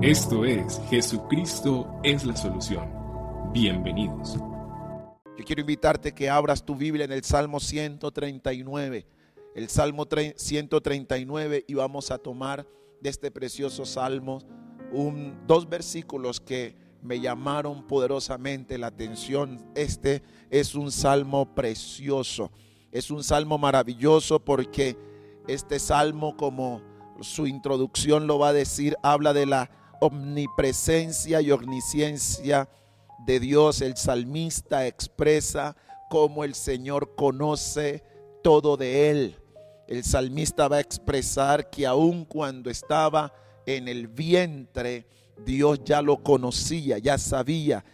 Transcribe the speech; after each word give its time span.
Esto 0.00 0.46
es 0.46 0.80
Jesucristo 0.88 1.86
es 2.02 2.24
la 2.24 2.34
solución. 2.34 2.90
Bienvenidos. 3.52 4.38
Yo 5.36 5.44
quiero 5.44 5.60
invitarte 5.60 6.12
que 6.12 6.30
abras 6.30 6.64
tu 6.64 6.74
Biblia 6.74 7.04
en 7.04 7.12
el 7.12 7.22
Salmo 7.22 7.60
139. 7.60 9.06
El 9.54 9.68
Salmo 9.68 10.06
139 10.34 11.64
y 11.68 11.74
vamos 11.74 12.10
a 12.10 12.16
tomar 12.16 12.66
de 13.02 13.10
este 13.10 13.30
precioso 13.30 13.84
salmo 13.84 14.38
dos 15.46 15.68
versículos 15.68 16.40
que 16.40 16.74
me 17.02 17.20
llamaron 17.20 17.86
poderosamente 17.86 18.78
la 18.78 18.86
atención. 18.86 19.70
Este 19.74 20.22
es 20.50 20.74
un 20.74 20.90
salmo 20.90 21.54
precioso. 21.54 22.50
Es 22.92 23.10
un 23.10 23.22
salmo 23.22 23.58
maravilloso 23.58 24.42
porque 24.42 24.96
este 25.46 25.78
salmo, 25.78 26.34
como 26.36 26.80
su 27.20 27.46
introducción 27.46 28.26
lo 28.26 28.38
va 28.38 28.48
a 28.48 28.52
decir, 28.54 28.96
habla 29.02 29.34
de 29.34 29.46
la 29.46 29.81
omnipresencia 30.02 31.40
y 31.40 31.52
omnisciencia 31.52 32.68
de 33.24 33.38
Dios. 33.38 33.80
El 33.80 33.96
salmista 33.96 34.86
expresa 34.86 35.76
cómo 36.10 36.42
el 36.42 36.54
Señor 36.54 37.14
conoce 37.14 38.02
todo 38.42 38.76
de 38.76 39.10
él. 39.10 39.36
El 39.86 40.02
salmista 40.02 40.66
va 40.66 40.76
a 40.76 40.80
expresar 40.80 41.70
que 41.70 41.86
aun 41.86 42.24
cuando 42.24 42.68
estaba 42.68 43.32
en 43.64 43.86
el 43.86 44.08
vientre, 44.08 45.06
Dios 45.44 45.80
ya 45.84 46.02
lo 46.02 46.20
conocía, 46.22 46.98
ya 46.98 47.16
sabía. 47.16 47.84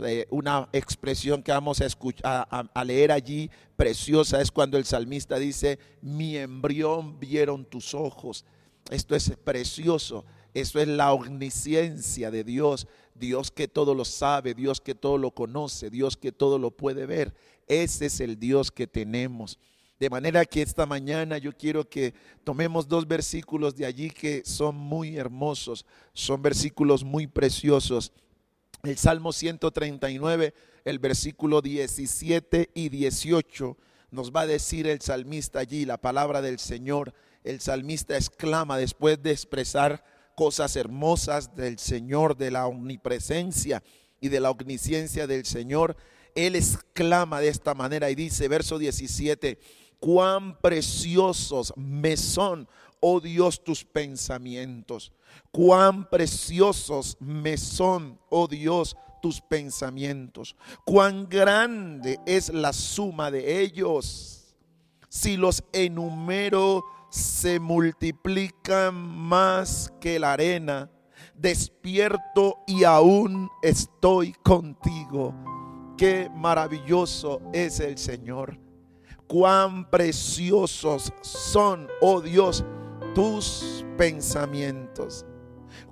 Eh, 0.00 0.26
una 0.30 0.68
expresión 0.72 1.42
que 1.42 1.52
vamos 1.52 1.82
a, 1.82 1.86
escuchar, 1.86 2.48
a, 2.50 2.84
leer 2.84 3.12
allí 3.12 3.50
preciosa 3.76 4.40
es 4.40 4.50
cuando 4.50 4.78
el 4.78 4.86
salmista 4.86 5.38
dice, 5.38 5.78
mi 6.00 6.36
embrión 6.38 7.20
vieron 7.20 7.66
tus 7.66 7.92
ojos. 7.92 8.46
Esto 8.90 9.14
es 9.14 9.30
precioso. 9.44 10.24
Eso 10.54 10.80
es 10.80 10.88
la 10.88 11.12
omnisciencia 11.12 12.30
de 12.30 12.44
Dios. 12.44 12.86
Dios 13.14 13.50
que 13.50 13.68
todo 13.68 13.94
lo 13.94 14.04
sabe, 14.04 14.54
Dios 14.54 14.80
que 14.80 14.94
todo 14.94 15.18
lo 15.18 15.32
conoce, 15.32 15.90
Dios 15.90 16.16
que 16.16 16.32
todo 16.32 16.58
lo 16.58 16.70
puede 16.70 17.06
ver. 17.06 17.34
Ese 17.66 18.06
es 18.06 18.20
el 18.20 18.38
Dios 18.38 18.70
que 18.70 18.86
tenemos. 18.86 19.58
De 19.98 20.08
manera 20.08 20.44
que 20.44 20.62
esta 20.62 20.86
mañana 20.86 21.38
yo 21.38 21.52
quiero 21.52 21.88
que 21.88 22.14
tomemos 22.44 22.86
dos 22.86 23.08
versículos 23.08 23.74
de 23.74 23.84
allí 23.84 24.10
que 24.10 24.42
son 24.44 24.76
muy 24.76 25.16
hermosos, 25.16 25.84
son 26.12 26.40
versículos 26.40 27.02
muy 27.02 27.26
preciosos. 27.26 28.12
El 28.84 28.96
Salmo 28.96 29.32
139, 29.32 30.54
el 30.84 30.98
versículo 31.00 31.60
17 31.60 32.70
y 32.74 32.88
18, 32.90 33.76
nos 34.12 34.30
va 34.30 34.42
a 34.42 34.46
decir 34.46 34.86
el 34.86 35.00
salmista 35.00 35.58
allí, 35.58 35.84
la 35.84 35.98
palabra 35.98 36.40
del 36.42 36.60
Señor. 36.60 37.12
El 37.42 37.60
salmista 37.60 38.16
exclama 38.16 38.78
después 38.78 39.20
de 39.20 39.32
expresar 39.32 40.04
cosas 40.38 40.76
hermosas 40.76 41.56
del 41.56 41.80
Señor, 41.80 42.36
de 42.36 42.52
la 42.52 42.68
omnipresencia 42.68 43.82
y 44.20 44.28
de 44.28 44.38
la 44.38 44.52
omnisciencia 44.52 45.26
del 45.26 45.44
Señor. 45.44 45.96
Él 46.36 46.54
exclama 46.54 47.40
de 47.40 47.48
esta 47.48 47.74
manera 47.74 48.08
y 48.08 48.14
dice, 48.14 48.46
verso 48.46 48.78
17, 48.78 49.58
cuán 49.98 50.56
preciosos 50.60 51.72
me 51.74 52.16
son, 52.16 52.68
oh 53.00 53.18
Dios, 53.18 53.64
tus 53.64 53.84
pensamientos. 53.84 55.10
Cuán 55.50 56.08
preciosos 56.08 57.16
me 57.18 57.56
son, 57.56 58.20
oh 58.30 58.46
Dios, 58.46 58.96
tus 59.20 59.40
pensamientos. 59.40 60.54
Cuán 60.84 61.28
grande 61.28 62.20
es 62.26 62.50
la 62.50 62.72
suma 62.72 63.32
de 63.32 63.60
ellos. 63.60 64.54
Si 65.08 65.36
los 65.36 65.64
enumero, 65.72 66.84
se 67.10 67.60
multiplican 67.60 68.94
más 68.94 69.92
que 70.00 70.18
la 70.18 70.32
arena. 70.32 70.90
Despierto 71.34 72.58
y 72.66 72.84
aún 72.84 73.48
estoy 73.62 74.32
contigo. 74.42 75.34
Qué 75.96 76.30
maravilloso 76.34 77.40
es 77.52 77.80
el 77.80 77.98
Señor 77.98 78.58
cuán 79.28 79.88
preciosos 79.88 81.12
son, 81.20 81.86
oh 82.00 82.20
Dios, 82.20 82.64
tus 83.14 83.84
pensamientos. 83.96 85.24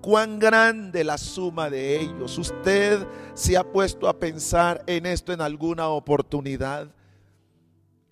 Cuán 0.01 0.39
grande 0.39 1.05
la 1.05 1.19
suma 1.19 1.71
de 1.71 2.01
ellos. 2.01 2.39
Usted 2.39 3.07
se 3.35 3.57
ha 3.57 3.63
puesto 3.63 4.09
a 4.09 4.19
pensar 4.19 4.83
en 4.87 5.07
esto 5.07 5.33
en 5.33 5.41
alguna 5.41 5.89
oportunidad. 5.89 6.89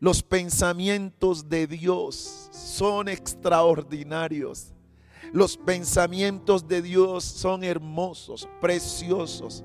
Los 0.05 0.23
pensamientos 0.23 1.49
de 1.49 1.67
Dios 1.67 2.51
son 2.53 3.09
extraordinarios. 3.09 4.75
Los 5.33 5.57
pensamientos 5.57 6.69
de 6.69 6.83
Dios 6.83 7.25
son 7.25 7.65
hermosos, 7.65 8.47
preciosos. 8.61 9.65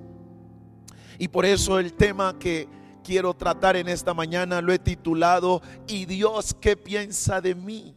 Y 1.18 1.28
por 1.28 1.46
eso 1.46 1.78
el 1.78 1.92
tema 1.92 2.40
que 2.40 2.70
quiero 3.04 3.34
tratar 3.34 3.76
en 3.76 3.90
esta 3.90 4.14
mañana 4.14 4.62
lo 4.62 4.72
he 4.72 4.80
titulado 4.80 5.62
¿Y 5.88 6.06
Dios 6.06 6.56
qué 6.62 6.78
piensa 6.78 7.42
de 7.42 7.54
mí? 7.54 7.94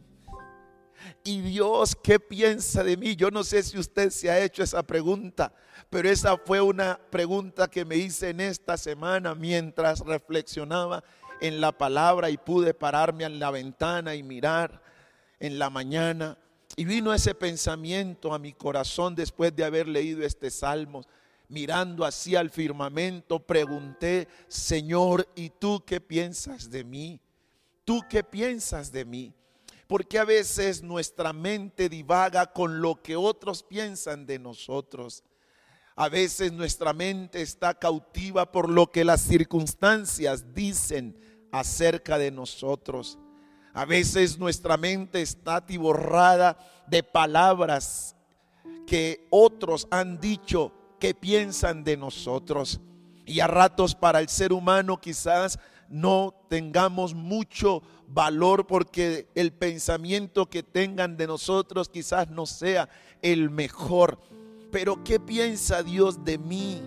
¿Y 1.23 1.39
Dios 1.39 1.95
qué 1.95 2.19
piensa 2.19 2.83
de 2.83 2.97
mí? 2.97 3.15
Yo 3.15 3.31
no 3.31 3.45
sé 3.45 3.63
si 3.63 3.77
usted 3.77 4.09
se 4.09 4.29
ha 4.29 4.43
hecho 4.43 4.63
esa 4.63 4.83
pregunta, 4.83 5.53
pero 5.89 6.09
esa 6.09 6.35
fue 6.35 6.59
una 6.59 6.99
pregunta 7.09 7.69
que 7.69 7.85
me 7.85 7.95
hice 7.95 8.31
en 8.31 8.41
esta 8.41 8.75
semana 8.75 9.33
mientras 9.33 10.01
reflexionaba 10.01 11.05
en 11.43 11.59
la 11.59 11.77
palabra 11.77 12.29
y 12.29 12.37
pude 12.37 12.73
pararme 12.73 13.25
en 13.25 13.37
la 13.37 13.51
ventana 13.51 14.15
y 14.15 14.23
mirar 14.23 14.81
en 15.41 15.59
la 15.59 15.69
mañana. 15.69 16.37
Y 16.77 16.85
vino 16.85 17.13
ese 17.13 17.35
pensamiento 17.35 18.33
a 18.33 18.39
mi 18.39 18.53
corazón 18.53 19.13
después 19.13 19.53
de 19.53 19.65
haber 19.65 19.89
leído 19.89 20.23
este 20.25 20.49
salmo 20.49 21.03
mirando 21.49 22.05
así 22.05 22.37
al 22.37 22.49
firmamento, 22.49 23.39
pregunté, 23.39 24.29
Señor, 24.47 25.27
¿y 25.35 25.49
tú 25.49 25.83
qué 25.85 25.99
piensas 25.99 26.71
de 26.71 26.85
mí? 26.85 27.19
¿Tú 27.83 28.01
qué 28.09 28.23
piensas 28.23 28.89
de 28.91 29.03
mí? 29.03 29.33
Porque 29.85 30.17
a 30.17 30.23
veces 30.23 30.81
nuestra 30.81 31.33
mente 31.33 31.89
divaga 31.89 32.53
con 32.53 32.81
lo 32.81 33.03
que 33.03 33.17
otros 33.17 33.63
piensan 33.63 34.25
de 34.25 34.39
nosotros. 34.39 35.23
A 35.95 36.07
veces 36.07 36.53
nuestra 36.53 36.93
mente 36.93 37.41
está 37.41 37.77
cautiva 37.77 38.49
por 38.49 38.69
lo 38.69 38.89
que 38.89 39.03
las 39.03 39.21
circunstancias 39.21 40.55
dicen 40.55 41.15
acerca 41.53 42.17
de 42.17 42.31
nosotros. 42.31 43.19
A 43.73 43.85
veces 43.85 44.37
nuestra 44.37 44.75
mente 44.75 45.21
está 45.21 45.57
atiborrada 45.57 46.57
de 46.87 47.03
palabras 47.03 48.15
que 48.87 49.25
otros 49.29 49.87
han 49.91 50.19
dicho 50.19 50.73
qué 50.99 51.13
piensan 51.13 51.83
de 51.83 51.95
nosotros. 51.95 52.81
Y 53.25 53.39
a 53.39 53.47
ratos 53.47 53.95
para 53.95 54.19
el 54.19 54.29
ser 54.29 54.51
humano 54.51 54.99
quizás 54.99 55.59
no 55.89 56.33
tengamos 56.49 57.13
mucho 57.13 57.83
valor 58.07 58.65
porque 58.65 59.29
el 59.35 59.53
pensamiento 59.53 60.49
que 60.49 60.63
tengan 60.63 61.17
de 61.17 61.27
nosotros 61.27 61.87
quizás 61.87 62.29
no 62.29 62.47
sea 62.47 62.89
el 63.21 63.51
mejor. 63.51 64.19
Pero 64.71 65.03
¿qué 65.03 65.19
piensa 65.19 65.83
Dios 65.83 66.25
de 66.25 66.39
mí? 66.39 66.81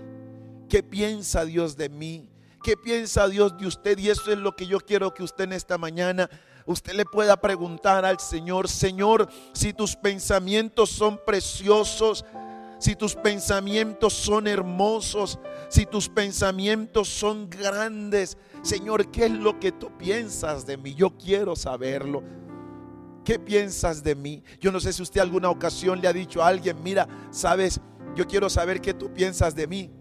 ¿Qué 0.69 0.83
piensa 0.83 1.45
Dios 1.45 1.77
de 1.77 1.89
mí? 1.89 2.29
¿Qué 2.67 2.77
piensa 2.77 3.29
Dios 3.29 3.57
de 3.57 3.69
usted? 3.69 3.97
Y 3.97 4.11
eso 4.11 4.33
es 4.33 4.39
lo 4.39 4.57
que 4.57 4.67
yo 4.67 4.81
quiero 4.81 5.15
que 5.15 5.23
usted 5.23 5.45
en 5.45 5.53
esta 5.53 5.79
mañana 5.79 6.29
usted 6.65 6.95
le 6.95 7.05
pueda 7.05 7.41
preguntar 7.41 8.05
al 8.05 8.19
Señor, 8.19 8.69
Señor, 8.69 9.29
si 9.53 9.73
tus 9.73 9.95
pensamientos 9.95 10.91
son 10.91 11.21
preciosos, 11.25 12.25
si 12.81 12.97
tus 12.97 13.15
pensamientos 13.15 14.15
son 14.15 14.49
hermosos, 14.49 15.39
si 15.69 15.87
tus 15.87 16.09
pensamientos 16.09 17.07
son 17.09 17.49
grandes, 17.49 18.37
Señor, 18.63 19.13
¿qué 19.13 19.27
es 19.27 19.31
lo 19.31 19.61
que 19.61 19.71
tú 19.71 19.97
piensas 19.97 20.67
de 20.67 20.77
mí? 20.77 20.93
Yo 20.93 21.17
quiero 21.17 21.55
saberlo. 21.55 22.25
¿Qué 23.25 23.39
piensas 23.39 24.03
de 24.03 24.17
mí? 24.17 24.43
Yo 24.59 24.73
no 24.73 24.81
sé 24.81 24.93
si 24.93 25.05
usted 25.05 25.21
alguna 25.21 25.51
ocasión 25.51 26.01
le 26.01 26.09
ha 26.09 26.13
dicho 26.13 26.43
a 26.43 26.49
alguien, 26.49 26.83
mira, 26.83 27.07
sabes, 27.31 27.81
yo 28.17 28.27
quiero 28.27 28.51
saber 28.51 28.81
qué 28.81 28.93
tú 28.93 29.15
piensas 29.15 29.55
de 29.55 29.69
mí. 29.69 29.93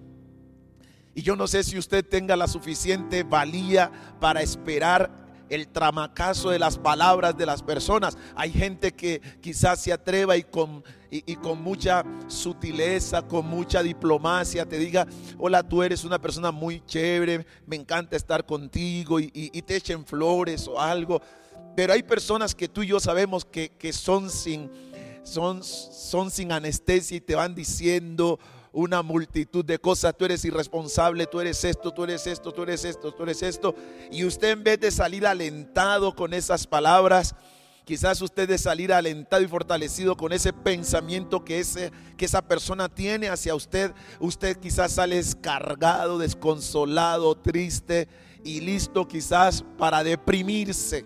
Y 1.15 1.21
yo 1.21 1.37
no 1.37 1.47
sé 1.47 1.63
si 1.63 1.77
usted 1.77 2.05
tenga 2.05 2.35
la 2.35 2.47
suficiente 2.47 3.23
valía 3.23 3.89
para 4.19 4.41
esperar 4.41 5.09
el 5.49 5.69
tramacazo 5.69 6.49
de 6.49 6.59
las 6.59 6.77
palabras 6.77 7.37
de 7.37 7.45
las 7.45 7.63
personas. 7.63 8.17
Hay 8.35 8.51
gente 8.51 8.91
que 8.91 9.21
quizás 9.41 9.81
se 9.81 9.93
atreva 9.93 10.35
y 10.35 10.43
con, 10.43 10.83
y, 11.09 11.35
con 11.37 11.61
mucha 11.61 12.03
sutileza, 12.27 13.21
con 13.21 13.45
mucha 13.45 13.81
diplomacia 13.81 14.65
te 14.65 14.77
diga, 14.77 15.07
hola, 15.37 15.63
tú 15.63 15.83
eres 15.83 16.03
una 16.03 16.19
persona 16.19 16.51
muy 16.51 16.83
chévere, 16.85 17.45
me 17.65 17.77
encanta 17.77 18.17
estar 18.17 18.45
contigo 18.45 19.17
y, 19.19 19.29
te 19.61 19.77
echen 19.77 20.05
flores 20.05 20.67
o 20.67 20.81
algo. 20.81 21.21
Pero 21.77 21.93
hay 21.93 22.03
personas 22.03 22.53
que 22.53 22.67
tú 22.67 22.83
y 22.83 22.87
yo 22.87 22.99
sabemos 22.99 23.45
que, 23.45 23.93
son, 23.93 24.29
sin, 24.29 24.69
son, 25.23 25.63
son 25.63 26.29
sin 26.29 26.51
anestesia 26.51 27.15
y 27.17 27.21
te 27.21 27.35
van 27.35 27.55
diciendo 27.55 28.37
una 28.75 29.01
multitud 29.01 29.65
de 29.65 29.79
cosas. 29.79 30.15
Tú 30.15 30.25
eres 30.25 30.45
irresponsable, 30.45 31.25
tú 31.25 31.39
eres 31.39 31.63
esto, 31.63 31.91
tú 31.91 32.03
eres 32.03 32.27
esto, 32.27 32.51
tú 32.51 32.61
eres 32.61 32.83
esto, 32.85 33.13
tú 33.13 33.23
eres 33.23 33.41
esto. 33.41 33.73
Y 34.11 34.25
usted 34.25 34.51
en 34.51 34.63
vez 34.63 34.79
de 34.79 34.91
salir 34.91 35.25
alentado 35.25 36.13
con 36.13 36.33
esas 36.33 36.67
palabras, 36.67 37.33
Quizás 37.85 38.19
usted 38.23 38.49
de 38.49 38.57
salir 38.57 38.91
alentado 38.91 39.43
y 39.43 39.47
fortalecido 39.47 40.17
con 40.17 40.33
ese 40.33 40.51
pensamiento 40.51 41.45
que, 41.45 41.59
ese, 41.59 41.91
que 42.17 42.25
esa 42.25 42.41
persona 42.41 42.89
tiene 42.89 43.29
hacia 43.29 43.53
usted. 43.53 43.93
Usted 44.19 44.57
quizás 44.57 44.93
sale 44.93 45.17
descargado, 45.17 46.17
desconsolado, 46.17 47.35
triste 47.35 48.07
y 48.43 48.61
listo 48.61 49.07
quizás 49.07 49.63
para 49.77 50.03
deprimirse. 50.03 51.05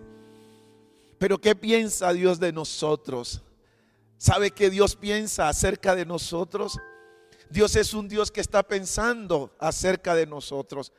Pero 1.18 1.38
¿qué 1.38 1.54
piensa 1.54 2.13
Dios 2.13 2.39
de 2.39 2.54
nosotros? 2.54 3.42
¿Sabe 4.18 4.51
qué 4.51 4.69
Dios 4.69 4.95
piensa 4.95 5.50
acerca 5.50 5.95
de 5.95 6.06
nosotros? 6.06 6.80
Dios 7.50 7.75
es 7.75 7.94
un 7.94 8.07
Dios 8.07 8.31
que 8.31 8.42
está 8.42 8.63
pensando 8.63 9.51
acerca 9.60 10.16
de 10.16 10.25
nosotros. 10.25 10.94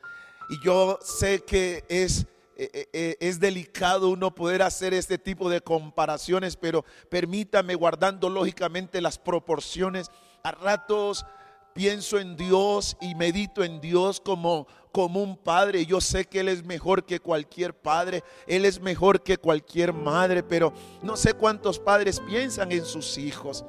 Y 0.49 0.65
yo 0.65 0.99
sé 1.01 1.43
que 1.43 1.85
es 1.87 2.27
eh, 2.57 2.69
eh, 2.73 2.89
eh, 2.93 3.17
es 3.19 3.39
delicado 3.39 4.09
uno 4.09 4.35
poder 4.35 4.61
hacer 4.61 4.93
este 4.93 5.17
tipo 5.17 5.49
de 5.49 5.61
comparaciones, 5.61 6.55
pero 6.55 6.85
permítame 7.09 7.73
guardando 7.73 8.29
lógicamente 8.29 9.01
las 9.01 9.17
proporciones. 9.17 10.11
A 10.43 10.51
ratos 10.51 11.25
pienso 11.73 12.19
en 12.19 12.35
Dios 12.35 12.97
y 13.01 13.15
medito 13.15 13.63
en 13.63 13.81
Dios 13.81 14.21
como, 14.21 14.67
como 14.91 15.23
un 15.23 15.37
padre. 15.37 15.87
Yo 15.87 15.99
sé 16.01 16.25
que 16.25 16.41
Él 16.41 16.49
es 16.49 16.63
mejor 16.63 17.03
que 17.03 17.19
cualquier 17.19 17.73
padre, 17.73 18.23
Él 18.45 18.65
es 18.65 18.79
mejor 18.79 19.23
que 19.23 19.37
cualquier 19.37 19.91
madre, 19.91 20.43
pero 20.43 20.71
no 21.01 21.17
sé 21.17 21.33
cuántos 21.33 21.79
padres 21.79 22.19
piensan 22.19 22.71
en 22.71 22.85
sus 22.85 23.17
hijos. 23.17 23.65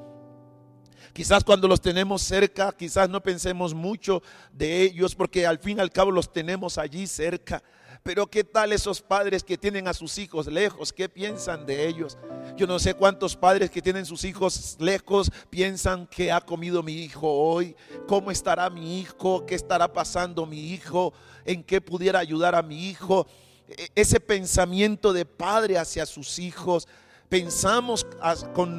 Quizás 1.13 1.43
cuando 1.43 1.67
los 1.67 1.79
tenemos 1.79 2.23
cerca, 2.23 2.71
quizás 2.71 3.07
no 3.07 3.21
pensemos 3.21 3.75
mucho 3.75 4.23
de 4.51 4.81
ellos, 4.81 5.13
porque 5.13 5.45
al 5.45 5.59
fin 5.59 5.77
y 5.77 5.81
al 5.81 5.91
cabo 5.91 6.09
los 6.09 6.33
tenemos 6.33 6.79
allí 6.79 7.05
cerca. 7.05 7.61
Pero 8.01 8.25
¿qué 8.27 8.43
tal 8.43 8.73
esos 8.73 8.99
padres 8.99 9.43
que 9.43 9.57
tienen 9.57 9.87
a 9.87 9.93
sus 9.93 10.17
hijos 10.17 10.47
lejos? 10.47 10.91
¿Qué 10.91 11.07
piensan 11.07 11.67
de 11.67 11.87
ellos? 11.87 12.17
Yo 12.57 12.65
no 12.65 12.79
sé 12.79 12.95
cuántos 12.95 13.37
padres 13.37 13.69
que 13.69 13.81
tienen 13.81 14.05
sus 14.05 14.25
hijos 14.25 14.75
lejos 14.79 15.31
piensan 15.49 16.07
que 16.07 16.31
ha 16.31 16.41
comido 16.41 16.81
mi 16.81 16.93
hijo 16.93 17.31
hoy, 17.31 17.75
cómo 18.07 18.31
estará 18.31 18.69
mi 18.71 18.99
hijo, 18.99 19.45
qué 19.45 19.55
estará 19.55 19.93
pasando 19.93 20.45
mi 20.47 20.73
hijo, 20.73 21.13
en 21.45 21.63
qué 21.63 21.79
pudiera 21.79 22.19
ayudar 22.19 22.55
a 22.55 22.63
mi 22.63 22.89
hijo. 22.89 23.27
E, 23.69 23.87
ese 23.95 24.19
pensamiento 24.19 25.13
de 25.13 25.25
padre 25.25 25.77
hacia 25.77 26.05
sus 26.05 26.39
hijos 26.39 26.87
pensamos 27.33 28.05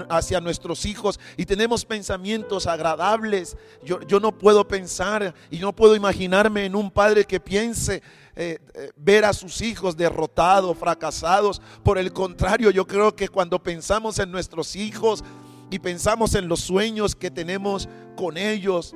hacia 0.08 0.40
nuestros 0.40 0.86
hijos 0.86 1.18
y 1.36 1.44
tenemos 1.44 1.84
pensamientos 1.84 2.68
agradables. 2.68 3.56
Yo, 3.82 4.00
yo, 4.02 4.20
no 4.20 4.30
puedo 4.30 4.68
pensar 4.68 5.34
y 5.50 5.58
no 5.58 5.74
puedo 5.74 5.96
imaginarme 5.96 6.64
en 6.64 6.76
un 6.76 6.88
padre 6.88 7.24
que 7.24 7.40
piense 7.40 8.00
eh, 8.36 8.60
eh, 8.74 8.92
ver 8.94 9.24
a 9.24 9.32
sus 9.32 9.60
hijos 9.60 9.96
derrotados, 9.96 10.78
fracasados. 10.78 11.60
Por 11.82 11.98
el 11.98 12.12
contrario, 12.12 12.70
yo 12.70 12.86
creo 12.86 13.16
que 13.16 13.26
cuando 13.26 13.60
pensamos 13.60 14.20
en 14.20 14.30
nuestros 14.30 14.76
hijos 14.76 15.24
y 15.68 15.80
pensamos 15.80 16.36
en 16.36 16.46
los 16.46 16.60
sueños 16.60 17.16
que 17.16 17.32
tenemos 17.32 17.88
con 18.14 18.36
ellos, 18.36 18.94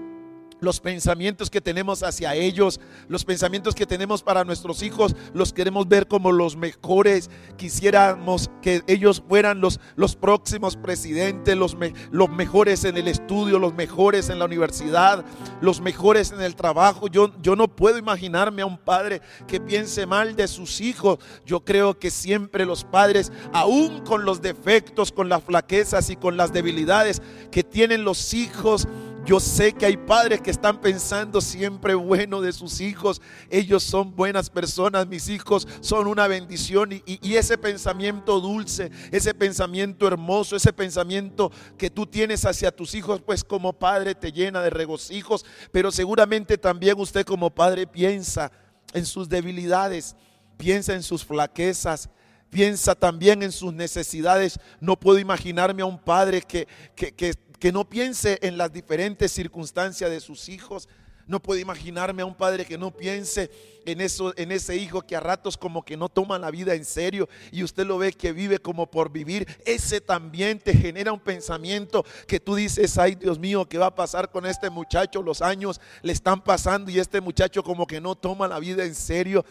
los 0.60 0.80
pensamientos 0.80 1.50
que 1.50 1.60
tenemos 1.60 2.02
hacia 2.02 2.34
ellos, 2.34 2.80
los 3.08 3.24
pensamientos 3.24 3.74
que 3.74 3.86
tenemos 3.86 4.22
para 4.22 4.44
nuestros 4.44 4.82
hijos, 4.82 5.14
los 5.32 5.52
queremos 5.52 5.88
ver 5.88 6.08
como 6.08 6.32
los 6.32 6.56
mejores. 6.56 7.30
Quisiéramos 7.56 8.50
que 8.62 8.82
ellos 8.86 9.22
fueran 9.28 9.60
los, 9.60 9.80
los 9.96 10.16
próximos 10.16 10.76
presidentes, 10.76 11.56
los, 11.56 11.76
los 12.10 12.28
mejores 12.30 12.84
en 12.84 12.96
el 12.96 13.08
estudio, 13.08 13.58
los 13.58 13.74
mejores 13.74 14.28
en 14.28 14.38
la 14.38 14.44
universidad, 14.44 15.24
los 15.60 15.80
mejores 15.80 16.32
en 16.32 16.40
el 16.40 16.56
trabajo. 16.56 17.08
Yo, 17.08 17.32
yo 17.40 17.56
no 17.56 17.68
puedo 17.68 17.98
imaginarme 17.98 18.62
a 18.62 18.66
un 18.66 18.78
padre 18.78 19.20
que 19.46 19.60
piense 19.60 20.06
mal 20.06 20.36
de 20.36 20.48
sus 20.48 20.80
hijos. 20.80 21.18
Yo 21.46 21.64
creo 21.64 21.98
que 21.98 22.10
siempre 22.10 22.66
los 22.66 22.84
padres, 22.84 23.32
aún 23.52 24.00
con 24.00 24.24
los 24.24 24.42
defectos, 24.42 25.12
con 25.12 25.28
las 25.28 25.42
flaquezas 25.42 26.10
y 26.10 26.16
con 26.16 26.36
las 26.36 26.52
debilidades 26.52 27.22
que 27.50 27.62
tienen 27.62 28.04
los 28.04 28.34
hijos, 28.34 28.88
yo 29.28 29.40
sé 29.40 29.74
que 29.74 29.84
hay 29.84 29.98
padres 29.98 30.40
que 30.40 30.50
están 30.50 30.80
pensando 30.80 31.42
siempre 31.42 31.94
bueno 31.94 32.40
de 32.40 32.50
sus 32.50 32.80
hijos. 32.80 33.20
Ellos 33.50 33.82
son 33.82 34.16
buenas 34.16 34.48
personas, 34.48 35.06
mis 35.06 35.28
hijos 35.28 35.68
son 35.82 36.06
una 36.06 36.26
bendición. 36.26 37.02
Y, 37.04 37.34
ese 37.36 37.58
pensamiento 37.58 38.40
dulce, 38.40 38.90
ese 39.12 39.34
pensamiento 39.34 40.08
hermoso, 40.08 40.56
ese 40.56 40.72
pensamiento 40.72 41.52
que 41.76 41.90
tú 41.90 42.06
tienes 42.06 42.46
hacia 42.46 42.74
tus 42.74 42.94
hijos, 42.94 43.20
pues 43.20 43.44
como 43.44 43.74
padre 43.74 44.14
te 44.14 44.32
llena 44.32 44.62
de 44.62 44.70
regocijos. 44.70 45.44
Pero 45.72 45.92
seguramente 45.92 46.56
también 46.56 46.98
usted 46.98 47.26
como 47.26 47.50
padre 47.50 47.86
piensa 47.86 48.50
en 48.94 49.04
sus 49.04 49.28
debilidades, 49.28 50.16
piensa 50.56 50.94
en 50.94 51.02
sus 51.02 51.22
flaquezas, 51.22 52.08
piensa 52.48 52.94
también 52.94 53.42
en 53.42 53.52
sus 53.52 53.74
necesidades. 53.74 54.58
No 54.80 54.98
puedo 54.98 55.18
imaginarme 55.18 55.82
a 55.82 55.86
un 55.86 55.98
padre 55.98 56.40
que, 56.40 56.66
que, 56.96 57.34
que 57.58 57.72
no 57.72 57.88
piense 57.88 58.38
en 58.42 58.56
las 58.56 58.72
diferentes 58.72 59.32
circunstancias 59.32 60.10
de 60.10 60.20
sus 60.20 60.48
hijos. 60.48 60.88
No 61.26 61.40
puedo 61.40 61.60
imaginarme 61.60 62.22
a 62.22 62.26
un 62.26 62.34
padre 62.34 62.64
que 62.64 62.78
no 62.78 62.90
piense 62.90 63.50
en, 63.84 64.00
eso, 64.00 64.32
en 64.38 64.50
ese 64.50 64.76
hijo 64.76 65.02
que 65.02 65.14
a 65.14 65.20
ratos 65.20 65.58
como 65.58 65.84
que 65.84 65.96
no 65.96 66.08
toma 66.08 66.38
la 66.38 66.50
vida 66.50 66.74
en 66.74 66.86
serio 66.86 67.28
y 67.52 67.62
usted 67.62 67.86
lo 67.86 67.98
ve 67.98 68.12
que 68.12 68.32
vive 68.32 68.58
como 68.58 68.90
por 68.90 69.12
vivir. 69.12 69.46
Ese 69.66 70.00
también 70.00 70.58
te 70.58 70.72
genera 70.72 71.12
un 71.12 71.20
pensamiento 71.20 72.04
que 72.26 72.40
tú 72.40 72.54
dices, 72.54 72.96
ay 72.96 73.14
Dios 73.14 73.38
mío, 73.38 73.68
¿qué 73.68 73.76
va 73.76 73.86
a 73.86 73.94
pasar 73.94 74.30
con 74.30 74.46
este 74.46 74.70
muchacho? 74.70 75.22
Los 75.22 75.42
años 75.42 75.82
le 76.00 76.12
están 76.12 76.42
pasando 76.42 76.90
y 76.90 76.98
este 76.98 77.20
muchacho 77.20 77.62
como 77.62 77.86
que 77.86 78.00
no 78.00 78.14
toma 78.14 78.48
la 78.48 78.58
vida 78.58 78.84
en 78.84 78.94
serio. 78.94 79.44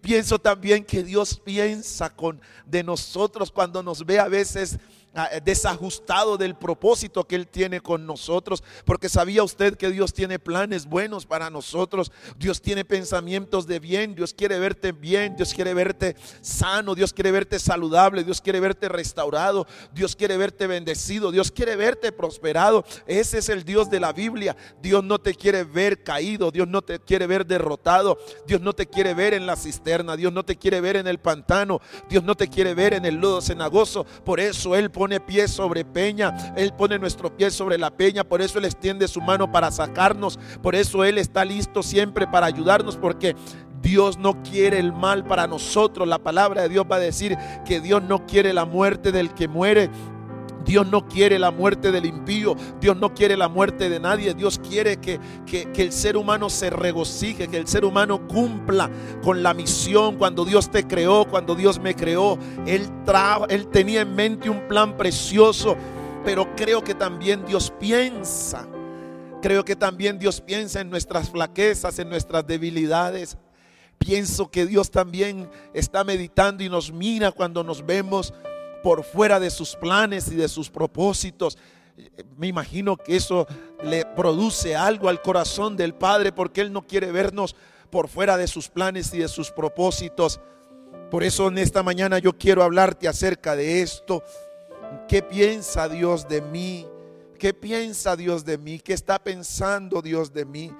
Pienso 0.00 0.38
también 0.38 0.84
que 0.84 1.02
Dios 1.02 1.40
piensa 1.44 2.08
con 2.10 2.40
de 2.66 2.84
nosotros 2.84 3.50
cuando 3.50 3.82
nos 3.82 4.06
ve 4.06 4.20
a 4.20 4.28
veces 4.28 4.78
desajustado 5.44 6.36
del 6.36 6.54
propósito 6.54 7.24
que 7.24 7.36
Él 7.36 7.48
tiene 7.48 7.80
con 7.80 8.06
nosotros, 8.06 8.62
porque 8.84 9.08
sabía 9.08 9.42
usted 9.42 9.76
que 9.76 9.90
Dios 9.90 10.12
tiene 10.12 10.38
planes 10.38 10.86
buenos 10.86 11.26
para 11.26 11.50
nosotros, 11.50 12.12
Dios 12.38 12.60
tiene 12.60 12.84
pensamientos 12.84 13.66
de 13.66 13.80
bien, 13.80 14.14
Dios 14.14 14.34
quiere 14.34 14.58
verte 14.58 14.92
bien, 14.92 15.36
Dios 15.36 15.54
quiere 15.54 15.74
verte 15.74 16.16
sano, 16.40 16.94
Dios 16.94 17.12
quiere 17.12 17.30
verte 17.30 17.58
saludable, 17.58 18.24
Dios 18.24 18.40
quiere 18.40 18.60
verte 18.60 18.88
restaurado, 18.88 19.66
Dios 19.92 20.16
quiere 20.16 20.36
verte 20.36 20.66
bendecido, 20.66 21.30
Dios 21.30 21.50
quiere 21.50 21.76
verte 21.76 22.12
prosperado. 22.12 22.84
Ese 23.06 23.38
es 23.38 23.48
el 23.48 23.64
Dios 23.64 23.90
de 23.90 24.00
la 24.00 24.12
Biblia. 24.12 24.56
Dios 24.82 25.02
no 25.02 25.18
te 25.18 25.34
quiere 25.34 25.64
ver 25.64 26.02
caído, 26.02 26.50
Dios 26.50 26.68
no 26.68 26.82
te 26.82 26.98
quiere 26.98 27.26
ver 27.26 27.46
derrotado, 27.46 28.18
Dios 28.46 28.60
no 28.60 28.72
te 28.72 28.86
quiere 28.86 29.14
ver 29.14 29.34
en 29.34 29.46
la 29.46 29.56
cisterna, 29.56 30.16
Dios 30.16 30.32
no 30.32 30.44
te 30.44 30.56
quiere 30.56 30.80
ver 30.80 30.96
en 30.96 31.06
el 31.06 31.18
pantano, 31.18 31.80
Dios 32.08 32.22
no 32.22 32.34
te 32.34 32.48
quiere 32.48 32.74
ver 32.74 32.94
en 32.94 33.04
el 33.04 33.16
lodo 33.16 33.40
cenagoso. 33.40 34.04
Por 34.24 34.40
eso 34.40 34.74
Él 34.74 34.90
pone 34.90 35.05
pone 35.06 35.20
pie 35.20 35.46
sobre 35.46 35.84
peña, 35.84 36.36
Él 36.56 36.72
pone 36.72 36.98
nuestro 36.98 37.30
pie 37.36 37.52
sobre 37.52 37.78
la 37.78 37.92
peña, 37.92 38.24
por 38.24 38.42
eso 38.42 38.58
Él 38.58 38.64
extiende 38.64 39.06
su 39.06 39.20
mano 39.20 39.52
para 39.52 39.70
sacarnos, 39.70 40.36
por 40.60 40.74
eso 40.74 41.04
Él 41.04 41.18
está 41.18 41.44
listo 41.44 41.84
siempre 41.84 42.26
para 42.26 42.46
ayudarnos, 42.46 42.96
porque 42.96 43.36
Dios 43.80 44.18
no 44.18 44.42
quiere 44.42 44.80
el 44.80 44.92
mal 44.92 45.24
para 45.24 45.46
nosotros. 45.46 46.08
La 46.08 46.18
palabra 46.18 46.62
de 46.62 46.70
Dios 46.70 46.84
va 46.90 46.96
a 46.96 46.98
decir 46.98 47.38
que 47.64 47.80
Dios 47.80 48.02
no 48.02 48.26
quiere 48.26 48.52
la 48.52 48.64
muerte 48.64 49.12
del 49.12 49.32
que 49.32 49.46
muere, 49.46 49.90
Dios 50.66 50.86
no 50.88 51.06
quiere 51.06 51.38
la 51.38 51.50
muerte 51.50 51.92
del 51.92 52.04
impío. 52.04 52.56
Dios 52.80 52.96
no 52.96 53.14
quiere 53.14 53.36
la 53.36 53.48
muerte 53.48 53.88
de 53.88 54.00
nadie. 54.00 54.34
Dios 54.34 54.58
quiere 54.58 54.96
que, 54.98 55.20
que, 55.46 55.70
el 55.76 55.92
ser 55.92 56.16
humano 56.16 56.50
se 56.50 56.70
regocije, 56.70 57.48
que 57.48 57.56
el 57.56 57.68
ser 57.68 57.84
humano 57.84 58.26
cumpla 58.26 58.90
con 59.22 59.42
la 59.42 59.54
misión. 59.54 60.16
Cuando 60.16 60.44
Dios 60.44 60.70
te 60.70 60.86
creó, 60.86 61.24
cuando 61.26 61.54
Dios 61.54 61.78
me 61.78 61.94
creó, 61.94 62.36
Él, 62.66 62.90
él 63.48 63.68
tenía 63.68 64.00
en 64.02 64.14
mente 64.14 64.50
un 64.50 64.66
plan 64.66 64.96
precioso. 64.96 65.76
Pero 66.24 66.54
creo 66.56 66.82
que 66.82 66.94
también 66.94 67.46
Dios 67.46 67.72
piensa. 67.78 68.66
Creo 69.40 69.64
que 69.64 69.76
también 69.76 70.18
Dios 70.18 70.40
piensa 70.40 70.80
en 70.80 70.90
nuestras 70.90 71.30
flaquezas, 71.30 72.00
en 72.00 72.08
nuestras 72.08 72.44
debilidades. 72.44 73.38
Pienso 73.98 74.50
que 74.50 74.66
Dios 74.66 74.90
también 74.90 75.48
está 75.72 76.02
meditando 76.02 76.64
y 76.64 76.68
nos 76.68 76.92
mira 76.92 77.30
cuando 77.30 77.62
nos 77.62 77.86
vemos 77.86 78.34
por 78.86 79.02
fuera 79.02 79.40
de 79.40 79.50
sus 79.50 79.74
planes 79.74 80.30
y 80.30 80.36
de 80.36 80.46
sus 80.46 80.70
propósitos. 80.70 81.58
Me 82.36 82.46
imagino 82.46 82.96
que 82.96 83.16
eso 83.16 83.48
le 83.82 84.04
produce 84.04 84.76
algo 84.76 85.08
al 85.08 85.20
corazón 85.20 85.76
del 85.76 85.92
Padre 85.92 86.30
porque 86.30 86.60
Él 86.60 86.72
no 86.72 86.86
quiere 86.86 87.10
vernos 87.10 87.56
por 87.90 88.06
fuera 88.06 88.36
de 88.36 88.46
sus 88.46 88.68
planes 88.68 89.12
y 89.12 89.18
de 89.18 89.26
sus 89.26 89.50
propósitos. 89.50 90.40
Por 91.10 91.24
eso 91.24 91.48
en 91.48 91.58
esta 91.58 91.82
mañana 91.82 92.20
yo 92.20 92.38
quiero 92.38 92.62
hablarte 92.62 93.08
acerca 93.08 93.56
de 93.56 93.82
esto. 93.82 94.22
¿Qué 95.08 95.20
piensa 95.20 95.88
Dios 95.88 96.28
de 96.28 96.40
mí? 96.42 96.86
¿Qué 97.40 97.52
piensa 97.52 98.14
Dios 98.14 98.44
de 98.44 98.56
mí? 98.56 98.78
¿Qué 98.78 98.92
está 98.92 99.18
pensando 99.18 100.00
Dios 100.00 100.32
de 100.32 100.44
mí? 100.44 100.72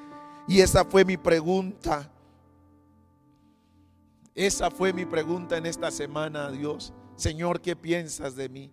Y 0.46 0.60
esa 0.60 0.84
fue 0.84 1.04
mi 1.04 1.16
pregunta. 1.16 2.08
Esa 4.32 4.70
fue 4.70 4.92
mi 4.92 5.04
pregunta 5.04 5.56
en 5.56 5.66
esta 5.66 5.90
semana 5.90 6.52
Dios. 6.52 6.92
Señor, 7.16 7.60
¿qué 7.60 7.74
piensas 7.74 8.36
de 8.36 8.48
mí? 8.48 8.70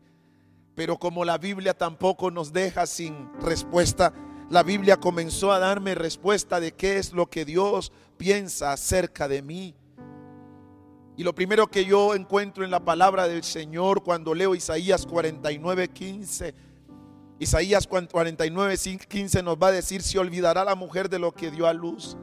Pero 0.75 0.97
como 0.97 1.25
la 1.25 1.37
Biblia 1.37 1.73
tampoco 1.73 2.31
nos 2.31 2.51
deja 2.51 2.85
sin 2.85 3.29
respuesta, 3.39 4.13
la 4.49 4.63
Biblia 4.63 4.97
comenzó 4.97 5.51
a 5.51 5.59
darme 5.59 5.95
respuesta 5.95 6.59
de 6.59 6.73
qué 6.73 6.97
es 6.97 7.13
lo 7.13 7.29
que 7.29 7.45
Dios 7.45 7.91
piensa 8.17 8.73
acerca 8.73 9.27
de 9.27 9.41
mí. 9.41 9.75
Y 11.15 11.23
lo 11.23 11.33
primero 11.35 11.67
que 11.67 11.85
yo 11.85 12.15
encuentro 12.15 12.65
en 12.65 12.71
la 12.71 12.83
palabra 12.83 13.27
del 13.27 13.43
Señor 13.43 14.03
cuando 14.03 14.33
leo 14.33 14.55
Isaías 14.55 15.05
49, 15.05 15.89
15, 15.89 16.55
Isaías 17.39 17.87
49, 17.87 18.75
15 19.07 19.43
nos 19.43 19.57
va 19.57 19.67
a 19.67 19.71
decir, 19.71 20.01
se 20.01 20.17
olvidará 20.17 20.65
la 20.65 20.75
mujer 20.75 21.09
de 21.09 21.19
lo 21.19 21.31
que 21.33 21.51
dio 21.51 21.67
a 21.67 21.73
luz. 21.73 22.17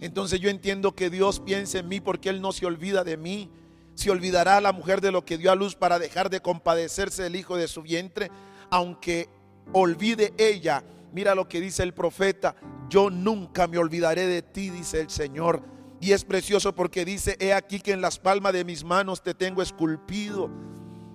Entonces 0.00 0.40
yo 0.40 0.48
entiendo 0.48 0.94
que 0.94 1.10
Dios 1.10 1.40
piensa 1.40 1.78
en 1.78 1.88
mí 1.88 2.00
porque 2.00 2.30
Él 2.30 2.40
no 2.40 2.52
se 2.52 2.64
olvida 2.64 3.04
de 3.04 3.16
mí. 3.18 3.50
Se 3.94 4.10
olvidará 4.10 4.60
la 4.60 4.72
mujer 4.72 5.00
de 5.00 5.12
lo 5.12 5.24
que 5.24 5.38
dio 5.38 5.50
a 5.50 5.54
luz 5.54 5.74
para 5.74 5.98
dejar 5.98 6.30
de 6.30 6.40
compadecerse 6.40 7.22
del 7.22 7.36
hijo 7.36 7.56
de 7.56 7.68
su 7.68 7.82
vientre, 7.82 8.30
aunque 8.70 9.28
olvide 9.72 10.32
ella. 10.38 10.82
Mira 11.12 11.34
lo 11.34 11.48
que 11.48 11.60
dice 11.60 11.82
el 11.82 11.92
profeta, 11.92 12.54
yo 12.88 13.10
nunca 13.10 13.66
me 13.66 13.78
olvidaré 13.78 14.26
de 14.26 14.42
ti, 14.42 14.70
dice 14.70 15.00
el 15.00 15.10
Señor 15.10 15.62
y 16.00 16.12
es 16.12 16.24
precioso 16.24 16.74
porque 16.74 17.04
dice, 17.04 17.36
he 17.38 17.52
aquí 17.52 17.78
que 17.78 17.92
en 17.92 18.00
las 18.00 18.18
palmas 18.18 18.54
de 18.54 18.64
mis 18.64 18.84
manos 18.84 19.22
te 19.22 19.34
tengo 19.34 19.60
esculpido. 19.60 20.50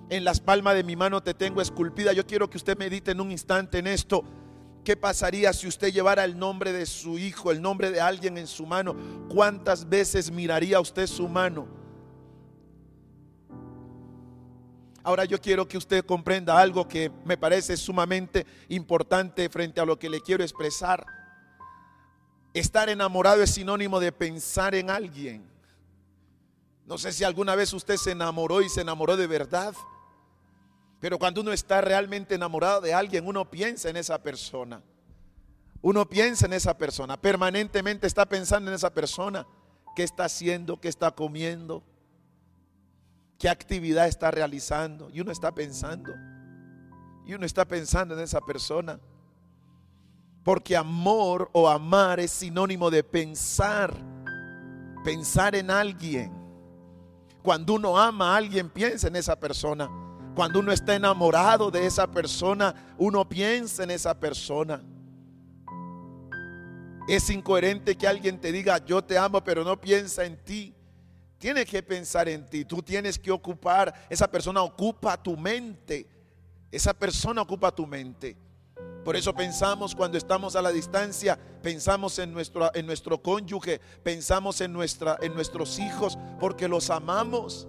En 0.08 0.24
las 0.24 0.38
palmas 0.38 0.76
de 0.76 0.84
mi 0.84 0.94
mano 0.94 1.20
te 1.20 1.34
tengo 1.34 1.60
esculpida. 1.60 2.12
Yo 2.12 2.24
quiero 2.24 2.48
que 2.48 2.56
usted 2.56 2.78
medite 2.78 3.10
en 3.10 3.20
un 3.20 3.32
instante 3.32 3.78
en 3.78 3.88
esto. 3.88 4.22
¿Qué 4.84 4.96
pasaría 4.96 5.52
si 5.52 5.66
usted 5.66 5.92
llevara 5.92 6.24
el 6.24 6.38
nombre 6.38 6.72
de 6.72 6.86
su 6.86 7.18
hijo, 7.18 7.50
el 7.50 7.60
nombre 7.60 7.90
de 7.90 8.00
alguien 8.00 8.38
en 8.38 8.46
su 8.46 8.64
mano? 8.64 8.94
¿Cuántas 9.28 9.88
veces 9.88 10.30
miraría 10.30 10.78
usted 10.78 11.08
su 11.08 11.28
mano? 11.28 11.66
Ahora 15.06 15.24
yo 15.24 15.40
quiero 15.40 15.68
que 15.68 15.78
usted 15.78 16.04
comprenda 16.04 16.58
algo 16.58 16.88
que 16.88 17.12
me 17.24 17.38
parece 17.38 17.76
sumamente 17.76 18.44
importante 18.68 19.48
frente 19.48 19.80
a 19.80 19.84
lo 19.84 19.96
que 19.96 20.10
le 20.10 20.20
quiero 20.20 20.42
expresar. 20.42 21.06
Estar 22.52 22.88
enamorado 22.88 23.40
es 23.40 23.50
sinónimo 23.50 24.00
de 24.00 24.10
pensar 24.10 24.74
en 24.74 24.90
alguien. 24.90 25.48
No 26.86 26.98
sé 26.98 27.12
si 27.12 27.22
alguna 27.22 27.54
vez 27.54 27.72
usted 27.72 27.98
se 27.98 28.10
enamoró 28.10 28.62
y 28.62 28.68
se 28.68 28.80
enamoró 28.80 29.16
de 29.16 29.28
verdad. 29.28 29.76
Pero 30.98 31.20
cuando 31.20 31.40
uno 31.40 31.52
está 31.52 31.80
realmente 31.80 32.34
enamorado 32.34 32.80
de 32.80 32.92
alguien, 32.92 33.28
uno 33.28 33.48
piensa 33.48 33.88
en 33.88 33.98
esa 33.98 34.20
persona. 34.20 34.82
Uno 35.82 36.08
piensa 36.08 36.46
en 36.46 36.52
esa 36.52 36.76
persona. 36.76 37.16
Permanentemente 37.16 38.08
está 38.08 38.26
pensando 38.26 38.72
en 38.72 38.74
esa 38.74 38.92
persona. 38.92 39.46
¿Qué 39.94 40.02
está 40.02 40.24
haciendo? 40.24 40.80
¿Qué 40.80 40.88
está 40.88 41.12
comiendo? 41.12 41.84
¿Qué 43.38 43.48
actividad 43.48 44.06
está 44.06 44.30
realizando? 44.30 45.10
Y 45.10 45.20
uno 45.20 45.30
está 45.30 45.52
pensando. 45.54 46.12
Y 47.26 47.34
uno 47.34 47.44
está 47.44 47.66
pensando 47.66 48.14
en 48.14 48.20
esa 48.20 48.40
persona. 48.40 48.98
Porque 50.42 50.76
amor 50.76 51.50
o 51.52 51.68
amar 51.68 52.20
es 52.20 52.30
sinónimo 52.30 52.90
de 52.90 53.02
pensar, 53.02 53.92
pensar 55.04 55.54
en 55.56 55.70
alguien. 55.70 56.32
Cuando 57.42 57.74
uno 57.74 57.98
ama 57.98 58.32
a 58.32 58.36
alguien, 58.36 58.70
piensa 58.70 59.08
en 59.08 59.16
esa 59.16 59.38
persona. 59.38 59.90
Cuando 60.36 60.60
uno 60.60 60.70
está 60.70 60.94
enamorado 60.94 61.70
de 61.70 61.84
esa 61.84 62.06
persona, 62.06 62.94
uno 62.96 63.28
piensa 63.28 63.82
en 63.82 63.90
esa 63.90 64.18
persona. 64.18 64.82
Es 67.08 67.28
incoherente 67.30 67.96
que 67.96 68.06
alguien 68.06 68.40
te 68.40 68.52
diga, 68.52 68.84
yo 68.84 69.02
te 69.02 69.18
amo, 69.18 69.42
pero 69.42 69.64
no 69.64 69.80
piensa 69.80 70.24
en 70.24 70.36
ti. 70.44 70.75
Tiene 71.46 71.64
que 71.64 71.80
pensar 71.80 72.28
en 72.28 72.44
ti. 72.44 72.64
Tú 72.64 72.82
tienes 72.82 73.20
que 73.20 73.30
ocupar, 73.30 73.94
esa 74.10 74.28
persona 74.28 74.60
ocupa 74.62 75.16
tu 75.16 75.36
mente. 75.36 76.04
Esa 76.72 76.92
persona 76.92 77.40
ocupa 77.40 77.72
tu 77.72 77.86
mente. 77.86 78.36
Por 79.04 79.14
eso 79.14 79.32
pensamos 79.32 79.94
cuando 79.94 80.18
estamos 80.18 80.56
a 80.56 80.62
la 80.62 80.72
distancia, 80.72 81.38
pensamos 81.62 82.18
en 82.18 82.32
nuestro, 82.32 82.74
en 82.74 82.84
nuestro 82.84 83.22
cónyuge, 83.22 83.80
pensamos 84.02 84.60
en, 84.60 84.72
nuestra, 84.72 85.18
en 85.22 85.34
nuestros 85.34 85.78
hijos, 85.78 86.18
porque 86.40 86.66
los 86.66 86.90
amamos. 86.90 87.68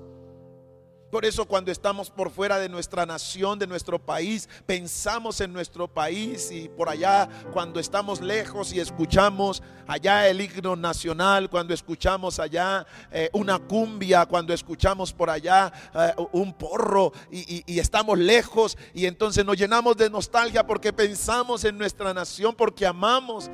Por 1.11 1.23
eso 1.23 1.45
cuando 1.45 1.71
estamos 1.71 2.09
por 2.09 2.29
fuera 2.29 2.59
de 2.59 2.67
nuestra 2.67 3.05
nación, 3.05 3.57
de 3.57 3.67
nuestro 3.67 3.97
país, 3.97 4.49
pensamos 4.65 5.39
en 5.39 5.53
nuestro 5.53 5.87
país 5.87 6.51
y 6.51 6.67
por 6.67 6.89
allá 6.89 7.29
cuando 7.53 7.79
estamos 7.79 8.19
lejos 8.19 8.73
y 8.73 8.79
escuchamos 8.79 9.63
allá 9.87 10.27
el 10.27 10.41
himno 10.41 10.75
nacional, 10.75 11.49
cuando 11.49 11.73
escuchamos 11.73 12.39
allá 12.39 12.85
eh, 13.09 13.29
una 13.31 13.57
cumbia, 13.57 14.25
cuando 14.25 14.53
escuchamos 14.53 15.13
por 15.13 15.29
allá 15.29 15.71
eh, 15.95 16.13
un 16.33 16.53
porro 16.53 17.13
y, 17.31 17.63
y 17.65 17.79
estamos 17.79 18.17
lejos 18.17 18.77
y 18.93 19.05
entonces 19.05 19.45
nos 19.45 19.57
llenamos 19.57 19.95
de 19.95 20.09
nostalgia 20.09 20.67
porque 20.67 20.91
pensamos 20.91 21.63
en 21.63 21.77
nuestra 21.77 22.13
nación, 22.13 22.53
porque 22.53 22.85
amamos 22.85 23.49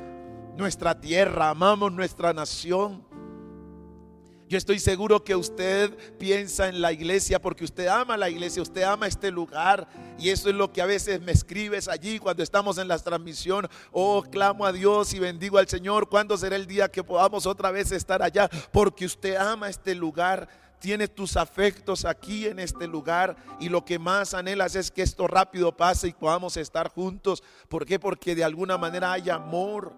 nuestra 0.56 0.98
tierra, 1.00 1.50
amamos 1.50 1.92
nuestra 1.92 2.32
nación. 2.32 3.13
Yo 4.46 4.58
estoy 4.58 4.78
seguro 4.78 5.24
que 5.24 5.34
usted 5.34 5.96
piensa 6.18 6.68
en 6.68 6.82
la 6.82 6.92
iglesia 6.92 7.40
porque 7.40 7.64
usted 7.64 7.86
ama 7.86 8.16
la 8.16 8.28
iglesia, 8.28 8.62
usted 8.62 8.82
ama 8.82 9.06
este 9.06 9.30
lugar. 9.30 9.88
Y 10.18 10.28
eso 10.28 10.50
es 10.50 10.54
lo 10.54 10.70
que 10.70 10.82
a 10.82 10.86
veces 10.86 11.20
me 11.22 11.32
escribes 11.32 11.88
allí 11.88 12.18
cuando 12.18 12.42
estamos 12.42 12.76
en 12.76 12.88
la 12.88 12.98
transmisión. 12.98 13.68
Oh, 13.90 14.22
clamo 14.22 14.66
a 14.66 14.72
Dios 14.72 15.14
y 15.14 15.18
bendigo 15.18 15.56
al 15.56 15.68
Señor. 15.68 16.10
¿Cuándo 16.10 16.36
será 16.36 16.56
el 16.56 16.66
día 16.66 16.90
que 16.90 17.02
podamos 17.02 17.46
otra 17.46 17.70
vez 17.70 17.90
estar 17.90 18.22
allá? 18.22 18.50
Porque 18.70 19.06
usted 19.06 19.36
ama 19.36 19.68
este 19.68 19.94
lugar 19.94 20.48
tiene 20.78 21.08
tus 21.08 21.38
afectos 21.38 22.04
aquí 22.04 22.46
en 22.46 22.58
este 22.58 22.86
lugar 22.86 23.36
y 23.58 23.70
lo 23.70 23.86
que 23.86 23.98
más 23.98 24.34
anhelas 24.34 24.76
es 24.76 24.90
que 24.90 25.00
esto 25.00 25.26
rápido 25.26 25.74
pase 25.74 26.08
y 26.08 26.12
podamos 26.12 26.58
estar 26.58 26.90
juntos. 26.90 27.42
¿Por 27.70 27.86
qué? 27.86 27.98
Porque 27.98 28.34
de 28.34 28.44
alguna 28.44 28.76
manera 28.76 29.12
hay 29.12 29.30
amor 29.30 29.94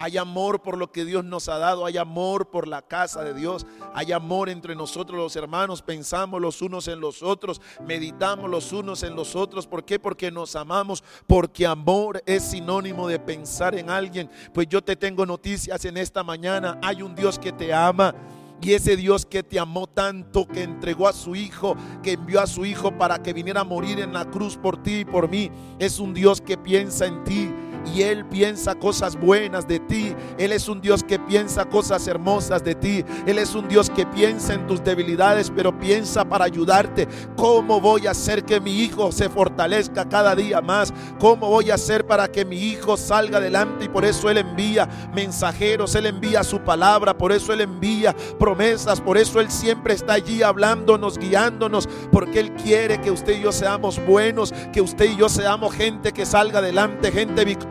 hay 0.00 0.16
amor 0.16 0.62
por 0.62 0.78
lo 0.78 0.90
que 0.90 1.04
Dios 1.04 1.26
nos 1.26 1.50
ha 1.50 1.58
dado, 1.58 1.84
hay 1.84 1.98
amor 1.98 2.48
por 2.48 2.66
la 2.66 2.80
casa 2.80 3.22
de 3.22 3.34
Dios, 3.34 3.66
hay 3.94 4.12
amor 4.12 4.48
entre 4.48 4.74
nosotros 4.74 5.18
los 5.18 5.36
hermanos, 5.36 5.82
pensamos 5.82 6.40
los 6.40 6.62
unos 6.62 6.88
en 6.88 7.00
los 7.00 7.22
otros, 7.22 7.60
meditamos 7.86 8.48
los 8.48 8.72
unos 8.72 9.02
en 9.02 9.14
los 9.14 9.36
otros. 9.36 9.66
¿Por 9.66 9.84
qué? 9.84 9.98
Porque 9.98 10.30
nos 10.30 10.56
amamos, 10.56 11.04
porque 11.26 11.66
amor 11.66 12.22
es 12.24 12.44
sinónimo 12.44 13.08
de 13.08 13.18
pensar 13.18 13.74
en 13.74 13.90
alguien. 13.90 14.30
Pues 14.54 14.68
yo 14.68 14.82
te 14.82 14.96
tengo 14.96 15.26
noticias 15.26 15.84
en 15.84 15.98
esta 15.98 16.24
mañana, 16.24 16.78
hay 16.82 17.02
un 17.02 17.14
Dios 17.14 17.38
que 17.38 17.52
te 17.52 17.74
ama. 17.74 18.14
Y 18.62 18.74
ese 18.74 18.94
Dios 18.96 19.24
que 19.24 19.42
te 19.42 19.58
amó 19.58 19.86
tanto, 19.86 20.46
que 20.46 20.62
entregó 20.62 21.08
a 21.08 21.14
su 21.14 21.34
Hijo, 21.34 21.76
que 22.02 22.12
envió 22.12 22.40
a 22.40 22.46
su 22.46 22.66
Hijo 22.66 22.96
para 22.96 23.22
que 23.22 23.32
viniera 23.32 23.62
a 23.62 23.64
morir 23.64 24.00
en 24.00 24.12
la 24.12 24.30
cruz 24.30 24.56
por 24.56 24.82
ti 24.82 25.00
y 25.00 25.04
por 25.04 25.30
mí, 25.30 25.50
es 25.78 25.98
un 25.98 26.12
Dios 26.12 26.42
que 26.42 26.58
piensa 26.58 27.06
en 27.06 27.24
ti 27.24 27.50
y 27.86 28.02
Él 28.02 28.24
piensa 28.26 28.74
cosas 28.74 29.18
buenas 29.18 29.66
de 29.66 29.80
ti. 29.80 30.14
Él 30.38 30.52
es 30.52 30.68
un 30.68 30.80
Dios 30.80 31.02
que 31.02 31.18
piensa 31.18 31.64
cosas 31.64 32.06
hermosas 32.06 32.62
de 32.62 32.74
ti. 32.74 33.04
Él 33.26 33.38
es 33.38 33.54
un 33.54 33.68
Dios 33.68 33.90
que 33.90 34.06
piensa 34.06 34.54
en 34.54 34.66
tus 34.66 34.82
debilidades, 34.82 35.50
pero 35.54 35.78
piensa 35.78 36.24
para 36.24 36.44
ayudarte. 36.44 37.08
¿Cómo 37.36 37.80
voy 37.80 38.06
a 38.06 38.10
hacer 38.10 38.44
que 38.44 38.60
mi 38.60 38.80
hijo 38.80 39.12
se 39.12 39.28
fortalezca 39.28 40.08
cada 40.08 40.34
día 40.34 40.60
más? 40.60 40.92
¿Cómo 41.18 41.48
voy 41.48 41.70
a 41.70 41.74
hacer 41.74 42.06
para 42.06 42.28
que 42.28 42.44
mi 42.44 42.56
hijo 42.56 42.96
salga 42.96 43.38
adelante? 43.38 43.86
Y 43.86 43.88
por 43.88 44.04
eso 44.04 44.28
Él 44.28 44.38
envía 44.38 44.88
mensajeros, 45.14 45.94
Él 45.94 46.06
envía 46.06 46.44
su 46.44 46.60
palabra, 46.60 47.16
por 47.16 47.32
eso 47.32 47.52
Él 47.52 47.62
envía 47.62 48.14
promesas, 48.38 49.00
por 49.00 49.16
eso 49.16 49.40
Él 49.40 49.50
siempre 49.50 49.94
está 49.94 50.14
allí 50.14 50.42
hablándonos, 50.42 51.18
guiándonos, 51.18 51.88
porque 52.12 52.40
Él 52.40 52.52
quiere 52.54 53.00
que 53.00 53.10
usted 53.10 53.38
y 53.38 53.42
yo 53.42 53.52
seamos 53.52 54.04
buenos, 54.06 54.52
que 54.72 54.80
usted 54.80 55.10
y 55.12 55.16
yo 55.16 55.28
seamos 55.28 55.74
gente 55.74 56.12
que 56.12 56.26
salga 56.26 56.58
adelante, 56.58 57.10
gente 57.12 57.44
victoriosa 57.44 57.69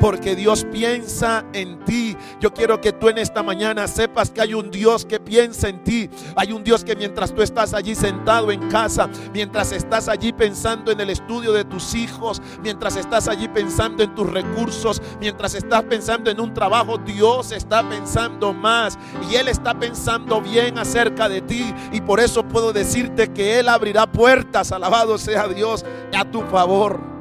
porque 0.00 0.36
Dios 0.36 0.66
piensa 0.70 1.44
en 1.54 1.82
ti. 1.84 2.16
Yo 2.40 2.52
quiero 2.52 2.80
que 2.80 2.92
tú 2.92 3.08
en 3.08 3.16
esta 3.16 3.42
mañana 3.42 3.88
sepas 3.88 4.30
que 4.30 4.42
hay 4.42 4.52
un 4.52 4.70
Dios 4.70 5.06
que 5.06 5.18
piensa 5.18 5.68
en 5.68 5.82
ti. 5.82 6.10
Hay 6.36 6.52
un 6.52 6.62
Dios 6.62 6.84
que 6.84 6.94
mientras 6.94 7.34
tú 7.34 7.40
estás 7.40 7.72
allí 7.72 7.94
sentado 7.94 8.50
en 8.50 8.68
casa, 8.68 9.08
mientras 9.32 9.72
estás 9.72 10.08
allí 10.08 10.32
pensando 10.32 10.92
en 10.92 11.00
el 11.00 11.08
estudio 11.08 11.52
de 11.52 11.64
tus 11.64 11.94
hijos, 11.94 12.42
mientras 12.62 12.96
estás 12.96 13.26
allí 13.26 13.48
pensando 13.48 14.02
en 14.02 14.14
tus 14.14 14.30
recursos, 14.30 15.00
mientras 15.20 15.54
estás 15.54 15.84
pensando 15.84 16.30
en 16.30 16.38
un 16.38 16.52
trabajo, 16.52 16.98
Dios 16.98 17.52
está 17.52 17.88
pensando 17.88 18.52
más 18.52 18.98
y 19.30 19.36
Él 19.36 19.48
está 19.48 19.78
pensando 19.78 20.42
bien 20.42 20.78
acerca 20.78 21.30
de 21.30 21.40
ti. 21.40 21.74
Y 21.92 22.02
por 22.02 22.20
eso 22.20 22.44
puedo 22.44 22.72
decirte 22.72 23.32
que 23.32 23.58
Él 23.58 23.68
abrirá 23.68 24.06
puertas, 24.06 24.70
alabado 24.70 25.16
sea 25.16 25.48
Dios, 25.48 25.84
a 26.14 26.24
tu 26.30 26.42
favor. 26.42 27.13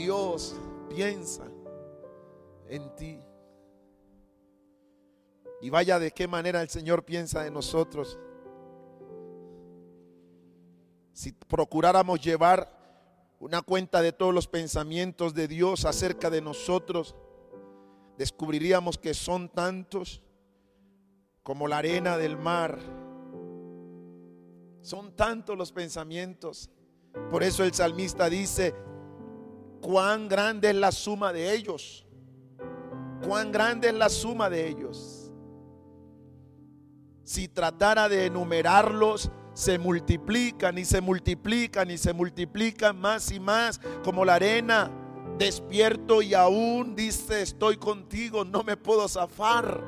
Dios 0.00 0.56
piensa 0.88 1.44
en 2.68 2.94
ti. 2.96 3.20
Y 5.60 5.68
vaya 5.68 5.98
de 5.98 6.10
qué 6.10 6.26
manera 6.26 6.62
el 6.62 6.70
Señor 6.70 7.04
piensa 7.04 7.46
en 7.46 7.52
nosotros. 7.52 8.18
Si 11.12 11.32
procuráramos 11.32 12.18
llevar 12.22 12.78
una 13.40 13.60
cuenta 13.60 14.00
de 14.00 14.12
todos 14.12 14.32
los 14.32 14.48
pensamientos 14.48 15.34
de 15.34 15.46
Dios 15.46 15.84
acerca 15.84 16.30
de 16.30 16.40
nosotros, 16.40 17.14
descubriríamos 18.16 18.96
que 18.96 19.12
son 19.12 19.50
tantos 19.50 20.22
como 21.42 21.68
la 21.68 21.76
arena 21.76 22.16
del 22.16 22.38
mar. 22.38 22.78
Son 24.80 25.14
tantos 25.14 25.58
los 25.58 25.72
pensamientos. 25.72 26.70
Por 27.30 27.42
eso 27.42 27.64
el 27.64 27.74
salmista 27.74 28.30
dice, 28.30 28.74
cuán 29.80 30.28
grande 30.28 30.70
es 30.70 30.76
la 30.76 30.92
suma 30.92 31.32
de 31.32 31.54
ellos. 31.54 32.06
Cuán 33.26 33.52
grande 33.52 33.88
es 33.88 33.94
la 33.94 34.08
suma 34.08 34.48
de 34.48 34.68
ellos. 34.68 35.16
si 37.22 37.46
tratara 37.46 38.08
de 38.08 38.26
enumerarlos, 38.26 39.30
se 39.54 39.78
multiplican 39.78 40.76
y 40.78 40.84
se 40.84 41.00
multiplican 41.00 41.88
y 41.88 41.96
se 41.96 42.12
multiplican 42.12 43.00
más 43.00 43.30
y 43.30 43.38
más 43.38 43.80
como 44.02 44.24
la 44.24 44.34
arena. 44.34 44.90
Despierto 45.38 46.22
y 46.22 46.34
aún 46.34 46.96
dice, 46.96 47.42
estoy 47.42 47.76
contigo, 47.76 48.44
no 48.44 48.64
me 48.64 48.76
puedo 48.76 49.06
zafar. 49.06 49.80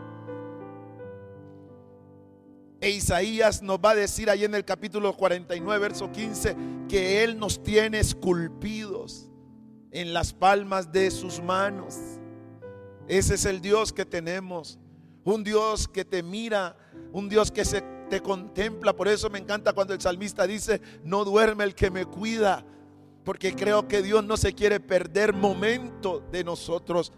E 2.81 2.91
Isaías 2.91 3.61
nos 3.61 3.79
va 3.79 3.91
a 3.91 3.95
decir 3.97 4.31
ahí 4.31 4.45
en 4.45 4.55
el 4.55 4.65
capítulo 4.65 5.13
49, 5.17 5.81
verso 5.81 6.13
15, 6.13 6.57
que 6.89 7.25
Él 7.25 7.41
nos 7.41 7.61
tiene 7.61 7.99
esculpidos 7.99 9.32
en 9.93 10.13
las 10.15 10.33
palmas 10.33 10.91
de 10.91 11.11
sus 11.11 11.41
manos. 11.43 11.97
Ese 13.07 13.35
es 13.35 13.45
el 13.45 13.61
Dios 13.61 13.93
que 13.93 14.05
tenemos. 14.05 14.79
Un 15.25 15.45
Dios 15.45 15.87
que 15.87 16.05
te 16.05 16.23
mira, 16.23 16.77
un 17.13 17.29
Dios 17.29 17.53
que 17.53 17.65
se 17.65 17.83
te 18.09 18.21
contempla. 18.21 18.95
Por 18.95 19.07
eso 19.07 19.31
me 19.31 19.39
encanta 19.39 19.73
cuando 19.73 19.95
el 19.95 20.01
salmista 20.01 20.47
dice, 20.47 20.81
no 21.05 21.25
duerme 21.25 21.65
el 21.65 21.75
que 21.75 21.91
me 21.91 22.07
cuida. 22.07 22.65
Porque 23.23 23.55
creo 23.55 23.87
que 23.87 24.03
Dios 24.03 24.25
no 24.25 24.37
se 24.37 24.53
quiere 24.53 24.81
perder 24.81 25.33
momento 25.33 26.27
de 26.33 26.43
nosotros. 26.43 27.13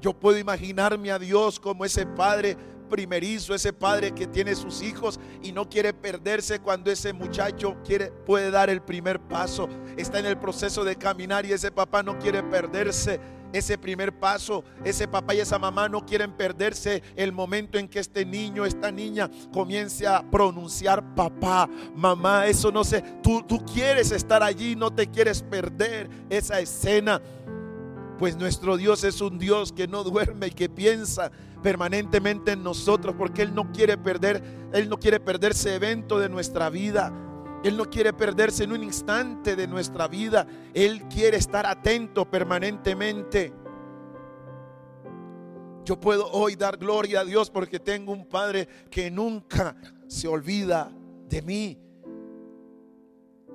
Yo 0.00 0.12
puedo 0.12 0.38
imaginarme 0.38 1.10
a 1.10 1.18
Dios 1.18 1.58
como 1.58 1.84
ese 1.84 2.06
padre 2.06 2.56
primerizo, 2.88 3.54
ese 3.54 3.72
padre 3.72 4.12
que 4.12 4.26
tiene 4.26 4.54
sus 4.54 4.82
hijos 4.82 5.20
y 5.42 5.52
no 5.52 5.68
quiere 5.68 5.92
perderse 5.92 6.60
cuando 6.60 6.90
ese 6.90 7.12
muchacho 7.12 7.76
quiere, 7.84 8.10
puede 8.10 8.50
dar 8.50 8.70
el 8.70 8.82
primer 8.82 9.20
paso. 9.20 9.68
Está 9.96 10.18
en 10.18 10.26
el 10.26 10.38
proceso 10.38 10.84
de 10.84 10.96
caminar 10.96 11.46
y 11.46 11.52
ese 11.52 11.70
papá 11.70 12.02
no 12.02 12.18
quiere 12.18 12.42
perderse 12.42 13.20
ese 13.52 13.78
primer 13.78 14.12
paso. 14.12 14.64
Ese 14.84 15.08
papá 15.08 15.34
y 15.34 15.40
esa 15.40 15.58
mamá 15.58 15.88
no 15.88 16.04
quieren 16.04 16.32
perderse 16.32 17.02
el 17.16 17.32
momento 17.32 17.78
en 17.78 17.88
que 17.88 17.98
este 17.98 18.24
niño, 18.24 18.64
esta 18.64 18.90
niña 18.90 19.30
comience 19.52 20.06
a 20.06 20.22
pronunciar 20.22 21.14
papá, 21.14 21.68
mamá. 21.94 22.46
Eso 22.46 22.70
no 22.70 22.84
sé. 22.84 23.02
Tú, 23.22 23.42
tú 23.42 23.64
quieres 23.64 24.10
estar 24.12 24.42
allí, 24.42 24.76
no 24.76 24.92
te 24.92 25.06
quieres 25.06 25.42
perder 25.42 26.08
esa 26.28 26.60
escena. 26.60 27.20
Pues 28.18 28.36
nuestro 28.36 28.76
Dios 28.76 29.04
es 29.04 29.20
un 29.20 29.38
Dios 29.38 29.72
que 29.72 29.86
no 29.86 30.02
duerme 30.02 30.48
y 30.48 30.50
que 30.50 30.68
piensa 30.68 31.30
permanentemente 31.62 32.52
en 32.52 32.62
nosotros 32.62 33.14
porque 33.16 33.42
Él 33.42 33.54
no 33.54 33.70
quiere 33.72 33.96
perder, 33.96 34.42
Él 34.72 34.88
no 34.88 34.98
quiere 34.98 35.20
perderse 35.20 35.74
evento 35.74 36.18
de 36.18 36.28
nuestra 36.28 36.68
vida. 36.68 37.12
Él 37.64 37.76
no 37.76 37.90
quiere 37.90 38.12
perderse 38.12 38.64
en 38.64 38.72
un 38.72 38.84
instante 38.84 39.56
de 39.56 39.66
nuestra 39.66 40.06
vida. 40.06 40.46
Él 40.74 41.02
quiere 41.08 41.38
estar 41.38 41.66
atento 41.66 42.28
permanentemente. 42.30 43.52
Yo 45.84 45.98
puedo 45.98 46.30
hoy 46.30 46.54
dar 46.54 46.76
gloria 46.76 47.20
a 47.20 47.24
Dios 47.24 47.50
porque 47.50 47.80
tengo 47.80 48.12
un 48.12 48.26
Padre 48.26 48.68
que 48.90 49.10
nunca 49.10 49.74
se 50.06 50.28
olvida 50.28 50.92
de 51.28 51.42
mí. 51.42 51.78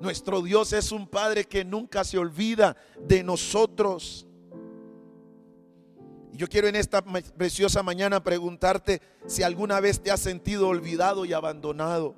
Nuestro 0.00 0.42
Dios 0.42 0.72
es 0.72 0.92
un 0.92 1.06
Padre 1.06 1.44
que 1.44 1.64
nunca 1.64 2.04
se 2.04 2.18
olvida 2.18 2.76
de 3.00 3.22
nosotros. 3.22 4.26
Yo 6.34 6.48
quiero 6.48 6.66
en 6.66 6.74
esta 6.74 7.00
preciosa 7.02 7.84
mañana 7.84 8.24
preguntarte 8.24 9.00
si 9.28 9.44
alguna 9.44 9.78
vez 9.78 10.02
te 10.02 10.10
has 10.10 10.18
sentido 10.18 10.66
olvidado 10.66 11.24
y 11.24 11.32
abandonado 11.32 12.16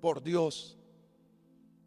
por 0.00 0.22
Dios. 0.22 0.78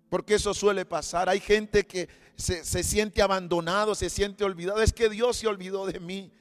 Porque 0.09 0.35
eso 0.35 0.53
suele 0.53 0.83
pasar. 0.83 1.29
Hay 1.29 1.39
gente 1.39 1.87
que 1.87 2.09
se, 2.35 2.83
siente 2.83 3.21
abandonado, 3.21 3.95
se 3.95 4.09
siente 4.09 4.43
olvidado. 4.43 4.81
Es 4.81 4.91
que 4.91 5.09
Dios 5.09 5.37
se 5.37 5.47
olvidó 5.47 5.85
de 5.85 6.01
mí. 6.01 6.33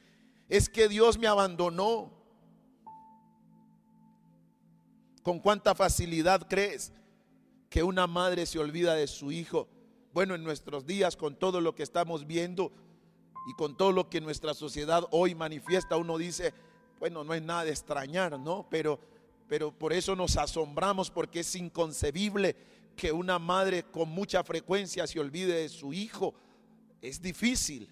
Es 0.49 0.69
que 0.69 0.89
Dios 0.89 1.19
me 1.19 1.29
abandonó. 1.29 2.11
¿Con 5.23 5.39
cuánta 5.39 5.77
facilidad 5.77 6.49
crees 6.49 6.93
que 7.69 7.85
una 7.85 8.09
madre 8.09 8.45
se 8.45 8.59
olvida 8.59 8.95
de 8.95 9.07
su 9.07 9.31
hijo? 9.31 9.69
Bueno, 10.13 10.35
en 10.35 10.43
nuestros 10.43 10.85
días, 10.85 11.15
con 11.15 11.37
todo 11.37 11.61
lo 11.61 11.77
que 11.77 11.85
estamos 11.85 12.27
viendo, 12.27 12.73
y 13.51 13.53
con 13.55 13.77
todo 13.77 13.91
lo 13.91 14.09
que 14.09 14.21
nuestra 14.21 14.55
sociedad 14.55 15.05
hoy 15.11 15.35
manifiesta, 15.35 15.97
uno 15.97 16.19
dice, 16.19 16.55
bueno, 17.01 17.25
no 17.25 17.35
es 17.35 17.43
nada 17.43 17.65
de 17.65 17.73
extrañar, 17.73 18.39
¿no? 18.39 18.69
Pero, 18.71 19.01
pero 19.49 19.77
por 19.77 19.93
eso 19.93 20.15
nos 20.15 20.37
asombramos 20.37 21.11
porque 21.11 21.41
es 21.41 21.57
inconcebible 21.57 22.55
que 22.95 23.11
una 23.11 23.41
madre 23.41 23.83
con 23.83 24.09
mucha 24.09 24.45
frecuencia 24.45 25.05
se 25.09 25.19
olvide 25.19 25.63
de 25.63 25.69
su 25.69 25.93
hijo. 25.93 26.33
Es 27.03 27.21
difícil, 27.21 27.91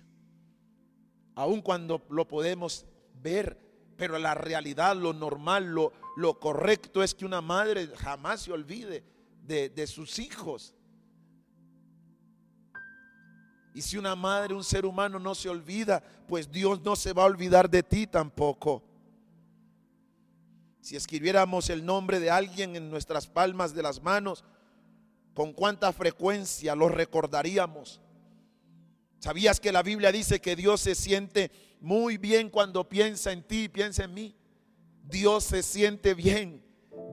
aun 1.34 1.60
cuando 1.60 2.06
lo 2.08 2.28
podemos 2.28 2.86
ver, 3.20 3.58
pero 3.96 4.16
la 4.20 4.36
realidad, 4.36 4.94
lo 4.94 5.12
normal, 5.12 5.66
lo, 5.74 5.92
lo 6.16 6.38
correcto 6.38 7.02
es 7.02 7.16
que 7.16 7.26
una 7.26 7.40
madre 7.40 7.88
jamás 7.96 8.42
se 8.42 8.52
olvide 8.52 9.02
de, 9.42 9.70
de 9.70 9.86
sus 9.88 10.20
hijos. 10.20 10.72
Y 13.74 13.82
si 13.82 13.96
una 13.96 14.16
madre, 14.16 14.54
un 14.54 14.64
ser 14.64 14.86
humano 14.86 15.18
no 15.18 15.34
se 15.34 15.48
olvida, 15.48 16.02
pues 16.26 16.50
Dios 16.50 16.80
no 16.82 16.96
se 16.96 17.12
va 17.12 17.22
a 17.22 17.26
olvidar 17.26 17.70
de 17.70 17.82
ti 17.82 18.06
tampoco. 18.06 18.82
Si 20.80 20.96
escribiéramos 20.96 21.70
el 21.70 21.84
nombre 21.84 22.18
de 22.18 22.30
alguien 22.30 22.76
en 22.76 22.90
nuestras 22.90 23.26
palmas 23.26 23.74
de 23.74 23.82
las 23.82 24.02
manos, 24.02 24.44
con 25.34 25.52
cuánta 25.52 25.92
frecuencia 25.92 26.74
lo 26.74 26.88
recordaríamos. 26.88 28.00
¿Sabías 29.20 29.60
que 29.60 29.70
la 29.70 29.82
Biblia 29.82 30.10
dice 30.10 30.40
que 30.40 30.56
Dios 30.56 30.80
se 30.80 30.94
siente 30.94 31.50
muy 31.80 32.16
bien 32.16 32.50
cuando 32.50 32.88
piensa 32.88 33.32
en 33.32 33.42
ti 33.42 33.64
y 33.64 33.68
piensa 33.68 34.04
en 34.04 34.14
mí? 34.14 34.34
Dios 35.04 35.44
se 35.44 35.62
siente 35.62 36.14
bien. 36.14 36.64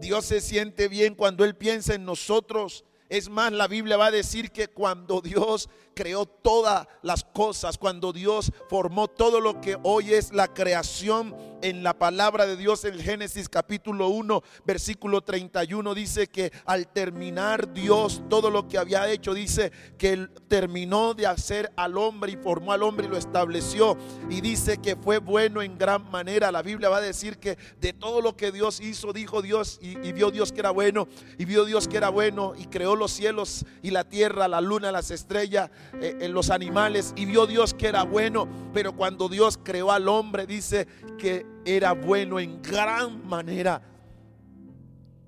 Dios 0.02 0.26
se 0.26 0.42
siente 0.42 0.88
bien 0.88 1.16
cuando 1.16 1.46
Él 1.46 1.56
piensa 1.56 1.96
en 1.96 2.06
nosotros. 2.06 2.84
Es 3.10 3.30
más, 3.30 3.52
la 3.52 3.68
Biblia 3.68 3.98
va 3.98 4.08
a 4.08 4.12
decir 4.12 4.52
que 4.52 4.68
cuando 4.68 5.22
Dios 5.22 5.70
creó 5.96 6.26
todas 6.26 6.88
las 7.02 7.24
cosas, 7.24 7.78
cuando 7.78 8.14
Dios 8.14 8.52
formó 8.70 9.08
todo 9.08 9.40
lo 9.40 9.62
que 9.62 9.78
hoy 9.84 10.14
es 10.14 10.34
la 10.34 10.54
creación 10.54 11.36
en 11.62 11.82
la 11.82 11.98
palabra 11.98 12.46
de 12.46 12.58
Dios 12.58 12.86
en 12.86 13.00
Génesis 13.00 13.50
capítulo 13.50 14.10
1, 14.10 14.44
versículo 14.66 15.22
31, 15.22 15.96
dice 15.96 16.28
que 16.28 16.52
al 16.66 16.88
terminar 16.88 17.74
Dios 17.74 18.22
todo 18.30 18.52
lo 18.52 18.68
que 18.68 18.78
había 18.78 19.10
hecho, 19.10 19.34
dice 19.34 19.72
que 19.98 20.14
él 20.14 20.32
terminó 20.48 21.14
de 21.14 21.26
hacer 21.26 21.72
al 21.76 21.98
hombre 21.98 22.34
y 22.34 22.38
formó 22.38 22.72
al 22.72 22.84
hombre 22.84 23.08
y 23.08 23.10
lo 23.10 23.18
estableció. 23.18 23.98
Y 24.30 24.42
dice 24.42 24.78
que 24.78 24.96
fue 24.96 25.18
bueno 25.18 25.62
en 25.62 25.78
gran 25.78 26.10
manera. 26.12 26.52
La 26.52 26.62
Biblia 26.62 26.90
va 26.90 26.98
a 26.98 27.02
decir 27.02 27.38
que 27.38 27.58
de 27.80 27.94
todo 27.94 28.22
lo 28.22 28.36
que 28.36 28.52
Dios 28.52 28.80
hizo, 28.80 29.14
dijo 29.14 29.42
Dios 29.42 29.80
y, 29.82 29.96
vio 30.12 30.32
Dios 30.32 30.52
que 30.52 30.60
era 30.60 30.72
bueno, 30.72 31.08
y 31.38 31.46
vio 31.46 31.66
Dios 31.66 31.88
que 31.88 31.98
era 31.98 32.10
bueno 32.10 32.54
y 32.58 32.66
creó 32.66 32.96
los 32.96 33.12
cielos 33.12 33.66
y 33.82 33.92
la 33.92 34.04
tierra, 34.04 34.48
la 34.48 34.62
luna, 34.62 34.92
las 34.92 35.12
estrellas 35.12 35.72
en 36.02 36.34
los 36.34 36.50
animales 36.50 37.14
y 37.16 37.26
vio 37.26 37.48
Dios 37.48 37.74
que 37.74 37.88
era 37.88 38.04
bueno, 38.04 38.48
pero 38.74 38.96
cuando 38.96 39.30
Dios 39.30 39.60
creó 39.62 39.92
al 39.92 40.08
hombre 40.08 40.46
dice 40.46 40.88
que 41.18 41.46
era 41.66 41.94
bueno 41.94 42.40
en 42.40 42.62
gran 42.62 43.28
manera, 43.28 43.82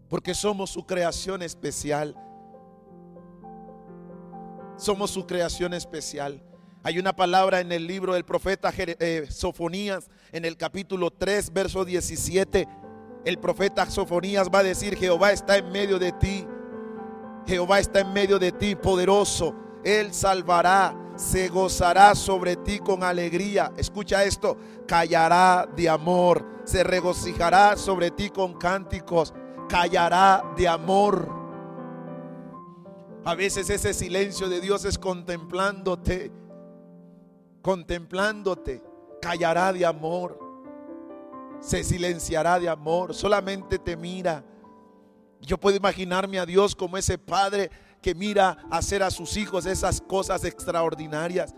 porque 0.09 0.33
somos 0.33 0.69
su 0.69 0.85
creación 0.85 1.41
especial. 1.41 2.15
Somos 4.77 5.09
su 5.11 5.25
creación 5.25 5.73
especial. 5.73 6.41
Hay 6.83 6.99
una 6.99 7.15
palabra 7.15 7.59
en 7.59 7.71
el 7.71 7.87
libro 7.87 8.13
del 8.13 8.23
profeta 8.23 8.71
eh, 8.77 9.25
Sofonías, 9.29 10.09
en 10.31 10.45
el 10.45 10.55
capítulo 10.55 11.11
3, 11.11 11.51
verso 11.51 11.83
17. 11.83 12.67
El 13.25 13.39
profeta 13.39 13.89
Sofonías 13.89 14.49
va 14.53 14.59
a 14.59 14.63
decir, 14.63 14.95
Jehová 14.95 15.31
está 15.31 15.57
en 15.57 15.71
medio 15.71 15.97
de 15.99 16.11
ti. 16.13 16.45
Jehová 17.47 17.79
está 17.79 18.01
en 18.01 18.13
medio 18.13 18.39
de 18.39 18.51
ti, 18.51 18.75
poderoso 18.75 19.66
él 19.87 20.13
salvará, 20.13 20.93
se 21.15 21.47
gozará 21.47 22.13
sobre 22.13 22.57
ti 22.57 22.79
con 22.79 23.03
alegría. 23.03 23.71
Escucha 23.77 24.25
esto, 24.25 24.57
callará 24.85 25.65
de 25.77 25.87
amor, 25.87 26.45
se 26.65 26.83
regocijará 26.83 27.77
sobre 27.77 28.11
ti 28.11 28.29
con 28.29 28.55
cánticos, 28.55 29.33
callará 29.69 30.43
de 30.57 30.67
amor. 30.67 31.29
A 33.23 33.33
veces 33.33 33.69
ese 33.69 33.93
silencio 33.93 34.49
de 34.49 34.59
Dios 34.59 34.83
es 34.83 34.97
contemplándote, 34.97 36.33
contemplándote, 37.61 38.83
callará 39.21 39.71
de 39.71 39.85
amor, 39.85 40.37
se 41.61 41.85
silenciará 41.85 42.59
de 42.59 42.67
amor, 42.67 43.13
solamente 43.13 43.79
te 43.79 43.95
mira. 43.95 44.43
Yo 45.39 45.57
puedo 45.57 45.77
imaginarme 45.77 46.39
a 46.39 46.45
Dios 46.45 46.75
como 46.75 46.97
ese 46.97 47.17
padre 47.17 47.69
que 48.01 48.15
mira 48.15 48.57
hacer 48.71 49.03
a 49.03 49.11
sus 49.11 49.37
hijos 49.37 49.65
esas 49.65 50.01
cosas 50.01 50.43
extraordinarias. 50.43 51.55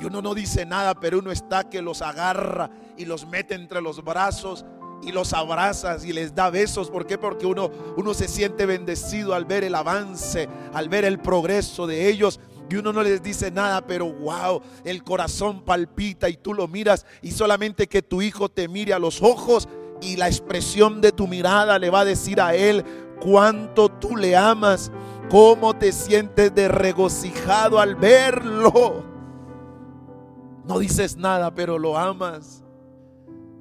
Y 0.00 0.04
uno 0.04 0.20
no 0.20 0.34
dice 0.34 0.66
nada, 0.66 0.94
pero 0.94 1.18
uno 1.18 1.30
está 1.30 1.68
que 1.68 1.80
los 1.80 2.02
agarra 2.02 2.70
y 2.96 3.04
los 3.04 3.26
mete 3.26 3.54
entre 3.54 3.80
los 3.80 4.04
brazos 4.04 4.64
y 5.02 5.12
los 5.12 5.32
abrazas 5.32 6.04
y 6.04 6.12
les 6.12 6.34
da 6.34 6.50
besos. 6.50 6.90
¿Por 6.90 7.06
qué? 7.06 7.16
Porque 7.16 7.46
uno, 7.46 7.70
uno 7.96 8.12
se 8.14 8.28
siente 8.28 8.66
bendecido 8.66 9.34
al 9.34 9.44
ver 9.44 9.64
el 9.64 9.74
avance, 9.74 10.48
al 10.74 10.88
ver 10.88 11.04
el 11.04 11.18
progreso 11.18 11.86
de 11.86 12.08
ellos. 12.08 12.40
Y 12.68 12.76
uno 12.76 12.92
no 12.92 13.02
les 13.02 13.22
dice 13.22 13.50
nada, 13.50 13.86
pero 13.86 14.12
wow, 14.12 14.60
el 14.84 15.04
corazón 15.04 15.64
palpita 15.64 16.28
y 16.28 16.36
tú 16.36 16.52
lo 16.52 16.66
miras 16.66 17.06
y 17.22 17.30
solamente 17.30 17.86
que 17.86 18.02
tu 18.02 18.22
hijo 18.22 18.48
te 18.48 18.66
mire 18.66 18.92
a 18.92 18.98
los 18.98 19.22
ojos 19.22 19.68
y 20.00 20.16
la 20.16 20.26
expresión 20.26 21.00
de 21.00 21.12
tu 21.12 21.26
mirada 21.28 21.78
le 21.78 21.90
va 21.90 22.00
a 22.00 22.04
decir 22.04 22.40
a 22.40 22.54
Él 22.54 22.84
cuánto 23.20 23.88
tú 23.88 24.16
le 24.16 24.36
amas, 24.36 24.90
cómo 25.30 25.74
te 25.74 25.92
sientes 25.92 26.54
de 26.54 26.68
regocijado 26.68 27.78
al 27.78 27.94
verlo. 27.94 29.04
No 30.64 30.78
dices 30.78 31.16
nada, 31.16 31.54
pero 31.54 31.78
lo 31.78 31.96
amas. 31.96 32.64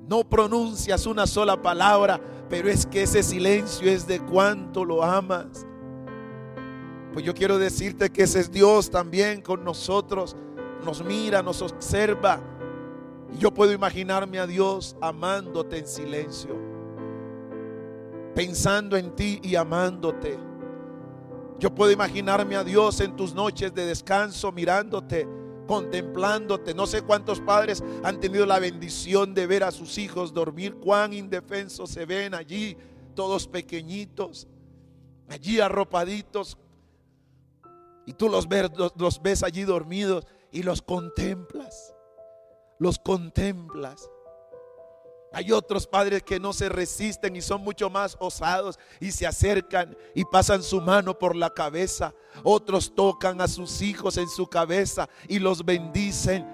No 0.08 0.23
pronuncias 0.23 1.06
una 1.06 1.25
sola 1.25 1.62
palabra, 1.62 2.19
pero 2.49 2.69
es 2.69 2.86
que 2.86 3.04
ese 3.04 3.23
silencio 3.23 3.89
es 3.89 4.08
de 4.08 4.19
cuánto 4.19 4.86
lo 4.86 5.04
amas. 5.04 5.65
Pues 7.13 7.25
yo 7.25 7.34
quiero 7.34 7.58
decirte 7.58 8.10
que 8.10 8.23
ese 8.23 8.41
es 8.41 8.51
Dios 8.51 8.91
también 8.91 9.41
con 9.41 9.63
nosotros. 9.63 10.36
Nos 10.84 11.04
mira, 11.04 11.41
nos 11.41 11.62
observa. 11.62 12.39
Y 13.34 13.38
yo 13.38 13.54
puedo 13.54 13.71
imaginarme 13.71 14.38
a 14.38 14.45
Dios 14.45 14.95
amándote 15.01 15.80
en 15.80 15.88
silencio. 15.88 16.56
Pensando 18.36 18.97
en 18.97 19.15
ti 19.15 19.39
y 19.41 19.56
amándote. 19.56 20.38
Yo 21.59 21.73
puedo 21.73 21.91
imaginarme 21.91 22.55
a 22.55 22.63
Dios 22.63 22.99
en 22.99 23.15
tus 23.15 23.33
noches 23.33 23.73
de 23.73 23.85
descanso 23.85 24.51
mirándote 24.51 25.27
contemplándote. 25.65 26.73
No 26.73 26.87
sé 26.87 27.01
cuántos 27.01 27.39
padres 27.41 27.83
han 28.03 28.19
tenido 28.19 28.45
la 28.45 28.59
bendición 28.59 29.33
de 29.33 29.47
ver 29.47 29.63
a 29.63 29.71
sus 29.71 29.97
hijos 29.97 30.33
dormir, 30.33 30.75
cuán 30.75 31.13
indefensos 31.13 31.89
se 31.89 32.05
ven 32.05 32.33
allí, 32.33 32.77
todos 33.13 33.47
pequeñitos, 33.47 34.47
allí 35.27 35.59
arropaditos. 35.59 36.57
Y 38.05 38.13
tú 38.13 38.29
los 38.29 38.47
ves, 38.47 38.69
los, 38.95 39.21
ves 39.21 39.43
allí 39.43 39.63
dormidos 39.63 40.25
y 40.51 40.63
los 40.63 40.81
contemplas, 40.81 41.93
los 42.79 42.99
contemplas. 42.99 44.09
Hay 45.36 45.52
otros 45.52 45.86
padres 45.86 46.24
que 46.24 46.39
no 46.39 46.54
se 46.54 46.69
resisten 46.69 47.36
y 47.36 47.41
son 47.41 47.62
mucho 47.62 47.89
más 47.89 48.15
osados 48.21 48.80
y 49.02 49.12
se 49.12 49.28
acercan 49.28 49.93
y 50.15 50.24
pasan 50.24 50.63
su 50.63 50.80
mano 50.80 51.19
por 51.19 51.36
la 51.36 51.50
cabeza. 51.50 52.13
Otros 52.41 52.95
tocan 52.95 53.41
a 53.41 53.50
sus 53.50 53.82
hijos 53.82 54.15
en 54.15 54.30
su 54.30 54.48
cabeza 54.48 55.10
y 55.28 55.39
los 55.39 55.65
bendicen. 55.65 56.48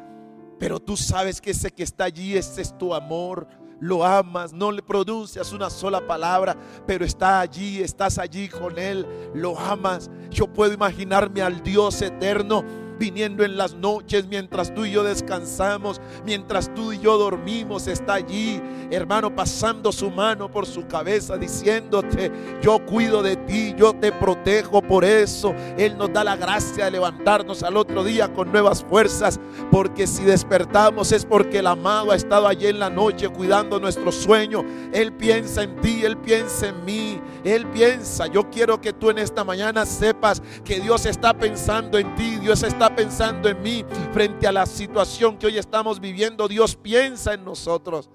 Pero 0.58 0.80
tú 0.80 0.98
sabes 0.98 1.40
que 1.40 1.52
ese 1.52 1.70
que 1.70 1.84
está 1.84 2.06
allí, 2.06 2.36
ese 2.36 2.64
es 2.64 2.76
tu 2.76 2.92
amor. 2.96 3.48
Lo 3.80 4.04
amas, 4.04 4.52
no 4.52 4.72
le 4.72 4.82
pronuncias 4.82 5.54
una 5.54 5.70
sola 5.70 6.08
palabra, 6.08 6.58
pero 6.88 7.06
está 7.06 7.40
allí, 7.40 7.84
estás 7.84 8.18
allí 8.18 8.50
con 8.50 8.80
él, 8.80 9.06
lo 9.36 9.60
amas. 9.60 10.10
Yo 10.32 10.52
puedo 10.52 10.74
imaginarme 10.74 11.44
al 11.44 11.62
Dios 11.62 12.02
eterno 12.02 12.66
viniendo 12.98 13.44
en 13.44 13.58
las 13.58 13.74
noches 13.74 14.28
mientras 14.28 14.74
tú 14.74 14.86
y 14.86 14.92
yo 14.92 15.04
descansamos, 15.04 16.02
mientras 16.26 16.74
tú 16.74 16.94
y 16.94 17.00
yo 17.00 17.18
dormimos, 17.18 17.88
está 17.88 18.16
allí, 18.16 18.62
hermano, 18.92 19.36
pasando 19.36 19.92
su 19.92 20.10
mano 20.10 20.50
por 20.50 20.66
su 20.66 20.88
cabeza, 20.88 21.38
diciéndote, 21.38 22.32
yo 22.62 22.86
cuido 22.86 23.24
de 23.24 23.36
ti, 23.36 23.74
yo 23.78 23.94
te 23.94 24.12
protejo 24.12 24.82
por 24.82 25.04
eso. 25.04 25.54
Él 25.78 25.98
nos 25.98 26.12
da 26.14 26.24
la 26.24 26.36
gracia 26.36 26.86
de 26.86 26.92
levantarnos 26.92 27.64
al 27.64 27.78
otro 27.78 28.04
día 28.04 28.32
con 28.34 28.52
nuevas 28.52 28.84
fuerzas, 28.84 29.40
porque 29.72 30.08
si 30.08 30.24
despertamos 30.24 31.12
es 31.12 31.26
porque 31.26 31.60
el 31.60 31.68
amado 31.68 32.12
ha 32.12 32.16
estado 32.16 32.48
allí 32.48 32.68
en 32.68 32.80
la 32.80 32.90
noche 32.90 33.30
cuidando 33.30 33.80
nuestro 33.80 34.12
sueño. 34.12 34.64
Él 34.94 35.14
piensa 35.14 35.64
en 35.64 35.76
ti, 35.82 36.04
Él 36.04 36.18
piensa 36.18 36.70
en 36.70 36.86
mí, 36.86 37.22
Él 37.44 37.66
piensa. 37.68 38.28
Yo 38.28 38.50
quiero 38.50 38.80
que 38.80 38.94
tú 38.94 39.10
en 39.10 39.18
esta 39.18 39.44
mañana 39.44 39.86
sepas 39.86 40.42
que 40.64 40.80
Dios 40.80 41.06
está 41.06 41.34
pensando 41.34 41.98
en 41.98 42.14
ti, 42.16 42.38
Dios 42.38 42.64
está 42.64 42.91
pensando 42.96 43.50
en 43.50 43.62
mí 43.62 43.86
frente 44.14 44.48
a 44.48 44.52
la 44.52 44.66
situación 44.66 45.38
que 45.38 45.48
hoy 45.48 45.58
estamos 45.58 46.00
viviendo. 46.00 46.48
Dios 46.48 46.76
piensa 46.76 47.34
en 47.34 47.44
nosotros. 47.44 48.10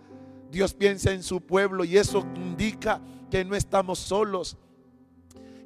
Dios 0.51 0.75
piensa 0.75 1.13
en 1.13 1.23
su 1.23 1.41
pueblo 1.41 1.85
y 1.85 1.97
eso 1.97 2.25
indica 2.37 3.01
que 3.31 3.45
no 3.45 3.55
estamos 3.55 3.99
solos. 3.99 4.57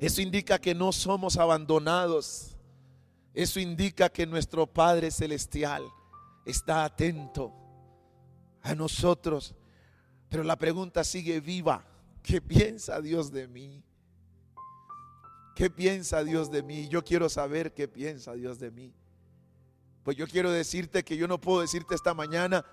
Eso 0.01 0.23
indica 0.23 0.59
que 0.59 0.75
no 0.75 0.93
somos 0.93 1.37
abandonados. 1.37 2.57
Eso 3.35 3.61
indica 3.61 4.09
que 4.09 4.27
nuestro 4.27 4.67
Padre 4.67 5.11
Celestial 5.11 5.85
está 6.45 6.85
atento 6.85 7.53
a 8.63 8.75
nosotros. 8.75 9.55
Pero 10.29 10.43
la 10.45 10.57
pregunta 10.57 11.05
sigue 11.05 11.41
viva. 11.41 11.85
¿Qué 12.23 12.41
piensa 12.41 13.01
Dios 13.01 13.31
de 13.31 13.49
mí? 13.49 13.83
¿Qué 15.55 15.69
piensa 15.69 16.25
Dios 16.25 16.51
de 16.51 16.63
mí? 16.63 16.89
Yo 16.89 17.05
quiero 17.05 17.29
saber 17.29 17.75
qué 17.75 17.89
piensa 17.89 18.33
Dios 18.35 18.59
de 18.59 18.71
mí. 18.71 18.95
Pues 20.05 20.17
yo 20.17 20.27
quiero 20.27 20.51
decirte 20.51 21.05
que 21.05 21.17
yo 21.17 21.29
no 21.29 21.41
puedo 21.41 21.61
decirte 21.61 21.95
esta 21.95 22.15
mañana 22.15 22.65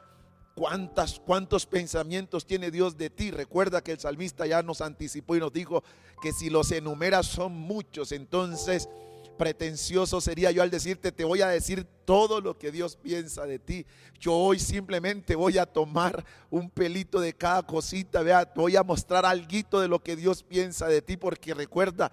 cuántas, 0.55 1.19
cuántos 1.19 1.65
pensamientos 1.65 2.45
tiene 2.45 2.71
Dios 2.71 2.97
de 2.97 3.09
ti. 3.09 3.31
Recuerda 3.31 3.83
que 3.83 3.91
el 3.91 3.99
salmista 3.99 4.45
ya 4.45 4.63
nos 4.63 4.81
anticipó 4.81 5.35
y 5.35 5.39
nos 5.39 5.53
dijo 5.53 5.83
que 6.21 6.31
si 6.31 6.49
los 6.49 6.71
enumeras 6.71 7.27
son 7.27 7.53
muchos, 7.53 8.11
entonces 8.11 8.89
pretencioso 9.37 10.19
sería 10.19 10.49
yo 10.51 10.63
al 10.63 10.71
decirte, 10.71 11.11
te 11.11 11.23
voy 11.23 11.41
a 11.41 11.47
decir 11.47 11.85
todo 12.05 12.41
lo 12.41 12.57
que 12.57 12.71
Dios 12.71 12.95
piensa 12.95 13.45
de 13.45 13.59
ti. 13.59 13.85
Yo 14.19 14.33
hoy 14.33 14.57
simplemente 14.57 15.35
voy 15.35 15.59
a 15.59 15.67
tomar 15.67 16.25
un 16.49 16.69
pelito 16.69 17.19
de 17.19 17.33
cada 17.33 17.61
cosita, 17.61 18.23
vea, 18.23 18.51
voy 18.55 18.75
a 18.75 18.83
mostrar 18.83 19.25
algo 19.25 19.79
de 19.79 19.87
lo 19.87 19.99
que 20.01 20.15
Dios 20.15 20.41
piensa 20.41 20.87
de 20.87 21.01
ti, 21.01 21.17
porque 21.17 21.53
recuerda, 21.53 22.11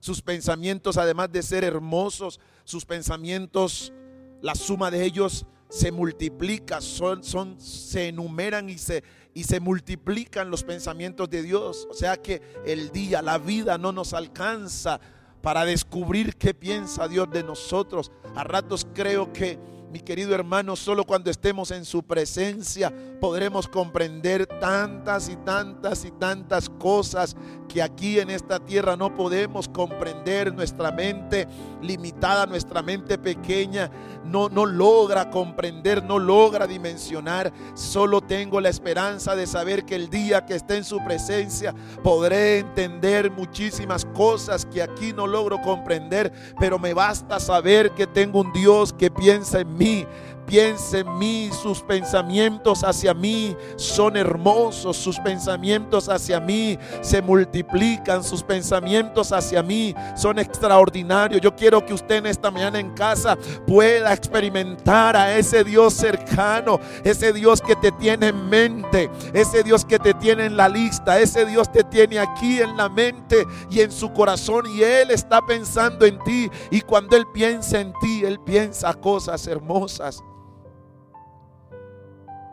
sus 0.00 0.22
pensamientos, 0.22 0.96
además 0.96 1.32
de 1.32 1.42
ser 1.42 1.64
hermosos, 1.64 2.38
sus 2.64 2.84
pensamientos 2.84 3.92
la 4.40 4.54
suma 4.54 4.90
de 4.90 5.04
ellos 5.04 5.46
se 5.68 5.92
multiplica, 5.92 6.80
son, 6.80 7.22
son, 7.22 7.60
se 7.60 8.08
enumeran 8.08 8.70
y 8.70 8.78
se, 8.78 9.04
y 9.34 9.44
se 9.44 9.60
multiplican 9.60 10.50
los 10.50 10.64
pensamientos 10.64 11.28
de 11.28 11.42
Dios. 11.42 11.86
O 11.90 11.94
sea 11.94 12.16
que 12.16 12.40
el 12.64 12.90
día, 12.90 13.22
la 13.22 13.38
vida 13.38 13.78
no 13.78 13.92
nos 13.92 14.14
alcanza 14.14 15.00
para 15.42 15.64
descubrir 15.64 16.36
qué 16.36 16.54
piensa 16.54 17.08
Dios 17.08 17.30
de 17.30 17.42
nosotros. 17.42 18.10
A 18.34 18.44
ratos 18.44 18.86
creo 18.94 19.32
que 19.32 19.58
mi 19.90 20.00
querido 20.00 20.34
hermano, 20.34 20.76
solo 20.76 21.04
cuando 21.04 21.30
estemos 21.30 21.70
en 21.70 21.84
su 21.84 22.02
presencia 22.02 22.92
podremos 23.20 23.66
comprender 23.66 24.46
tantas 24.46 25.28
y 25.28 25.36
tantas 25.36 26.04
y 26.04 26.10
tantas 26.10 26.68
cosas 26.68 27.34
que 27.68 27.82
aquí 27.82 28.18
en 28.20 28.30
esta 28.30 28.60
tierra 28.60 28.96
no 28.96 29.14
podemos 29.14 29.68
comprender. 29.68 30.54
Nuestra 30.54 30.92
mente 30.92 31.48
limitada, 31.82 32.46
nuestra 32.46 32.82
mente 32.82 33.18
pequeña, 33.18 33.90
no, 34.24 34.48
no 34.48 34.66
logra 34.66 35.30
comprender, 35.30 36.04
no 36.04 36.18
logra 36.18 36.66
dimensionar. 36.66 37.52
Solo 37.74 38.20
tengo 38.20 38.60
la 38.60 38.68
esperanza 38.68 39.34
de 39.34 39.46
saber 39.46 39.84
que 39.84 39.94
el 39.94 40.10
día 40.10 40.44
que 40.44 40.54
esté 40.54 40.76
en 40.76 40.84
su 40.84 41.02
presencia 41.04 41.74
podré 42.02 42.58
entender 42.58 43.30
muchísimas 43.30 44.04
cosas 44.04 44.66
que 44.66 44.82
aquí 44.82 45.12
no 45.12 45.26
logro 45.26 45.60
comprender, 45.62 46.32
pero 46.60 46.78
me 46.78 46.94
basta 46.94 47.40
saber 47.40 47.92
que 47.92 48.06
tengo 48.06 48.40
un 48.40 48.52
Dios 48.52 48.92
que 48.92 49.10
piensa 49.10 49.60
en 49.60 49.76
mí 49.76 49.77
me. 49.78 50.06
Piense 50.48 51.00
en 51.00 51.18
mí, 51.18 51.50
sus 51.62 51.82
pensamientos 51.82 52.82
hacia 52.82 53.12
mí 53.12 53.54
son 53.76 54.16
hermosos, 54.16 54.96
sus 54.96 55.18
pensamientos 55.20 56.08
hacia 56.08 56.40
mí 56.40 56.78
se 57.02 57.20
multiplican, 57.20 58.24
sus 58.24 58.42
pensamientos 58.42 59.30
hacia 59.30 59.62
mí 59.62 59.94
son 60.16 60.38
extraordinarios. 60.38 61.42
Yo 61.42 61.54
quiero 61.54 61.84
que 61.84 61.92
usted 61.92 62.16
en 62.16 62.26
esta 62.26 62.50
mañana 62.50 62.80
en 62.80 62.94
casa 62.94 63.36
pueda 63.66 64.14
experimentar 64.14 65.16
a 65.16 65.36
ese 65.36 65.64
Dios 65.64 65.92
cercano, 65.92 66.80
ese 67.04 67.32
Dios 67.34 67.60
que 67.60 67.76
te 67.76 67.92
tiene 67.92 68.28
en 68.28 68.48
mente, 68.48 69.10
ese 69.34 69.62
Dios 69.62 69.84
que 69.84 69.98
te 69.98 70.14
tiene 70.14 70.46
en 70.46 70.56
la 70.56 70.68
lista, 70.68 71.18
ese 71.20 71.44
Dios 71.44 71.70
te 71.70 71.84
tiene 71.84 72.18
aquí 72.18 72.60
en 72.60 72.76
la 72.76 72.88
mente 72.88 73.46
y 73.70 73.80
en 73.80 73.92
su 73.92 74.12
corazón 74.14 74.64
y 74.74 74.82
Él 74.82 75.10
está 75.10 75.44
pensando 75.44 76.06
en 76.06 76.18
ti 76.24 76.50
y 76.70 76.80
cuando 76.80 77.16
Él 77.16 77.26
piensa 77.34 77.80
en 77.80 77.92
ti, 78.00 78.24
Él 78.24 78.40
piensa 78.40 78.94
cosas 78.94 79.46
hermosas. 79.46 80.22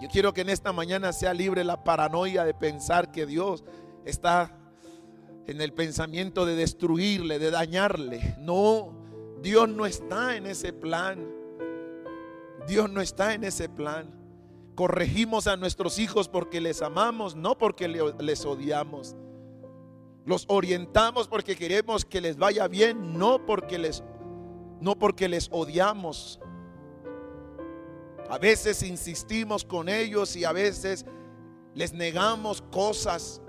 Yo 0.01 0.09
quiero 0.09 0.33
que 0.33 0.41
en 0.41 0.49
esta 0.49 0.73
mañana 0.73 1.13
sea 1.13 1.33
libre 1.33 1.63
la 1.63 1.83
paranoia 1.83 2.43
de 2.43 2.53
pensar 2.53 3.11
que 3.11 3.25
Dios 3.25 3.63
está 4.03 4.57
en 5.47 5.61
el 5.61 5.73
pensamiento 5.73 6.45
de 6.45 6.55
destruirle, 6.55 7.39
de 7.39 7.51
dañarle. 7.51 8.35
No, 8.39 8.93
Dios 9.41 9.69
no 9.69 9.85
está 9.85 10.35
en 10.35 10.47
ese 10.47 10.73
plan. 10.73 11.25
Dios 12.67 12.89
no 12.91 13.01
está 13.01 13.33
en 13.33 13.43
ese 13.43 13.69
plan. 13.69 14.13
Corregimos 14.75 15.47
a 15.47 15.55
nuestros 15.55 15.99
hijos 15.99 16.27
porque 16.27 16.59
les 16.59 16.81
amamos, 16.81 17.35
no 17.35 17.57
porque 17.57 17.87
les 17.87 18.45
odiamos. 18.45 19.15
Los 20.25 20.45
orientamos 20.49 21.27
porque 21.27 21.55
queremos 21.55 22.03
que 22.03 22.19
les 22.19 22.37
vaya 22.37 22.67
bien, 22.67 23.17
no 23.17 23.45
porque 23.45 23.77
les 23.77 24.03
no 24.81 24.97
porque 24.97 25.29
les 25.29 25.47
odiamos. 25.51 26.39
A 28.29 28.37
veces 28.37 28.81
insistimos 28.83 29.63
con 29.63 29.87
ellos 29.87 30.35
y 30.35 30.45
a 30.45 30.51
veces 30.51 31.05
les 31.75 31.93
negamos 31.93 32.63
cosas, 32.71 33.41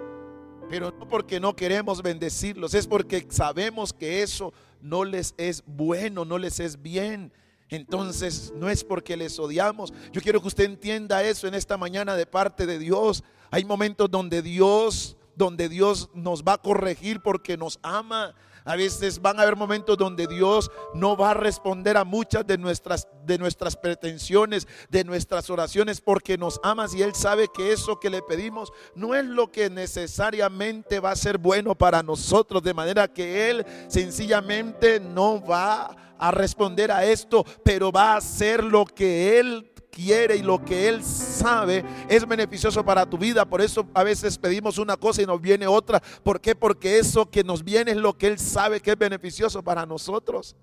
pero 0.69 0.93
no 0.99 1.09
porque 1.09 1.41
no 1.41 1.57
queremos 1.57 2.03
bendecirlos, 2.03 2.75
es 2.75 2.87
porque 2.87 3.27
sabemos 3.31 3.93
que 3.93 4.23
eso 4.23 4.53
no 4.81 5.05
les 5.05 5.35
es 5.39 5.63
bueno, 5.67 6.25
no 6.25 6.39
les 6.39 6.61
es 6.61 6.83
bien. 6.83 7.33
Entonces 7.69 8.53
no 8.55 8.69
es 8.69 8.85
porque 8.85 9.17
les 9.17 9.39
odiamos. 9.39 9.93
Yo 10.13 10.21
quiero 10.21 10.41
que 10.41 10.49
usted 10.49 10.65
entienda 10.65 11.25
eso 11.25 11.49
en 11.49 11.55
esta 11.55 11.77
mañana 11.77 12.15
de 12.15 12.27
parte 12.27 12.67
de 12.67 12.79
Dios. 12.79 13.25
Hay 13.51 13.65
momentos 13.65 14.11
donde 14.11 14.41
Dios, 14.41 15.17
donde 15.35 15.69
Dios 15.69 16.09
nos 16.15 16.45
va 16.45 16.55
a 16.55 16.59
corregir 16.59 17.21
porque 17.21 17.57
nos 17.57 17.81
ama. 17.83 18.35
A 18.67 18.77
veces 18.77 19.23
van 19.23 19.39
a 19.39 19.43
haber 19.43 19.57
momentos 19.57 19.97
donde 19.97 20.27
Dios 20.27 20.71
no 20.93 21.17
va 21.17 21.31
a 21.31 21.35
responder 21.35 21.97
a 21.97 22.05
muchas 22.05 22.47
de 22.47 22.59
nuestras, 22.59 23.09
de 23.25 23.39
nuestras 23.39 23.77
pretensiones, 23.77 24.67
de 24.91 25.05
nuestras 25.05 25.49
oraciones, 25.49 26.01
porque 26.01 26.37
nos 26.37 26.61
ama 26.63 26.87
y 26.93 27.03
Él 27.03 27.15
sabe 27.15 27.49
que 27.49 27.73
eso 27.73 27.99
que 27.99 28.11
le 28.11 28.23
pedimos 28.23 28.73
no 28.95 29.15
es 29.15 29.25
lo 29.25 29.51
que 29.51 29.71
necesariamente 29.71 31.01
va 31.01 31.13
a 31.13 31.17
ser 31.17 31.39
bueno 31.39 31.75
para 31.75 32.03
nosotros, 32.03 32.63
de 32.63 32.75
manera 32.75 33.09
que 33.09 33.51
Él 33.51 33.65
sencillamente 33.89 35.01
no 35.01 35.41
va 35.45 35.97
a 36.19 36.31
responder 36.31 36.91
a 36.91 37.05
esto, 37.05 37.45
pero 37.63 37.93
va 37.93 38.15
a 38.15 38.17
hacer 38.17 38.65
lo 38.65 38.85
que 38.85 39.39
Él 39.39 39.71
quiere 39.97 40.37
y 40.37 40.43
lo 40.43 40.63
que 40.63 40.89
Él 40.89 41.03
sabe 41.03 41.83
es 42.07 42.29
beneficioso 42.29 42.85
para 42.85 43.09
tu 43.09 43.17
vida. 43.17 43.49
Por 43.49 43.63
eso 43.63 43.87
a 43.95 44.05
veces 44.05 44.37
pedimos 44.37 44.77
una 44.77 44.99
cosa 44.99 45.23
y 45.23 45.27
nos 45.27 45.41
viene 45.41 45.67
otra. 45.67 46.03
¿Por 46.23 46.39
qué? 46.39 46.55
Porque 46.55 46.99
eso 46.99 47.31
que 47.31 47.43
nos 47.43 47.65
viene 47.65 47.93
es 47.93 47.97
lo 47.97 48.13
que 48.13 48.27
Él 48.27 48.39
sabe 48.39 48.81
que 48.81 48.91
es 48.91 48.99
beneficioso 48.99 49.63
para 49.63 49.87
nosotros. 49.87 50.55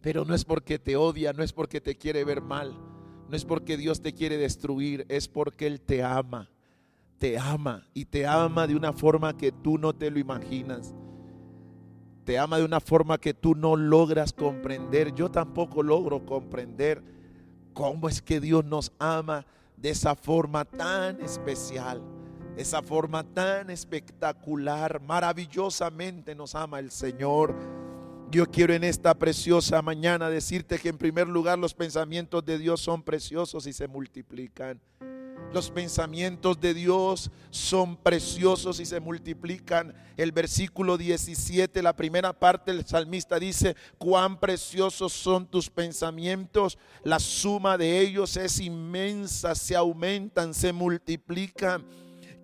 Pero 0.00 0.24
no 0.24 0.34
es 0.34 0.46
porque 0.46 0.78
te 0.78 0.96
odia, 0.96 1.34
no 1.34 1.42
es 1.42 1.52
porque 1.52 1.80
te 1.80 1.94
quiere 1.94 2.24
ver 2.24 2.40
mal, 2.40 2.74
no 3.28 3.36
es 3.36 3.44
porque 3.44 3.76
Dios 3.76 4.00
te 4.00 4.14
quiere 4.14 4.38
destruir, 4.38 5.04
es 5.10 5.28
porque 5.28 5.66
Él 5.66 5.82
te 5.82 6.02
ama. 6.02 6.48
Te 7.18 7.38
ama 7.38 7.86
y 7.94 8.06
te 8.06 8.26
ama 8.26 8.66
de 8.66 8.74
una 8.74 8.92
forma 8.92 9.36
que 9.36 9.52
tú 9.52 9.78
no 9.78 9.94
te 9.94 10.10
lo 10.10 10.18
imaginas. 10.18 10.94
Te 12.24 12.38
ama 12.38 12.58
de 12.58 12.64
una 12.64 12.80
forma 12.80 13.18
que 13.18 13.34
tú 13.34 13.54
no 13.54 13.76
logras 13.76 14.32
comprender. 14.32 15.14
Yo 15.14 15.30
tampoco 15.30 15.82
logro 15.82 16.24
comprender 16.24 17.13
cómo 17.74 18.08
es 18.08 18.22
que 18.22 18.40
Dios 18.40 18.64
nos 18.64 18.92
ama 18.98 19.44
de 19.76 19.90
esa 19.90 20.14
forma 20.14 20.64
tan 20.64 21.20
especial, 21.20 22.00
esa 22.56 22.80
forma 22.80 23.24
tan 23.24 23.68
espectacular, 23.68 25.00
maravillosamente 25.02 26.34
nos 26.34 26.54
ama 26.54 26.78
el 26.78 26.90
Señor. 26.90 27.54
Yo 28.30 28.46
quiero 28.46 28.72
en 28.72 28.84
esta 28.84 29.14
preciosa 29.14 29.82
mañana 29.82 30.30
decirte 30.30 30.78
que 30.78 30.88
en 30.88 30.96
primer 30.96 31.28
lugar 31.28 31.58
los 31.58 31.74
pensamientos 31.74 32.44
de 32.44 32.58
Dios 32.58 32.80
son 32.80 33.02
preciosos 33.02 33.66
y 33.66 33.72
se 33.72 33.86
multiplican. 33.86 34.80
Los 35.52 35.70
pensamientos 35.70 36.60
de 36.60 36.74
Dios 36.74 37.30
son 37.50 37.96
preciosos 37.96 38.80
y 38.80 38.86
se 38.86 38.98
multiplican. 38.98 39.94
El 40.16 40.32
versículo 40.32 40.96
17, 40.96 41.80
la 41.82 41.94
primera 41.94 42.32
parte, 42.32 42.72
el 42.72 42.84
salmista 42.84 43.38
dice, 43.38 43.76
cuán 43.98 44.40
preciosos 44.40 45.12
son 45.12 45.46
tus 45.46 45.70
pensamientos. 45.70 46.76
La 47.04 47.20
suma 47.20 47.78
de 47.78 48.00
ellos 48.00 48.36
es 48.36 48.58
inmensa, 48.58 49.54
se 49.54 49.76
aumentan, 49.76 50.54
se 50.54 50.72
multiplican 50.72 51.84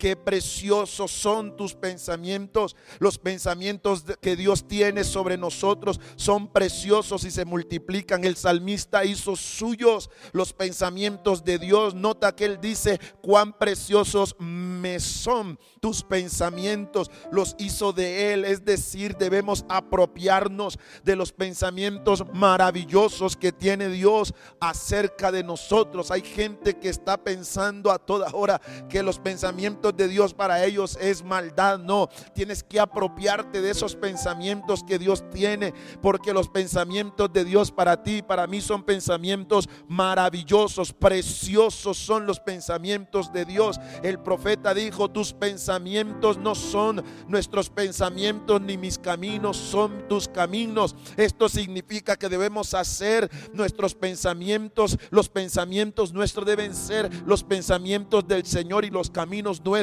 qué 0.01 0.17
preciosos 0.17 1.11
son 1.13 1.57
tus 1.57 1.75
pensamientos. 1.75 2.75
Los 2.99 3.19
pensamientos 3.19 4.05
que 4.21 4.35
Dios 4.35 4.67
tiene 4.67 5.05
sobre 5.05 5.37
nosotros 5.37 6.01
son 6.17 6.49
preciosos 6.49 7.23
y 7.25 7.31
se 7.31 7.45
multiplican. 7.45 8.25
El 8.25 8.35
salmista 8.35 9.05
hizo 9.05 9.37
suyos 9.37 10.11
los 10.33 10.55
pensamientos 10.55 11.45
de 11.45 11.59
Dios. 11.59 11.95
Nota 11.95 12.35
que 12.35 12.47
él 12.47 12.59
dice, 12.61 12.99
cuán 13.21 13.53
preciosos 13.53 14.35
me 14.39 14.99
son 15.01 15.59
tus 15.81 16.03
pensamientos. 16.03 17.11
Los 17.31 17.55
hizo 17.59 17.93
de 17.93 18.33
él. 18.33 18.47
Es 18.47 18.65
decir, 18.65 19.17
debemos 19.19 19.67
apropiarnos 19.69 20.79
de 21.05 21.15
los 21.15 21.31
pensamientos 21.31 22.25
maravillosos 22.33 23.37
que 23.37 23.53
tiene 23.53 23.91
Dios 23.91 24.33
acerca 24.61 25.31
de 25.31 25.45
nosotros. 25.45 26.11
Hay 26.11 26.23
gente 26.23 26.79
que 26.79 26.89
está 26.89 27.19
pensando 27.19 27.93
a 27.93 27.99
toda 27.99 28.31
hora 28.33 28.63
que 28.89 29.03
los 29.03 29.19
pensamientos 29.19 29.89
de 29.96 30.09
Dios 30.09 30.35
para 30.35 30.64
ellos 30.64 30.98
es 31.00 31.24
maldad. 31.24 31.79
No, 31.79 32.09
tienes 32.35 32.62
que 32.62 32.81
apropiarte 32.81 33.61
de 33.61 33.70
esos 33.70 33.96
pensamientos 33.96 34.85
que 34.85 34.98
Dios 34.98 35.24
tiene, 35.31 35.72
porque 36.00 36.33
los 36.33 36.48
pensamientos 36.48 37.33
de 37.33 37.44
Dios 37.44 37.70
para 37.70 38.03
ti, 38.03 38.22
para 38.22 38.46
mí 38.46 38.61
son 38.61 38.83
pensamientos 38.83 39.68
maravillosos, 39.88 40.92
preciosos 40.92 41.96
son 41.96 42.26
los 42.26 42.40
pensamientos 42.40 43.33
de 43.33 43.44
Dios. 43.44 43.81
El 44.03 44.18
profeta 44.18 44.74
dijo, 44.74 45.11
tus 45.11 45.33
pensamientos 45.33 46.38
no 46.38 46.55
son 46.55 47.05
nuestros 47.29 47.70
pensamientos, 47.70 48.61
ni 48.61 48.76
mis 48.76 48.98
caminos 48.98 49.57
son 49.57 50.07
tus 50.09 50.29
caminos. 50.29 50.94
Esto 51.16 51.48
significa 51.48 52.16
que 52.16 52.29
debemos 52.29 52.74
hacer 52.74 53.31
nuestros 53.53 53.94
pensamientos, 53.94 54.98
los 55.11 55.29
pensamientos 55.29 56.12
nuestros 56.12 56.46
deben 56.46 56.74
ser 56.74 57.11
los 57.26 57.44
pensamientos 57.44 58.26
del 58.26 58.46
Señor 58.46 58.85
y 58.85 58.90
los 58.90 59.11
caminos 59.11 59.61
nuestros 59.64 59.80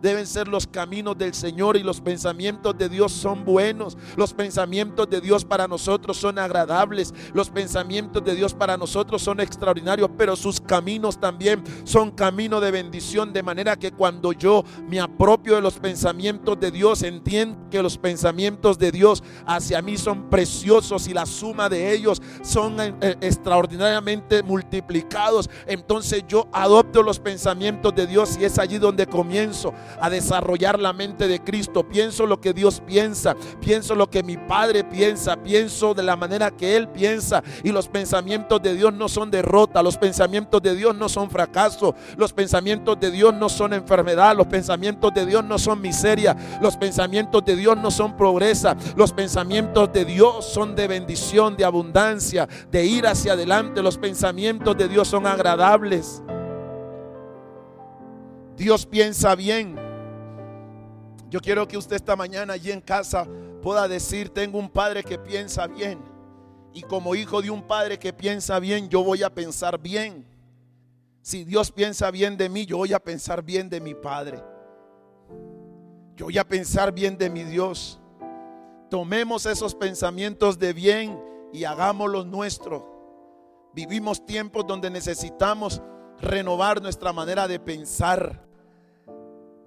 deben 0.00 0.26
ser 0.26 0.48
los 0.48 0.66
caminos 0.66 1.16
del 1.16 1.34
Señor 1.34 1.76
y 1.76 1.82
los 1.82 2.00
pensamientos 2.00 2.76
de 2.76 2.88
Dios 2.88 3.12
son 3.12 3.44
buenos. 3.44 3.96
Los 4.16 4.32
pensamientos 4.32 5.08
de 5.08 5.20
Dios 5.20 5.44
para 5.44 5.66
nosotros 5.66 6.16
son 6.16 6.38
agradables. 6.38 7.14
Los 7.32 7.50
pensamientos 7.50 8.24
de 8.24 8.34
Dios 8.34 8.54
para 8.54 8.76
nosotros 8.76 9.22
son 9.22 9.40
extraordinarios, 9.40 10.10
pero 10.16 10.36
sus 10.36 10.60
caminos 10.60 11.18
también 11.18 11.62
son 11.84 12.10
camino 12.10 12.60
de 12.60 12.70
bendición. 12.70 13.32
De 13.32 13.42
manera 13.42 13.76
que 13.76 13.92
cuando 13.92 14.32
yo 14.32 14.64
me 14.88 15.00
apropio 15.00 15.54
de 15.54 15.60
los 15.60 15.78
pensamientos 15.78 16.58
de 16.58 16.70
Dios, 16.70 17.02
entiendo 17.02 17.58
que 17.70 17.82
los 17.82 17.98
pensamientos 17.98 18.78
de 18.78 18.90
Dios 18.90 19.22
hacia 19.46 19.82
mí 19.82 19.96
son 19.96 20.28
preciosos 20.28 21.08
y 21.08 21.14
la 21.14 21.26
suma 21.26 21.68
de 21.68 21.92
ellos 21.92 22.20
son 22.42 22.80
eh, 22.80 22.94
eh, 23.00 23.16
extraordinariamente 23.20 24.42
multiplicados. 24.42 25.48
Entonces 25.66 26.24
yo 26.28 26.48
adopto 26.52 27.02
los 27.02 27.18
pensamientos 27.18 27.94
de 27.94 28.06
Dios 28.06 28.36
y 28.38 28.44
es 28.44 28.58
allí 28.58 28.78
donde 28.78 29.06
a 30.00 30.10
desarrollar 30.10 30.78
la 30.78 30.92
mente 30.92 31.26
de 31.26 31.40
Cristo, 31.40 31.88
pienso 31.88 32.26
lo 32.26 32.40
que 32.40 32.52
Dios 32.52 32.82
piensa, 32.84 33.34
pienso 33.60 33.94
lo 33.94 34.10
que 34.10 34.22
mi 34.22 34.36
Padre 34.36 34.84
piensa, 34.84 35.36
pienso 35.36 35.94
de 35.94 36.02
la 36.02 36.16
manera 36.16 36.50
que 36.50 36.76
Él 36.76 36.88
piensa. 36.88 37.42
Y 37.62 37.70
los 37.70 37.88
pensamientos 37.88 38.60
de 38.62 38.74
Dios 38.74 38.92
no 38.92 39.08
son 39.08 39.30
derrota, 39.30 39.82
los 39.82 39.96
pensamientos 39.96 40.60
de 40.60 40.74
Dios 40.74 40.94
no 40.94 41.08
son 41.08 41.30
fracaso, 41.30 41.94
los 42.16 42.32
pensamientos 42.32 43.00
de 43.00 43.10
Dios 43.10 43.34
no 43.34 43.48
son 43.48 43.72
enfermedad, 43.72 44.36
los 44.36 44.46
pensamientos 44.46 45.12
de 45.14 45.24
Dios 45.24 45.44
no 45.44 45.58
son 45.58 45.80
miseria, 45.80 46.36
los 46.60 46.76
pensamientos 46.76 47.44
de 47.44 47.56
Dios 47.56 47.76
no 47.78 47.90
son 47.90 48.16
progresa, 48.16 48.76
los 48.96 49.12
pensamientos 49.12 49.92
de 49.92 50.04
Dios 50.04 50.44
son 50.44 50.74
de 50.74 50.86
bendición, 50.86 51.56
de 51.56 51.64
abundancia, 51.64 52.46
de 52.70 52.84
ir 52.84 53.06
hacia 53.06 53.32
adelante, 53.32 53.82
los 53.82 53.96
pensamientos 53.96 54.76
de 54.76 54.88
Dios 54.88 55.08
son 55.08 55.26
agradables. 55.26 56.22
Dios 58.60 58.84
piensa 58.84 59.34
bien. 59.34 59.74
Yo 61.30 61.40
quiero 61.40 61.66
que 61.66 61.78
usted 61.78 61.96
esta 61.96 62.14
mañana 62.14 62.52
allí 62.52 62.70
en 62.70 62.82
casa 62.82 63.26
pueda 63.62 63.88
decir, 63.88 64.28
tengo 64.28 64.58
un 64.58 64.68
padre 64.68 65.02
que 65.02 65.18
piensa 65.18 65.66
bien. 65.66 65.98
Y 66.74 66.82
como 66.82 67.14
hijo 67.14 67.40
de 67.40 67.48
un 67.48 67.62
padre 67.62 67.98
que 67.98 68.12
piensa 68.12 68.58
bien, 68.58 68.90
yo 68.90 69.02
voy 69.02 69.22
a 69.22 69.34
pensar 69.34 69.80
bien. 69.80 70.26
Si 71.22 71.42
Dios 71.44 71.72
piensa 71.72 72.10
bien 72.10 72.36
de 72.36 72.50
mí, 72.50 72.66
yo 72.66 72.76
voy 72.76 72.92
a 72.92 72.98
pensar 72.98 73.42
bien 73.42 73.70
de 73.70 73.80
mi 73.80 73.94
Padre. 73.94 74.44
Yo 76.16 76.26
voy 76.26 76.36
a 76.36 76.46
pensar 76.46 76.92
bien 76.92 77.16
de 77.16 77.30
mi 77.30 77.44
Dios. 77.44 77.98
Tomemos 78.90 79.46
esos 79.46 79.74
pensamientos 79.74 80.58
de 80.58 80.74
bien 80.74 81.18
y 81.50 81.64
hagámoslos 81.64 82.26
nuestros. 82.26 82.82
Vivimos 83.72 84.26
tiempos 84.26 84.66
donde 84.66 84.90
necesitamos 84.90 85.80
renovar 86.20 86.82
nuestra 86.82 87.10
manera 87.14 87.48
de 87.48 87.58
pensar. 87.58 88.49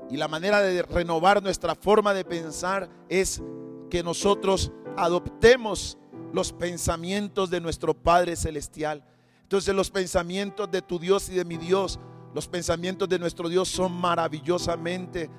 Y 0.10 0.18
la 0.18 0.28
manera 0.28 0.62
de 0.62 0.82
renovar 0.84 1.42
nuestra 1.42 1.76
forma 1.76 2.14
de 2.14 2.26
pensar 2.26 2.90
es 3.10 3.42
que 3.90 4.04
nosotros 4.04 4.72
adoptemos 4.98 5.98
los 6.34 6.52
pensamientos 6.52 7.50
de 7.50 7.62
nuestro 7.62 7.94
Padre 7.94 8.36
Celestial. 8.36 9.04
Entonces 9.44 9.74
los 9.76 9.92
pensamientos 9.92 10.70
de 10.72 10.82
tu 10.82 11.00
Dios 11.00 11.30
y 11.30 11.36
de 11.36 11.46
mi 11.46 11.58
Dios, 11.58 12.00
los 12.34 12.48
pensamientos 12.48 13.08
de 13.08 13.20
nuestro 13.20 13.50
Dios 13.50 13.70
son 13.70 13.92
maravillosamente 13.92 15.30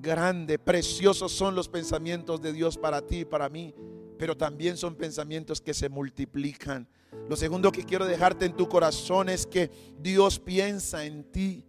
grandes, 0.00 0.58
preciosos 0.58 1.32
son 1.32 1.54
los 1.54 1.68
pensamientos 1.68 2.40
de 2.40 2.52
Dios 2.52 2.78
para 2.78 3.02
ti 3.02 3.20
y 3.20 3.24
para 3.24 3.48
mí, 3.48 3.74
pero 4.18 4.36
también 4.36 4.76
son 4.76 4.94
pensamientos 4.94 5.60
que 5.60 5.74
se 5.74 5.88
multiplican. 5.88 6.88
Lo 7.28 7.36
segundo 7.36 7.72
que 7.72 7.84
quiero 7.84 8.06
dejarte 8.06 8.46
en 8.46 8.56
tu 8.56 8.68
corazón 8.68 9.28
es 9.28 9.46
que 9.46 9.70
Dios 10.00 10.38
piensa 10.38 11.04
en 11.04 11.24
ti 11.24 11.67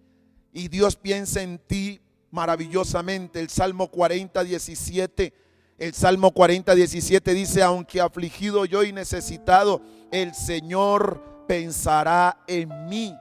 y 0.54 0.68
Dios 0.68 0.96
piensa 0.96 1.42
en 1.42 1.60
ti 1.60 2.02
maravillosamente. 2.32 3.40
El 3.40 3.50
Salmo 3.50 3.90
40, 3.90 4.44
17. 4.44 5.34
El 5.78 5.94
Salmo 5.94 6.32
40, 6.32 6.76
17 6.76 7.34
dice, 7.34 7.64
aunque 7.64 8.02
afligido 8.02 8.66
yo 8.66 8.84
y 8.84 8.92
necesitado, 8.92 9.82
el 10.12 10.34
Señor 10.34 11.46
pensará 11.48 12.44
en 12.48 12.90
mí. 12.90 13.16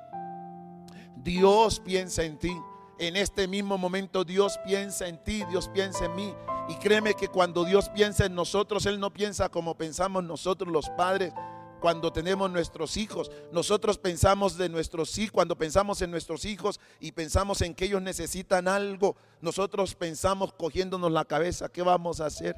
Dios 1.16 1.80
piensa 1.80 2.24
en 2.24 2.38
ti. 2.38 2.56
En 2.98 3.14
este 3.14 3.46
mismo 3.46 3.78
momento 3.78 4.24
Dios 4.24 4.58
piensa 4.66 5.06
en 5.06 5.22
ti, 5.22 5.44
Dios 5.48 5.68
piensa 5.68 6.06
en 6.06 6.16
mí. 6.16 6.34
Y 6.68 6.74
créeme 6.74 7.14
que 7.14 7.28
cuando 7.28 7.64
Dios 7.64 7.88
piensa 7.90 8.26
en 8.26 8.34
nosotros, 8.34 8.86
Él 8.86 8.98
no 8.98 9.12
piensa 9.12 9.48
como 9.48 9.76
pensamos 9.76 10.24
nosotros 10.24 10.72
los 10.72 10.90
padres, 10.90 11.32
cuando 11.80 12.12
tenemos 12.12 12.50
nuestros 12.50 12.96
hijos. 12.96 13.30
Nosotros 13.52 13.98
pensamos 13.98 14.56
de 14.56 14.68
nuestros 14.68 15.16
hijos, 15.18 15.32
cuando 15.32 15.56
pensamos 15.56 16.02
en 16.02 16.10
nuestros 16.10 16.44
hijos 16.44 16.80
y 17.00 17.12
pensamos 17.12 17.62
en 17.62 17.74
que 17.74 17.86
ellos 17.86 18.02
necesitan 18.02 18.68
algo, 18.68 19.16
nosotros 19.40 19.94
pensamos 19.94 20.52
cogiéndonos 20.52 21.12
la 21.12 21.24
cabeza, 21.24 21.68
¿qué 21.68 21.82
vamos 21.82 22.20
a 22.20 22.26
hacer? 22.26 22.56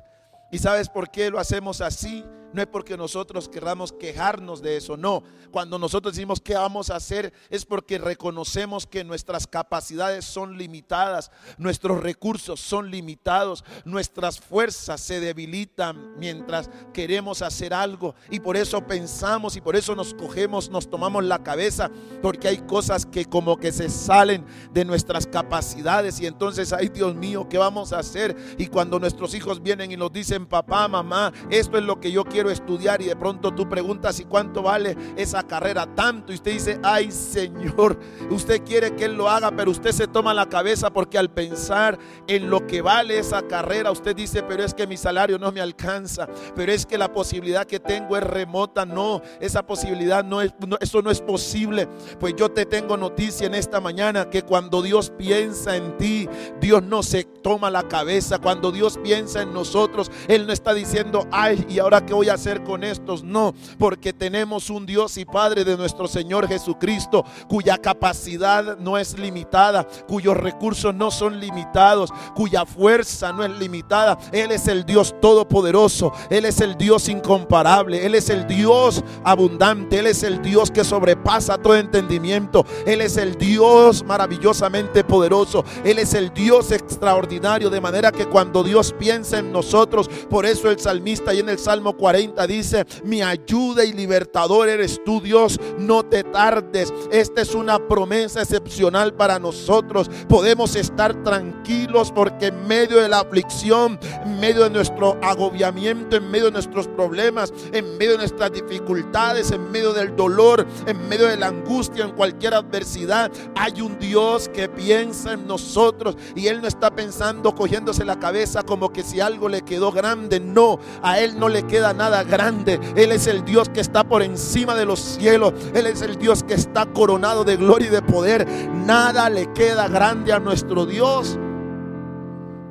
¿Y 0.52 0.58
sabes 0.58 0.88
por 0.88 1.10
qué 1.10 1.30
lo 1.30 1.38
hacemos 1.38 1.80
así? 1.80 2.24
No 2.52 2.60
es 2.60 2.66
porque 2.66 2.96
nosotros 2.96 3.48
queramos 3.48 3.92
quejarnos 3.92 4.60
de 4.60 4.76
eso, 4.76 4.96
no. 4.96 5.22
Cuando 5.50 5.78
nosotros 5.78 6.14
decimos 6.14 6.40
qué 6.40 6.54
vamos 6.54 6.90
a 6.90 6.96
hacer 6.96 7.32
es 7.48 7.64
porque 7.64 7.98
reconocemos 7.98 8.86
que 8.86 9.04
nuestras 9.04 9.46
capacidades 9.46 10.24
son 10.24 10.58
limitadas, 10.58 11.30
nuestros 11.58 12.00
recursos 12.02 12.60
son 12.60 12.90
limitados, 12.90 13.64
nuestras 13.84 14.40
fuerzas 14.40 15.00
se 15.00 15.20
debilitan 15.20 16.18
mientras 16.18 16.70
queremos 16.92 17.42
hacer 17.42 17.72
algo. 17.72 18.14
Y 18.30 18.40
por 18.40 18.56
eso 18.56 18.84
pensamos 18.86 19.56
y 19.56 19.60
por 19.60 19.76
eso 19.76 19.94
nos 19.94 20.14
cogemos, 20.14 20.70
nos 20.70 20.90
tomamos 20.90 21.24
la 21.24 21.42
cabeza, 21.42 21.90
porque 22.20 22.48
hay 22.48 22.58
cosas 22.58 23.06
que 23.06 23.24
como 23.24 23.58
que 23.58 23.72
se 23.72 23.88
salen 23.88 24.44
de 24.72 24.84
nuestras 24.84 25.26
capacidades 25.26 26.20
y 26.20 26.26
entonces, 26.26 26.72
ay 26.72 26.88
Dios 26.88 27.14
mío, 27.14 27.48
¿qué 27.48 27.58
vamos 27.58 27.92
a 27.92 27.98
hacer? 28.00 28.36
Y 28.58 28.66
cuando 28.66 28.98
nuestros 28.98 29.34
hijos 29.34 29.62
vienen 29.62 29.92
y 29.92 29.96
nos 29.96 30.12
dicen, 30.12 30.46
papá, 30.46 30.88
mamá, 30.88 31.32
esto 31.50 31.78
es 31.78 31.84
lo 31.84 32.00
que 32.00 32.10
yo 32.10 32.24
quiero 32.24 32.39
quiero 32.40 32.50
estudiar 32.50 33.02
y 33.02 33.04
de 33.04 33.16
pronto 33.16 33.52
tú 33.52 33.68
preguntas 33.68 34.18
y 34.18 34.24
cuánto 34.24 34.62
vale 34.62 34.96
esa 35.14 35.42
carrera 35.42 35.86
tanto 35.94 36.32
y 36.32 36.36
usted 36.36 36.52
dice, 36.52 36.80
ay 36.82 37.12
Señor, 37.12 37.98
usted 38.30 38.62
quiere 38.64 38.96
que 38.96 39.04
Él 39.04 39.12
lo 39.12 39.28
haga, 39.28 39.50
pero 39.50 39.70
usted 39.70 39.92
se 39.92 40.06
toma 40.06 40.32
la 40.32 40.48
cabeza 40.48 40.90
porque 40.90 41.18
al 41.18 41.30
pensar 41.30 41.98
en 42.26 42.48
lo 42.48 42.66
que 42.66 42.80
vale 42.80 43.18
esa 43.18 43.42
carrera, 43.42 43.90
usted 43.90 44.16
dice, 44.16 44.42
pero 44.42 44.64
es 44.64 44.72
que 44.72 44.86
mi 44.86 44.96
salario 44.96 45.38
no 45.38 45.52
me 45.52 45.60
alcanza, 45.60 46.30
pero 46.56 46.72
es 46.72 46.86
que 46.86 46.96
la 46.96 47.12
posibilidad 47.12 47.66
que 47.66 47.78
tengo 47.78 48.16
es 48.16 48.22
remota, 48.22 48.86
no, 48.86 49.20
esa 49.38 49.66
posibilidad 49.66 50.24
no 50.24 50.40
es, 50.40 50.54
eso 50.80 51.02
no 51.02 51.10
es 51.10 51.20
posible. 51.20 51.88
Pues 52.18 52.36
yo 52.38 52.50
te 52.50 52.64
tengo 52.64 52.96
noticia 52.96 53.46
en 53.48 53.54
esta 53.54 53.80
mañana 53.80 54.30
que 54.30 54.44
cuando 54.44 54.80
Dios 54.80 55.10
piensa 55.10 55.76
en 55.76 55.98
ti, 55.98 56.26
Dios 56.58 56.82
no 56.82 57.02
se 57.02 57.24
toma 57.24 57.70
la 57.70 57.86
cabeza, 57.86 58.38
cuando 58.38 58.72
Dios 58.72 58.98
piensa 59.02 59.42
en 59.42 59.52
nosotros, 59.52 60.10
Él 60.26 60.46
no 60.46 60.54
está 60.54 60.72
diciendo, 60.72 61.28
ay, 61.30 61.66
y 61.68 61.78
ahora 61.80 62.06
que 62.06 62.14
voy 62.14 62.29
hacer 62.30 62.62
con 62.62 62.84
estos? 62.84 63.22
No, 63.22 63.54
porque 63.78 64.12
tenemos 64.12 64.70
un 64.70 64.86
Dios 64.86 65.16
y 65.16 65.24
Padre 65.24 65.64
de 65.64 65.76
nuestro 65.76 66.08
Señor 66.08 66.48
Jesucristo, 66.48 67.24
cuya 67.48 67.78
capacidad 67.78 68.78
no 68.78 68.98
es 68.98 69.18
limitada, 69.18 69.86
cuyos 70.06 70.36
recursos 70.36 70.94
no 70.94 71.10
son 71.10 71.40
limitados, 71.40 72.10
cuya 72.34 72.64
fuerza 72.64 73.32
no 73.32 73.44
es 73.44 73.50
limitada. 73.50 74.18
Él 74.32 74.50
es 74.52 74.68
el 74.68 74.84
Dios 74.84 75.14
todopoderoso, 75.20 76.12
Él 76.30 76.44
es 76.44 76.60
el 76.60 76.76
Dios 76.76 77.08
incomparable, 77.08 78.04
Él 78.04 78.14
es 78.14 78.30
el 78.30 78.46
Dios 78.46 79.02
abundante, 79.24 79.98
Él 79.98 80.06
es 80.06 80.22
el 80.22 80.42
Dios 80.42 80.70
que 80.70 80.84
sobrepasa 80.84 81.58
todo 81.58 81.76
entendimiento, 81.76 82.64
Él 82.86 83.00
es 83.00 83.16
el 83.16 83.36
Dios 83.36 84.04
maravillosamente 84.04 85.04
poderoso, 85.04 85.64
Él 85.84 85.98
es 85.98 86.14
el 86.14 86.32
Dios 86.32 86.70
extraordinario, 86.72 87.70
de 87.70 87.80
manera 87.80 88.12
que 88.12 88.26
cuando 88.26 88.62
Dios 88.62 88.94
piensa 88.98 89.38
en 89.38 89.52
nosotros, 89.52 90.08
por 90.28 90.46
eso 90.46 90.70
el 90.70 90.78
salmista 90.78 91.34
y 91.34 91.40
en 91.40 91.48
el 91.48 91.58
Salmo 91.58 91.94
40, 91.94 92.19
dice, 92.48 92.86
mi 93.04 93.22
ayuda 93.22 93.84
y 93.84 93.92
libertador 93.92 94.68
eres 94.68 95.00
tú 95.04 95.20
Dios, 95.20 95.58
no 95.78 96.02
te 96.02 96.24
tardes. 96.24 96.92
Esta 97.10 97.42
es 97.42 97.54
una 97.54 97.78
promesa 97.88 98.42
excepcional 98.42 99.14
para 99.14 99.38
nosotros. 99.38 100.10
Podemos 100.28 100.76
estar 100.76 101.22
tranquilos 101.22 102.12
porque 102.12 102.46
en 102.46 102.66
medio 102.66 102.98
de 102.98 103.08
la 103.08 103.20
aflicción, 103.20 103.98
en 104.24 104.40
medio 104.40 104.64
de 104.64 104.70
nuestro 104.70 105.18
agobiamiento, 105.22 106.16
en 106.16 106.30
medio 106.30 106.46
de 106.46 106.52
nuestros 106.52 106.86
problemas, 106.88 107.52
en 107.72 107.96
medio 107.98 108.12
de 108.12 108.18
nuestras 108.18 108.52
dificultades, 108.52 109.50
en 109.50 109.70
medio 109.70 109.92
del 109.92 110.16
dolor, 110.16 110.66
en 110.86 111.08
medio 111.08 111.26
de 111.26 111.36
la 111.36 111.48
angustia, 111.48 112.04
en 112.04 112.12
cualquier 112.12 112.54
adversidad, 112.54 113.30
hay 113.54 113.80
un 113.80 113.98
Dios 113.98 114.48
que 114.48 114.68
piensa 114.68 115.32
en 115.32 115.46
nosotros 115.46 116.16
y 116.34 116.46
Él 116.48 116.60
no 116.60 116.68
está 116.68 116.90
pensando 116.90 117.54
cogiéndose 117.54 118.04
la 118.04 118.18
cabeza 118.18 118.62
como 118.62 118.92
que 118.92 119.02
si 119.02 119.20
algo 119.20 119.48
le 119.48 119.62
quedó 119.62 119.92
grande. 119.92 120.40
No, 120.40 120.78
a 121.02 121.20
Él 121.20 121.38
no 121.38 121.48
le 121.48 121.66
queda 121.66 121.92
nada 121.92 122.09
grande. 122.24 122.78
Él 122.96 123.12
es 123.12 123.26
el 123.26 123.44
Dios 123.44 123.68
que 123.68 123.80
está 123.80 124.04
por 124.04 124.22
encima 124.22 124.74
de 124.74 124.84
los 124.84 125.00
cielos. 125.00 125.54
Él 125.74 125.86
es 125.86 126.02
el 126.02 126.16
Dios 126.16 126.42
que 126.42 126.54
está 126.54 126.86
coronado 126.86 127.44
de 127.44 127.56
gloria 127.56 127.88
y 127.88 127.90
de 127.90 128.02
poder. 128.02 128.46
Nada 128.70 129.30
le 129.30 129.52
queda 129.52 129.88
grande 129.88 130.32
a 130.32 130.38
nuestro 130.38 130.86
Dios. 130.86 131.38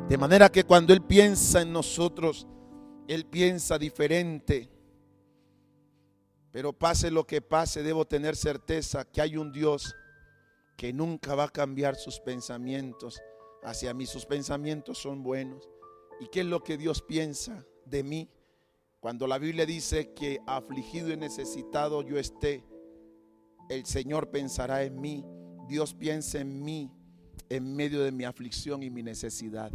De 0.07 0.17
manera 0.17 0.49
que 0.49 0.63
cuando 0.63 0.93
Él 0.93 1.01
piensa 1.01 1.61
en 1.61 1.71
nosotros, 1.71 2.47
Él 3.07 3.25
piensa 3.25 3.77
diferente. 3.77 4.69
Pero 6.51 6.73
pase 6.73 7.11
lo 7.11 7.25
que 7.25 7.41
pase, 7.41 7.83
debo 7.83 8.05
tener 8.05 8.35
certeza 8.35 9.05
que 9.05 9.21
hay 9.21 9.37
un 9.37 9.51
Dios 9.51 9.95
que 10.75 10.93
nunca 10.93 11.35
va 11.35 11.43
a 11.43 11.49
cambiar 11.49 11.95
sus 11.95 12.19
pensamientos 12.19 13.21
hacia 13.63 13.93
mí. 13.93 14.05
Sus 14.05 14.25
pensamientos 14.25 14.97
son 14.97 15.21
buenos. 15.21 15.69
¿Y 16.19 16.27
qué 16.27 16.41
es 16.41 16.45
lo 16.45 16.63
que 16.63 16.77
Dios 16.77 17.01
piensa 17.01 17.65
de 17.85 18.03
mí? 18.03 18.29
Cuando 18.99 19.27
la 19.27 19.37
Biblia 19.37 19.65
dice 19.65 20.13
que 20.13 20.41
afligido 20.45 21.13
y 21.13 21.15
necesitado 21.15 22.01
yo 22.01 22.17
esté, 22.17 22.65
el 23.69 23.85
Señor 23.85 24.29
pensará 24.29 24.83
en 24.83 24.99
mí, 24.99 25.23
Dios 25.69 25.93
piensa 25.93 26.41
en 26.41 26.61
mí 26.61 26.91
en 27.47 27.75
medio 27.75 28.03
de 28.03 28.11
mi 28.11 28.25
aflicción 28.25 28.83
y 28.83 28.89
mi 28.89 29.01
necesidad. 29.01 29.71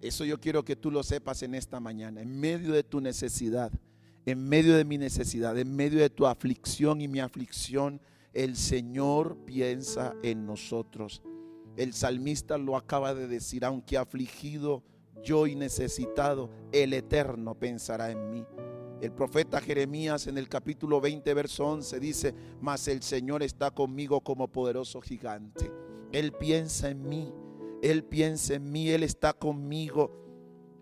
Eso 0.00 0.24
yo 0.24 0.40
quiero 0.40 0.64
que 0.64 0.76
tú 0.76 0.92
lo 0.92 1.02
sepas 1.02 1.42
en 1.42 1.56
esta 1.56 1.80
mañana, 1.80 2.22
en 2.22 2.38
medio 2.38 2.72
de 2.72 2.84
tu 2.84 3.00
necesidad, 3.00 3.72
en 4.24 4.48
medio 4.48 4.76
de 4.76 4.84
mi 4.84 4.98
necesidad, 4.98 5.58
en 5.58 5.74
medio 5.74 5.98
de 5.98 6.10
tu 6.10 6.26
aflicción 6.26 7.00
y 7.00 7.08
mi 7.08 7.18
aflicción, 7.18 8.00
el 8.32 8.56
Señor 8.56 9.36
piensa 9.44 10.14
en 10.22 10.46
nosotros. 10.46 11.22
El 11.76 11.92
salmista 11.92 12.56
lo 12.56 12.76
acaba 12.76 13.14
de 13.14 13.26
decir, 13.26 13.64
aunque 13.64 13.98
afligido 13.98 14.84
yo 15.22 15.46
y 15.46 15.54
necesitado, 15.54 16.50
el 16.72 16.92
Eterno 16.92 17.54
pensará 17.54 18.10
en 18.10 18.30
mí. 18.30 18.46
El 19.00 19.12
profeta 19.12 19.60
Jeremías 19.60 20.26
en 20.26 20.36
el 20.36 20.48
capítulo 20.48 21.00
20, 21.00 21.32
verso 21.32 21.66
11 21.66 22.00
dice, 22.00 22.34
mas 22.60 22.86
el 22.88 23.02
Señor 23.02 23.42
está 23.42 23.70
conmigo 23.70 24.20
como 24.20 24.48
poderoso 24.48 25.00
gigante. 25.00 25.72
Él 26.12 26.32
piensa 26.32 26.90
en 26.90 27.08
mí, 27.08 27.32
Él 27.82 28.04
piensa 28.04 28.54
en 28.54 28.70
mí, 28.70 28.90
Él 28.90 29.02
está 29.02 29.32
conmigo. 29.32 30.12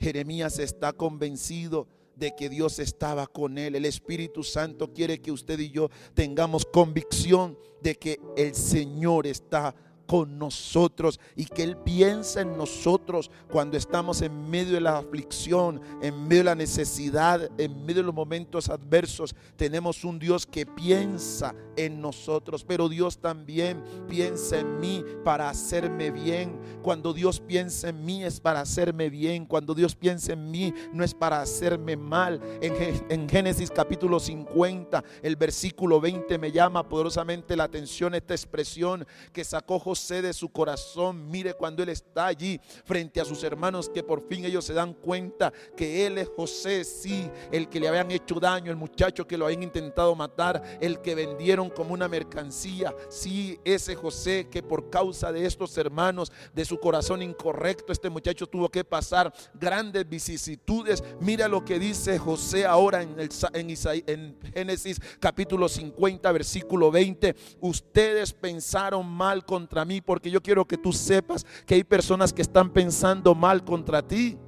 Jeremías 0.01 0.59
está 0.59 0.93
convencido 0.93 1.87
de 2.19 2.35
que 2.35 2.49
Dios 2.49 2.79
estaba 2.81 3.27
con 3.27 3.59
él. 3.59 3.77
El 3.77 3.85
Espíritu 3.85 4.43
Santo 4.43 4.93
quiere 4.93 5.21
que 5.21 5.31
usted 5.31 5.59
y 5.61 5.71
yo 5.71 5.89
tengamos 6.15 6.67
convicción 6.67 7.57
de 7.81 7.95
que 7.95 8.21
el 8.37 8.55
Señor 8.55 9.27
está 9.27 9.75
con 10.09 10.39
nosotros 10.39 11.21
y 11.37 11.45
que 11.45 11.63
Él 11.63 11.77
piensa 11.77 12.41
en 12.41 12.57
nosotros 12.57 13.31
cuando 13.51 13.77
estamos 13.77 14.23
en 14.23 14.49
medio 14.49 14.73
de 14.73 14.81
la 14.81 14.97
aflicción, 14.97 15.83
en 16.01 16.23
medio 16.27 16.39
de 16.39 16.45
la 16.45 16.55
necesidad, 16.55 17.51
en 17.59 17.85
medio 17.85 17.97
de 18.03 18.07
los 18.07 18.15
momentos 18.15 18.71
adversos. 18.71 19.37
Tenemos 19.55 20.05
un 20.05 20.19
Dios 20.19 20.47
que 20.47 20.65
piensa 20.65 21.55
en 21.79 22.01
nosotros, 22.01 22.65
pero 22.65 22.89
Dios 22.89 23.19
también 23.19 23.83
piensa 24.09 24.59
en 24.59 24.81
mí 24.81 25.05
para 25.25 25.49
hacerme 25.49 26.11
bien. 26.11 26.59
Cuando 26.83 27.13
Dios 27.13 27.39
piensa 27.41 27.89
en 27.89 28.05
mí 28.05 28.25
es 28.25 28.41
para 28.41 28.61
hacerme 28.61 29.09
bien. 29.09 29.47
Cuando 29.47 29.75
Dios 29.75 29.95
piensa 29.95 30.33
en 30.33 30.51
mí 30.51 30.75
no 30.93 31.05
es 31.05 31.15
para 31.15 31.41
hacerme 31.41 31.97
mal. 31.97 32.41
En, 32.61 33.29
Génesis 33.29 33.71
capítulo 33.71 34.19
50, 34.19 35.05
el 35.23 35.37
versículo 35.37 36.01
20 36.01 36.39
me 36.39 36.51
llama 36.51 36.89
poderosamente 36.89 37.57
la 37.57 37.65
atención 37.65 38.15
esta 38.15 38.35
expresión 38.35 39.07
que 39.33 39.45
sacó 39.45 39.79
José 39.79 40.23
de 40.23 40.33
su 40.33 40.49
corazón. 40.49 41.31
Mire 41.31 41.55
cuando 41.55 41.83
él 41.83 41.91
está 41.91 42.27
allí 42.27 42.61
frente 42.85 43.21
a 43.21 43.25
sus 43.25 43.45
hermanos 43.45 43.89
que 43.89 44.03
por 44.03 44.27
fin 44.27 44.45
ellos 44.45 44.65
se 44.65 44.73
dan 44.73 44.95
cuenta 44.95 45.53
que 45.77 46.07
él 46.07 46.19
es 46.19 46.29
José, 46.35 46.85
sí, 46.85 47.31
el 47.53 47.69
que 47.69 47.79
le 47.79 47.89
habían 47.89 48.11
hecho 48.11 48.41
daño, 48.41 48.71
el 48.71 48.77
muchacho 48.77 49.27
que 49.27 49.39
lo 49.39 49.45
habían 49.45 49.63
intentado 49.63 50.15
matar, 50.17 50.79
el 50.81 51.01
que 51.01 51.15
vendieron 51.15 51.68
como 51.71 51.95
una 51.95 52.09
mercancía, 52.09 52.95
sí, 53.09 53.59
ese 53.65 53.95
José 53.95 54.49
que 54.51 54.63
por 54.63 54.91
causa 54.91 55.33
de 55.33 55.47
estos 55.47 55.77
hermanos, 55.79 56.33
de 56.55 56.65
su 56.65 56.79
corazón 56.79 57.23
incorrecto, 57.23 57.93
este 57.93 58.11
muchacho 58.11 58.47
tuvo 58.47 58.69
que 58.69 58.85
pasar 58.85 59.33
grandes 59.55 60.09
vicisitudes. 60.09 61.03
Mira 61.21 61.49
lo 61.49 61.65
que 61.65 61.79
dice 61.79 62.19
José 62.19 62.67
ahora 62.67 63.03
en, 63.03 63.17
en, 63.19 63.77
en 64.07 64.37
Génesis 64.55 65.01
capítulo 65.21 65.69
50, 65.69 66.31
versículo 66.33 66.91
20. 66.91 67.35
Ustedes 67.61 68.33
pensaron 68.33 69.07
mal 69.07 69.45
contra 69.45 69.85
mí 69.85 70.01
porque 70.01 70.31
yo 70.31 70.43
quiero 70.43 70.67
que 70.67 70.79
tú 70.79 70.93
sepas 70.93 71.45
que 71.67 71.75
hay 71.75 71.85
personas 71.85 72.33
que 72.33 72.43
están 72.43 72.71
pensando 72.71 73.35
mal 73.35 73.65
contra 73.65 74.03
ti. 74.03 74.39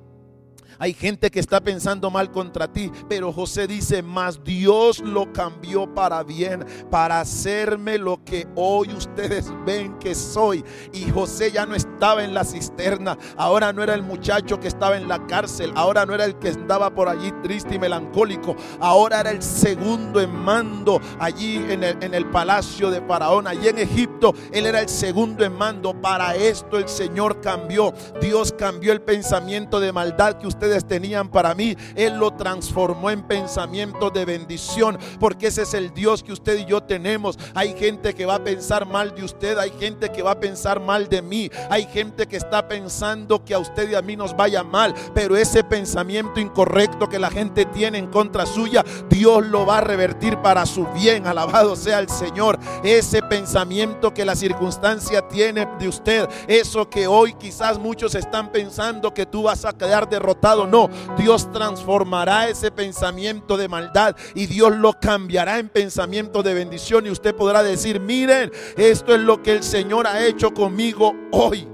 Hay 0.79 0.95
gente 0.95 1.31
que 1.31 1.41
está 1.41 1.61
pensando 1.61 2.11
mal 2.11 2.31
contra 2.31 2.69
ti, 2.73 2.91
pero 3.09 3.33
José 3.33 3.67
dice, 3.67 4.03
más 4.03 4.43
Dios 4.45 5.01
lo 5.01 5.33
cambió 5.33 5.93
para 5.95 6.23
bien, 6.23 6.65
para 6.91 7.21
hacerme 7.21 7.99
lo 7.99 8.25
que 8.25 8.47
hoy 8.55 8.93
ustedes 8.93 9.53
ven 9.67 9.99
que 9.99 10.15
soy. 10.15 10.65
Y 10.93 11.11
José 11.11 11.53
ya 11.53 11.67
no 11.67 11.75
estaba 11.75 12.25
en 12.25 12.35
la 12.35 12.45
cisterna, 12.45 13.19
ahora 13.37 13.73
no 13.73 13.83
era 13.83 13.95
el 13.95 14.03
muchacho 14.03 14.61
que 14.61 14.69
estaba 14.69 14.97
en 14.97 15.09
la 15.09 15.27
cárcel, 15.27 15.73
ahora 15.75 16.07
no 16.07 16.15
era 16.15 16.25
el 16.25 16.39
que 16.39 16.49
andaba 16.49 16.95
por 16.95 17.09
allí 17.09 17.33
triste 17.43 17.75
y 17.75 17.79
melancólico, 17.79 18.57
ahora 18.81 19.21
era 19.21 19.31
el 19.31 19.43
segundo 19.43 20.21
en 20.21 20.35
mando 20.35 21.01
allí 21.19 21.57
en 21.57 21.83
el, 21.83 22.03
en 22.03 22.15
el 22.15 22.27
palacio 22.31 22.91
de 22.91 23.01
Faraón, 23.01 23.47
allí 23.47 23.69
en 23.69 23.79
Egipto, 23.79 24.35
él 24.53 24.67
era 24.67 24.81
el 24.81 24.89
segundo 24.89 25.45
en 25.45 25.53
mando. 25.53 25.95
Para 26.01 26.35
esto 26.35 26.79
el 26.79 26.89
Señor 26.89 27.41
cambió, 27.41 27.93
Dios 28.21 28.55
cambió 28.57 28.93
el 28.93 29.03
pensamiento 29.03 29.81
de 29.81 29.93
maldad 29.93 30.39
que 30.39 30.47
usted 30.47 30.60
tenían 30.87 31.29
para 31.29 31.55
mí, 31.55 31.77
Él 31.97 32.17
lo 32.17 32.33
transformó 32.33 33.11
en 33.11 33.23
pensamiento 33.23 34.11
de 34.11 34.25
bendición, 34.25 34.99
porque 35.19 35.49
ese 35.49 35.63
es 35.63 35.75
el 35.75 35.93
Dios 35.93 36.23
que 36.23 36.33
usted 36.33 36.59
y 36.59 36.65
yo 36.65 36.83
tenemos. 36.83 37.39
Hay 37.55 37.75
gente 37.75 38.15
que 38.15 38.27
va 38.27 38.37
a 38.37 38.45
pensar 38.45 38.87
mal 38.87 39.15
de 39.15 39.25
usted, 39.25 39.59
hay 39.59 39.71
gente 39.79 40.11
que 40.11 40.23
va 40.23 40.33
a 40.33 40.41
pensar 40.41 40.81
mal 40.81 41.09
de 41.09 41.23
mí, 41.23 41.51
hay 41.69 41.85
gente 41.87 42.27
que 42.27 42.37
está 42.37 42.67
pensando 42.69 43.45
que 43.45 43.55
a 43.55 43.59
usted 43.59 43.91
y 43.91 43.95
a 43.95 44.03
mí 44.03 44.17
nos 44.17 44.37
vaya 44.37 44.63
mal, 44.63 44.95
pero 45.15 45.37
ese 45.37 45.65
pensamiento 45.65 46.41
incorrecto 46.41 47.09
que 47.09 47.19
la 47.19 47.31
gente 47.31 47.65
tiene 47.65 47.99
en 47.99 48.09
contra 48.09 48.47
suya, 48.47 48.85
Dios 49.09 49.47
lo 49.47 49.67
va 49.67 49.79
a 49.79 49.83
revertir 49.83 50.39
para 50.39 50.67
su 50.67 50.87
bien. 50.89 51.27
Alabado 51.27 51.77
sea 51.77 51.99
el 51.99 52.09
Señor. 52.09 52.59
Ese 52.83 53.23
pensamiento 53.23 54.13
que 54.13 54.25
la 54.25 54.35
circunstancia 54.35 55.27
tiene 55.29 55.67
de 55.79 55.89
usted, 55.89 56.29
eso 56.47 56.89
que 56.89 57.07
hoy 57.07 57.35
quizás 57.35 57.79
muchos 57.79 58.15
están 58.15 58.51
pensando 58.51 59.13
que 59.15 59.27
tú 59.27 59.45
vas 59.45 59.65
a 59.65 59.73
quedar 59.73 60.09
derrotado 60.09 60.50
no, 60.57 60.89
Dios 61.17 61.51
transformará 61.53 62.49
ese 62.49 62.71
pensamiento 62.71 63.57
de 63.57 63.69
maldad 63.69 64.17
y 64.35 64.47
Dios 64.47 64.77
lo 64.77 64.93
cambiará 64.93 65.59
en 65.59 65.69
pensamiento 65.69 66.43
de 66.43 66.55
bendición 66.55 67.07
y 67.07 67.11
usted 67.11 67.35
podrá 67.35 67.63
decir, 67.63 68.01
miren, 68.01 68.51
esto 68.77 69.15
es 69.15 69.21
lo 69.21 69.43
que 69.43 69.53
el 69.53 69.63
Señor 69.63 70.07
ha 70.07 70.25
hecho 70.25 70.53
conmigo 70.53 71.15
hoy. 71.33 71.67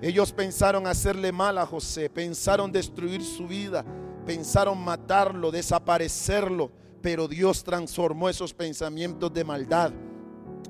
Ellos 0.00 0.32
pensaron 0.32 0.86
hacerle 0.86 1.30
mal 1.30 1.58
a 1.58 1.66
José, 1.66 2.10
pensaron 2.10 2.72
destruir 2.72 3.24
su 3.24 3.46
vida, 3.46 3.84
pensaron 4.26 4.82
matarlo, 4.82 5.50
desaparecerlo, 5.50 6.72
pero 7.00 7.28
Dios 7.28 7.62
transformó 7.62 8.28
esos 8.28 8.52
pensamientos 8.52 9.32
de 9.32 9.44
maldad 9.44 9.92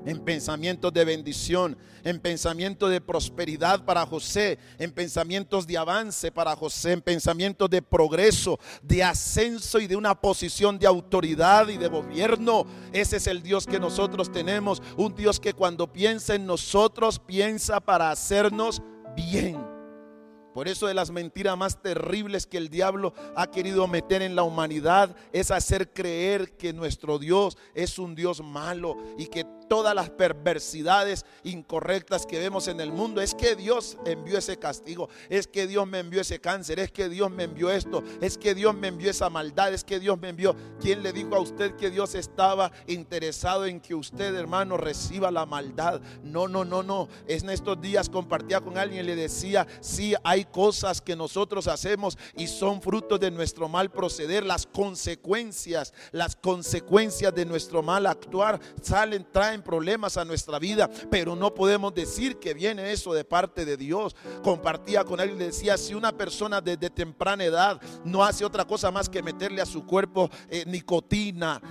en 0.05 0.19
pensamientos 0.19 0.93
de 0.93 1.05
bendición, 1.05 1.77
en 2.03 2.19
pensamientos 2.19 2.89
de 2.89 3.01
prosperidad 3.01 3.85
para 3.85 4.05
José, 4.05 4.57
en 4.77 4.91
pensamientos 4.91 5.65
de 5.65 5.77
avance 5.77 6.31
para 6.31 6.55
José, 6.55 6.93
en 6.93 7.01
pensamientos 7.01 7.69
de 7.69 7.81
progreso, 7.81 8.59
de 8.81 9.03
ascenso 9.03 9.79
y 9.79 9.87
de 9.87 9.95
una 9.95 10.19
posición 10.19 10.77
de 10.77 10.87
autoridad 10.87 11.69
y 11.69 11.77
de 11.77 11.87
gobierno. 11.87 12.65
Ese 12.91 13.17
es 13.17 13.27
el 13.27 13.41
Dios 13.41 13.65
que 13.65 13.79
nosotros 13.79 14.31
tenemos, 14.31 14.81
un 14.97 15.15
Dios 15.15 15.39
que 15.39 15.53
cuando 15.53 15.91
piensa 15.91 16.35
en 16.35 16.45
nosotros 16.45 17.19
piensa 17.19 17.79
para 17.79 18.11
hacernos 18.11 18.81
bien. 19.15 19.73
Por 20.53 20.67
eso 20.67 20.85
de 20.85 20.93
las 20.93 21.09
mentiras 21.09 21.57
más 21.57 21.81
terribles 21.81 22.45
que 22.45 22.57
el 22.57 22.69
diablo 22.69 23.13
ha 23.35 23.49
querido 23.49 23.87
meter 23.87 24.21
en 24.21 24.35
la 24.35 24.43
humanidad 24.43 25.15
es 25.31 25.49
hacer 25.49 25.91
creer 25.91 26.55
que 26.55 26.73
nuestro 26.73 27.17
Dios 27.17 27.57
es 27.73 27.97
un 27.97 28.13
Dios 28.13 28.43
malo 28.43 28.95
y 29.17 29.25
que 29.25 29.45
todas 29.67 29.93
las 29.93 30.09
perversidades 30.09 31.25
incorrectas 31.43 32.25
que 32.25 32.39
vemos 32.39 32.67
en 32.67 32.79
el 32.79 32.91
mundo. 32.91 33.21
Es 33.21 33.35
que 33.35 33.55
Dios 33.55 33.97
envió 34.05 34.37
ese 34.37 34.57
castigo, 34.57 35.09
es 35.29 35.47
que 35.47 35.67
Dios 35.67 35.87
me 35.87 35.99
envió 35.99 36.21
ese 36.21 36.39
cáncer, 36.39 36.79
es 36.79 36.91
que 36.91 37.09
Dios 37.09 37.29
me 37.29 37.43
envió 37.43 37.69
esto, 37.69 38.03
es 38.21 38.37
que 38.37 38.55
Dios 38.55 38.75
me 38.75 38.87
envió 38.87 39.11
esa 39.11 39.29
maldad, 39.29 39.73
es 39.73 39.83
que 39.83 39.99
Dios 39.99 40.19
me 40.19 40.29
envió. 40.29 40.55
¿Quién 40.79 41.03
le 41.03 41.13
dijo 41.13 41.35
a 41.35 41.39
usted 41.39 41.75
que 41.75 41.89
Dios 41.89 42.15
estaba 42.15 42.71
interesado 42.87 43.65
en 43.65 43.79
que 43.79 43.95
usted, 43.95 44.35
hermano, 44.35 44.77
reciba 44.77 45.31
la 45.31 45.45
maldad? 45.45 46.01
No, 46.23 46.47
no, 46.47 46.65
no, 46.65 46.83
no. 46.83 47.09
Es 47.27 47.43
en 47.43 47.49
estos 47.49 47.79
días 47.81 48.09
compartía 48.09 48.61
con 48.61 48.77
alguien 48.77 49.03
y 49.03 49.07
le 49.07 49.15
decía, 49.15 49.67
sí, 49.81 50.13
hay 50.23 50.45
cosas 50.45 51.01
que 51.01 51.15
nosotros 51.15 51.67
hacemos 51.67 52.17
y 52.35 52.47
son 52.47 52.81
frutos 52.81 53.19
de 53.19 53.31
nuestro 53.31 53.67
mal 53.67 53.91
proceder, 53.91 54.45
las 54.45 54.65
consecuencias, 54.65 55.93
las 56.11 56.35
consecuencias 56.35 57.33
de 57.35 57.45
nuestro 57.45 57.83
mal 57.83 58.05
actuar 58.05 58.59
salen, 58.81 59.27
traen 59.31 59.52
problemas 59.61 60.17
a 60.17 60.25
nuestra 60.25 60.59
vida, 60.59 60.89
pero 61.09 61.35
no 61.35 61.53
podemos 61.53 61.93
decir 61.93 62.37
que 62.37 62.53
viene 62.53 62.91
eso 62.91 63.13
de 63.13 63.23
parte 63.23 63.65
de 63.65 63.77
Dios. 63.77 64.15
Compartía 64.43 65.03
con 65.03 65.19
él 65.19 65.31
y 65.31 65.37
decía, 65.37 65.77
si 65.77 65.93
una 65.93 66.11
persona 66.11 66.61
desde 66.61 66.89
temprana 66.89 67.43
edad 67.43 67.81
no 68.03 68.23
hace 68.23 68.45
otra 68.45 68.65
cosa 68.65 68.91
más 68.91 69.09
que 69.09 69.23
meterle 69.23 69.61
a 69.61 69.65
su 69.65 69.85
cuerpo 69.85 70.29
eh, 70.49 70.63
nicotina, 70.65 71.61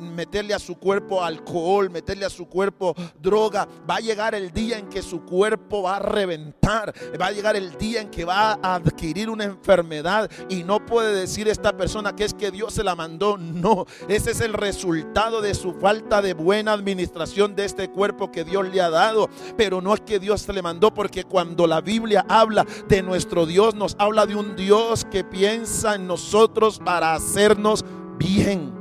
meterle 0.00 0.54
a 0.54 0.58
su 0.58 0.76
cuerpo 0.76 1.22
alcohol, 1.22 1.90
meterle 1.90 2.24
a 2.26 2.30
su 2.30 2.46
cuerpo 2.46 2.94
droga, 3.20 3.68
va 3.88 3.96
a 3.96 4.00
llegar 4.00 4.34
el 4.34 4.52
día 4.52 4.78
en 4.78 4.88
que 4.88 5.02
su 5.02 5.24
cuerpo 5.24 5.82
va 5.82 5.96
a 5.96 6.00
reventar, 6.00 6.94
va 7.20 7.26
a 7.26 7.32
llegar 7.32 7.56
el 7.56 7.76
día 7.76 8.00
en 8.00 8.10
que 8.10 8.24
va 8.24 8.58
a 8.62 8.74
adquirir 8.74 9.30
una 9.30 9.44
enfermedad 9.44 10.30
y 10.48 10.62
no 10.64 10.84
puede 10.84 11.14
decir 11.14 11.48
esta 11.48 11.76
persona 11.76 12.14
que 12.14 12.24
es 12.24 12.34
que 12.34 12.50
Dios 12.50 12.74
se 12.74 12.84
la 12.84 12.94
mandó. 12.94 13.38
No, 13.60 13.86
ese 14.08 14.30
es 14.30 14.40
el 14.40 14.54
resultado 14.54 15.40
de 15.40 15.54
su 15.54 15.74
falta 15.74 16.22
de 16.22 16.34
buena 16.34 16.72
administración 16.72 17.29
de 17.34 17.64
este 17.64 17.88
cuerpo 17.88 18.30
que 18.30 18.44
Dios 18.44 18.68
le 18.68 18.80
ha 18.80 18.90
dado. 18.90 19.28
Pero 19.56 19.80
no 19.80 19.94
es 19.94 20.00
que 20.00 20.18
Dios 20.18 20.42
se 20.42 20.52
le 20.52 20.62
mandó, 20.62 20.92
porque 20.92 21.24
cuando 21.24 21.66
la 21.66 21.80
Biblia 21.80 22.24
habla 22.28 22.66
de 22.88 23.02
nuestro 23.02 23.46
Dios, 23.46 23.74
nos 23.74 23.96
habla 23.98 24.26
de 24.26 24.34
un 24.34 24.56
Dios 24.56 25.04
que 25.04 25.24
piensa 25.24 25.94
en 25.94 26.06
nosotros 26.06 26.80
para 26.84 27.14
hacernos 27.14 27.84
bien. 28.18 28.72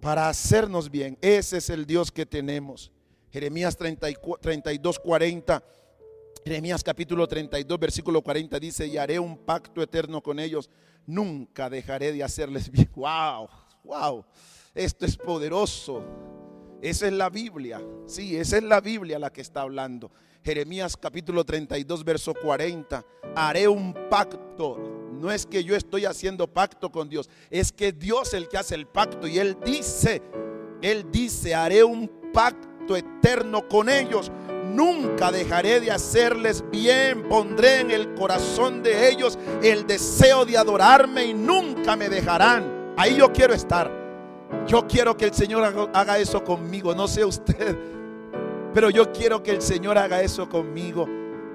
Para 0.00 0.28
hacernos 0.28 0.90
bien. 0.90 1.16
Ese 1.20 1.58
es 1.58 1.70
el 1.70 1.86
Dios 1.86 2.10
que 2.10 2.26
tenemos. 2.26 2.90
Jeremías 3.30 3.76
32, 3.76 4.98
40. 4.98 5.62
Jeremías 6.44 6.82
capítulo 6.82 7.28
32, 7.28 7.78
versículo 7.78 8.20
40 8.20 8.58
dice, 8.58 8.86
y 8.86 8.98
haré 8.98 9.18
un 9.20 9.38
pacto 9.38 9.80
eterno 9.80 10.20
con 10.20 10.40
ellos. 10.40 10.68
Nunca 11.06 11.70
dejaré 11.70 12.12
de 12.12 12.22
hacerles 12.22 12.70
bien. 12.70 12.90
Wow, 12.96 13.48
wow. 13.84 14.24
Esto 14.74 15.06
es 15.06 15.16
poderoso. 15.16 16.02
Esa 16.82 17.06
es 17.06 17.12
la 17.12 17.30
Biblia. 17.30 17.80
Sí, 18.06 18.36
esa 18.36 18.56
es 18.56 18.64
la 18.64 18.80
Biblia 18.80 19.16
la 19.20 19.32
que 19.32 19.40
está 19.40 19.60
hablando. 19.60 20.10
Jeremías 20.42 20.96
capítulo 20.96 21.44
32, 21.44 22.04
verso 22.04 22.34
40. 22.34 23.04
Haré 23.36 23.68
un 23.68 23.94
pacto. 24.10 25.08
No 25.12 25.30
es 25.30 25.46
que 25.46 25.62
yo 25.62 25.76
estoy 25.76 26.06
haciendo 26.06 26.48
pacto 26.48 26.90
con 26.90 27.08
Dios. 27.08 27.30
Es 27.50 27.70
que 27.70 27.92
Dios 27.92 28.34
el 28.34 28.48
que 28.48 28.58
hace 28.58 28.74
el 28.74 28.88
pacto. 28.88 29.28
Y 29.28 29.38
Él 29.38 29.56
dice, 29.64 30.20
Él 30.82 31.06
dice, 31.12 31.54
haré 31.54 31.84
un 31.84 32.10
pacto 32.32 32.96
eterno 32.96 33.68
con 33.68 33.88
ellos. 33.88 34.32
Nunca 34.64 35.30
dejaré 35.30 35.78
de 35.78 35.92
hacerles 35.92 36.68
bien. 36.68 37.28
Pondré 37.28 37.78
en 37.78 37.92
el 37.92 38.12
corazón 38.14 38.82
de 38.82 39.08
ellos 39.08 39.38
el 39.62 39.86
deseo 39.86 40.44
de 40.44 40.58
adorarme 40.58 41.26
y 41.26 41.34
nunca 41.34 41.94
me 41.94 42.08
dejarán. 42.08 42.94
Ahí 42.96 43.18
yo 43.18 43.32
quiero 43.32 43.54
estar. 43.54 44.01
Yo 44.66 44.86
quiero 44.86 45.16
que 45.16 45.26
el 45.26 45.34
Señor 45.34 45.90
haga 45.92 46.18
eso 46.18 46.42
conmigo. 46.44 46.94
No 46.94 47.08
sé 47.08 47.24
usted, 47.24 47.76
pero 48.72 48.90
yo 48.90 49.12
quiero 49.12 49.42
que 49.42 49.50
el 49.50 49.62
Señor 49.62 49.98
haga 49.98 50.22
eso 50.22 50.48
conmigo. 50.48 51.06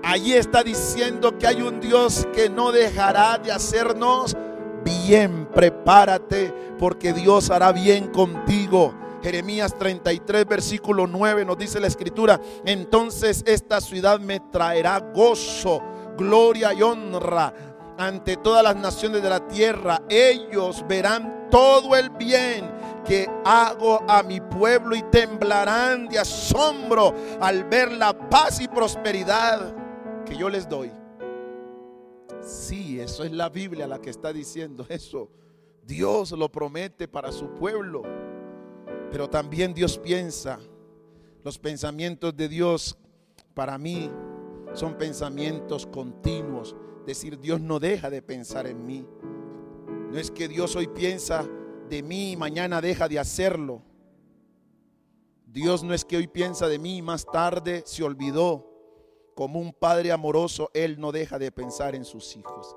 Allí 0.04 0.34
está 0.34 0.64
diciendo 0.64 1.38
que 1.38 1.48
hay 1.48 1.62
un 1.62 1.80
Dios 1.80 2.28
que 2.34 2.50
no 2.50 2.72
dejará 2.72 3.38
de 3.38 3.52
hacernos 3.52 4.36
bien. 4.84 5.48
Prepárate 5.54 6.54
porque 6.78 7.14
Dios 7.14 7.50
hará 7.50 7.72
bien 7.72 8.08
contigo. 8.08 8.94
Jeremías 9.24 9.76
33, 9.78 10.46
versículo 10.46 11.08
9 11.08 11.44
nos 11.44 11.58
dice 11.58 11.80
la 11.80 11.88
escritura, 11.88 12.40
entonces 12.64 13.44
esta 13.48 13.82
ciudad 13.82 14.20
me 14.20 14.40
traerá 14.40 15.00
gozo, 15.00 15.82
gloria 16.16 16.72
y 16.74 16.84
honra 16.84 17.54
ante 17.98 18.38
todas 18.38 18.64
las 18.64 18.76
naciones 18.76 19.24
de 19.24 19.30
la 19.30 19.46
tierra. 19.48 20.02
Ellos 20.08 20.86
verán 20.88 21.48
todo 21.50 21.96
el 21.96 22.12
bien 22.12 22.77
que 23.08 23.30
hago 23.46 24.04
a 24.08 24.22
mi 24.22 24.42
pueblo 24.42 24.96
y 24.96 25.02
temblarán 25.04 26.10
de 26.10 26.20
asombro 26.20 27.14
al 27.40 27.64
ver 27.64 27.92
la 27.94 28.30
paz 28.30 28.60
y 28.60 28.68
prosperidad 28.68 29.74
que 30.26 30.36
yo 30.36 30.50
les 30.50 30.68
doy. 30.68 30.92
Sí, 32.42 33.00
eso 33.00 33.24
es 33.24 33.32
la 33.32 33.50
Biblia 33.50 33.88
la 33.88 34.00
que 34.00 34.10
está 34.10 34.34
diciendo 34.34 34.86
eso. 34.90 35.30
Dios 35.86 36.32
lo 36.32 36.50
promete 36.52 37.08
para 37.08 37.32
su 37.32 37.54
pueblo. 37.54 38.04
Pero 39.10 39.30
también 39.30 39.74
Dios 39.74 39.98
piensa, 39.98 40.60
los 41.46 41.58
pensamientos 41.58 42.36
de 42.36 42.50
Dios 42.50 42.98
para 43.54 43.78
mí 43.78 44.12
son 44.74 44.98
pensamientos 44.98 45.86
continuos. 45.86 46.76
Decir, 47.06 47.40
Dios 47.40 47.62
no 47.62 47.80
deja 47.80 48.10
de 48.10 48.22
pensar 48.22 48.68
en 48.68 48.86
mí. 48.86 49.08
No 50.12 50.20
es 50.20 50.30
que 50.30 50.50
Dios 50.50 50.76
hoy 50.76 50.88
piensa 50.88 51.48
de 51.90 52.04
mí 52.04 52.32
y 52.32 52.38
mañana 52.38 52.82
deja 52.82 53.08
de 53.08 53.20
hacerlo. 53.20 53.82
Dios 55.46 55.84
no 55.84 55.94
es 55.94 56.04
que 56.04 56.18
hoy 56.18 56.28
piensa 56.28 56.68
de 56.68 56.78
mí 56.78 56.98
y 56.98 57.02
más 57.02 57.26
tarde 57.26 57.84
se 57.86 58.04
olvidó. 58.04 58.74
como 59.36 59.60
un 59.60 59.72
padre 59.72 60.12
amoroso, 60.12 60.72
Él 60.74 61.00
no 61.00 61.12
deja 61.12 61.38
de 61.38 61.52
pensar 61.52 61.94
en 61.94 62.06
sus 62.06 62.36
hijos. 62.36 62.76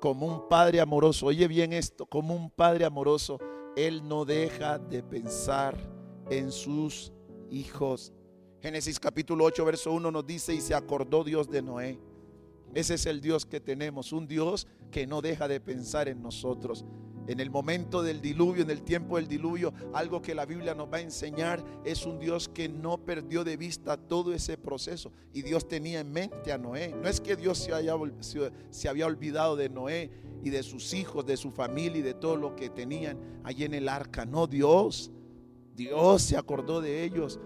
Como 0.00 0.24
un 0.24 0.48
padre 0.48 0.80
amoroso, 0.80 1.26
oye 1.26 1.48
bien 1.48 1.72
esto, 1.72 2.06
como 2.06 2.36
un 2.36 2.48
padre 2.48 2.84
amoroso, 2.84 3.40
Él 3.74 4.06
no 4.06 4.24
deja 4.24 4.78
de 4.78 5.02
pensar 5.02 5.76
en 6.30 6.52
sus 6.52 7.12
hijos. 7.50 8.12
Génesis 8.62 9.00
capítulo 9.00 9.46
8, 9.46 9.64
verso 9.64 9.92
1 9.92 10.12
nos 10.12 10.24
dice, 10.24 10.54
y 10.54 10.60
se 10.60 10.74
acordó 10.74 11.24
Dios 11.24 11.50
de 11.50 11.60
Noé. 11.60 11.98
Ese 12.72 12.94
es 12.94 13.06
el 13.06 13.20
Dios 13.20 13.44
que 13.44 13.58
tenemos, 13.58 14.12
un 14.12 14.28
Dios 14.28 14.68
que 14.92 15.08
no 15.08 15.20
deja 15.22 15.48
de 15.48 15.60
pensar 15.60 16.06
en 16.06 16.22
nosotros 16.22 16.84
en 17.28 17.40
el 17.40 17.50
momento 17.50 18.02
del 18.02 18.22
diluvio, 18.22 18.62
en 18.62 18.70
el 18.70 18.82
tiempo 18.82 19.16
del 19.16 19.28
diluvio, 19.28 19.72
algo 19.92 20.22
que 20.22 20.34
la 20.34 20.46
Biblia 20.46 20.74
nos 20.74 20.90
va 20.90 20.96
a 20.96 21.02
enseñar 21.02 21.62
es 21.84 22.06
un 22.06 22.18
Dios 22.18 22.48
que 22.48 22.70
no 22.70 22.96
perdió 22.96 23.44
de 23.44 23.58
vista 23.58 23.98
todo 23.98 24.32
ese 24.32 24.56
proceso. 24.56 25.12
Y 25.34 25.42
Dios 25.42 25.68
tenía 25.68 26.00
en 26.00 26.10
mente 26.10 26.52
a 26.52 26.58
Noé. 26.58 26.94
No 27.00 27.06
es 27.06 27.20
que 27.20 27.36
Dios 27.36 27.58
se, 27.58 27.74
haya, 27.74 27.94
se 28.70 28.88
había 28.88 29.06
olvidado 29.06 29.56
de 29.56 29.68
Noé 29.68 30.10
y 30.42 30.48
de 30.48 30.62
sus 30.62 30.94
hijos, 30.94 31.26
de 31.26 31.36
su 31.36 31.50
familia 31.50 31.98
y 31.98 32.02
de 32.02 32.14
todo 32.14 32.36
lo 32.36 32.56
que 32.56 32.70
tenían 32.70 33.18
allí 33.44 33.64
en 33.64 33.74
el 33.74 33.90
arca. 33.90 34.24
No, 34.24 34.46
Dios, 34.46 35.10
Dios 35.76 36.22
se 36.22 36.38
acordó 36.38 36.80
de 36.80 37.04
ellos 37.04 37.38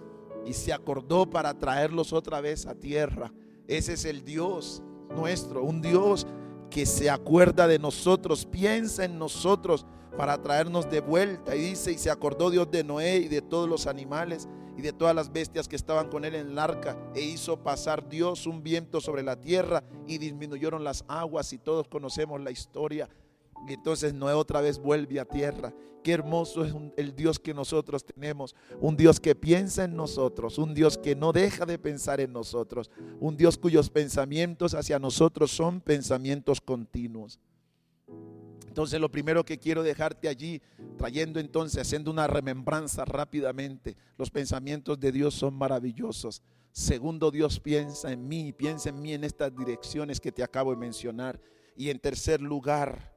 y 0.47 0.53
se 0.53 0.73
acordó 0.73 1.29
para 1.29 1.59
traerlos 1.59 2.13
otra 2.13 2.41
vez 2.41 2.67
a 2.67 2.77
tierra. 2.77 3.33
Ese 3.67 3.95
es 3.95 4.05
el 4.05 4.25
Dios 4.25 4.81
nuestro, 5.11 5.65
un 5.65 5.83
Dios 5.83 6.27
que 6.73 6.87
se 6.87 7.11
acuerda 7.11 7.69
de 7.69 7.79
nosotros, 7.79 8.47
piensa 8.47 9.05
en 9.05 9.19
nosotros 9.19 9.85
para 10.17 10.41
traernos 10.41 10.91
de 10.91 11.01
vuelta. 11.01 11.55
Y 11.55 11.61
dice, 11.61 11.93
y 11.93 11.99
se 11.99 12.11
acordó 12.11 12.51
Dios 12.51 12.71
de 12.71 12.83
Noé 12.83 13.19
y 13.19 13.29
de 13.29 13.43
todos 13.43 13.69
los 13.69 13.87
animales 13.87 14.49
y 14.77 14.81
de 14.81 14.93
todas 14.93 15.15
las 15.15 15.31
bestias 15.31 15.69
que 15.69 15.77
estaban 15.77 16.09
con 16.09 16.25
él 16.25 16.35
en 16.35 16.49
el 16.49 16.59
arca, 16.59 16.97
e 17.15 17.21
hizo 17.21 17.63
pasar 17.63 18.09
Dios 18.09 18.47
un 18.47 18.63
viento 18.63 19.03
sobre 19.03 19.23
la 19.23 19.37
tierra 19.37 19.85
y 20.07 20.17
disminuyeron 20.17 20.83
las 20.83 21.05
aguas 21.09 21.53
y 21.53 21.59
todos 21.59 21.89
conocemos 21.89 22.41
la 22.41 22.51
historia 22.51 23.07
y 23.67 23.75
entonces 23.75 24.15
Noé 24.15 24.35
otra 24.35 24.61
vez 24.61 24.79
vuelve 24.79 25.21
a 25.21 25.25
tierra. 25.25 25.73
Qué 26.03 26.13
hermoso 26.13 26.65
es 26.65 26.75
el 26.97 27.15
Dios 27.15 27.39
que 27.39 27.55
nosotros 27.55 28.05
tenemos. 28.05 28.57
Un 28.81 28.97
Dios 28.97 29.21
que 29.21 29.35
piensa 29.35 29.85
en 29.85 29.95
nosotros. 29.95 30.59
Un 30.59 30.75
Dios 30.75 30.99
que 30.99 31.15
no 31.15 31.33
deja 31.33 31.65
de 31.65 31.79
pensar 31.79 32.21
en 32.21 32.33
nosotros. 32.33 32.91
Un 33.21 33.37
Dios 33.37 33.57
cuyos 33.57 33.89
pensamientos 33.89 34.75
hacia 34.75 34.99
nosotros 34.99 35.53
son 35.53 35.81
pensamientos 35.81 36.61
continuos. 36.61 37.39
Entonces 38.67 39.01
lo 39.01 39.11
primero 39.11 39.45
que 39.45 39.59
quiero 39.59 39.83
dejarte 39.83 40.29
allí, 40.29 40.61
trayendo 40.97 41.39
entonces, 41.39 41.83
haciendo 41.83 42.11
una 42.11 42.27
remembranza 42.27 43.05
rápidamente, 43.05 43.97
los 44.17 44.31
pensamientos 44.31 44.99
de 44.99 45.13
Dios 45.13 45.35
son 45.35 45.55
maravillosos. 45.55 46.43
Segundo, 46.73 47.31
Dios 47.31 47.61
piensa 47.61 48.11
en 48.13 48.27
mí, 48.27 48.51
piensa 48.55 48.89
en 48.89 49.01
mí 49.01 49.13
en 49.13 49.25
estas 49.25 49.55
direcciones 49.55 50.19
que 50.19 50.33
te 50.33 50.43
acabo 50.43 50.71
de 50.71 50.79
mencionar. 50.79 51.39
Y 51.77 51.91
en 51.91 51.99
tercer 51.99 52.41
lugar, 52.41 53.12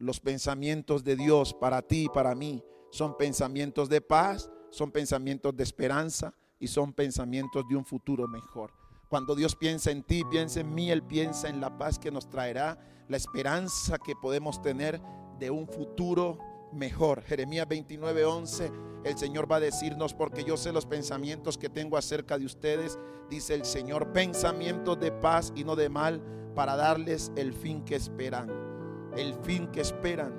los 0.00 0.18
pensamientos 0.18 1.04
de 1.04 1.14
Dios 1.14 1.54
para 1.54 1.82
ti 1.82 2.04
y 2.04 2.08
para 2.08 2.34
mí 2.34 2.64
son 2.90 3.16
pensamientos 3.16 3.88
de 3.88 4.00
paz, 4.00 4.50
son 4.70 4.90
pensamientos 4.90 5.54
de 5.54 5.62
esperanza 5.62 6.34
y 6.58 6.66
son 6.68 6.92
pensamientos 6.94 7.64
de 7.68 7.76
un 7.76 7.84
futuro 7.84 8.26
mejor. 8.26 8.72
Cuando 9.08 9.34
Dios 9.34 9.54
piensa 9.54 9.90
en 9.90 10.02
ti, 10.02 10.22
piensa 10.30 10.60
en 10.60 10.74
mí, 10.74 10.90
Él 10.90 11.02
piensa 11.02 11.48
en 11.48 11.60
la 11.60 11.76
paz 11.76 11.98
que 11.98 12.10
nos 12.10 12.30
traerá, 12.30 12.78
la 13.08 13.16
esperanza 13.16 13.98
que 13.98 14.14
podemos 14.16 14.62
tener 14.62 15.00
de 15.38 15.50
un 15.50 15.68
futuro 15.68 16.38
mejor. 16.72 17.22
Jeremías 17.22 17.68
29, 17.68 18.24
11, 18.24 18.72
el 19.04 19.18
Señor 19.18 19.50
va 19.50 19.56
a 19.56 19.60
decirnos, 19.60 20.14
porque 20.14 20.44
yo 20.44 20.56
sé 20.56 20.72
los 20.72 20.86
pensamientos 20.86 21.58
que 21.58 21.68
tengo 21.68 21.98
acerca 21.98 22.38
de 22.38 22.46
ustedes, 22.46 22.98
dice 23.28 23.54
el 23.54 23.66
Señor, 23.66 24.12
pensamientos 24.12 24.98
de 24.98 25.12
paz 25.12 25.52
y 25.54 25.64
no 25.64 25.76
de 25.76 25.90
mal, 25.90 26.22
para 26.54 26.76
darles 26.76 27.32
el 27.36 27.52
fin 27.52 27.84
que 27.84 27.96
esperan 27.96 28.69
el 29.16 29.34
fin 29.34 29.68
que 29.68 29.80
esperan 29.80 30.32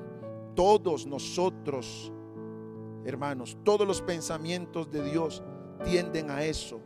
todos 0.56 1.06
nosotros, 1.06 2.12
hermanos. 3.06 3.58
Todos 3.64 3.88
los 3.88 4.02
pensamientos 4.02 4.92
de 4.92 5.04
Dios 5.04 5.44
tienden 5.84 6.30
a 6.30 6.44
eso. 6.44 6.80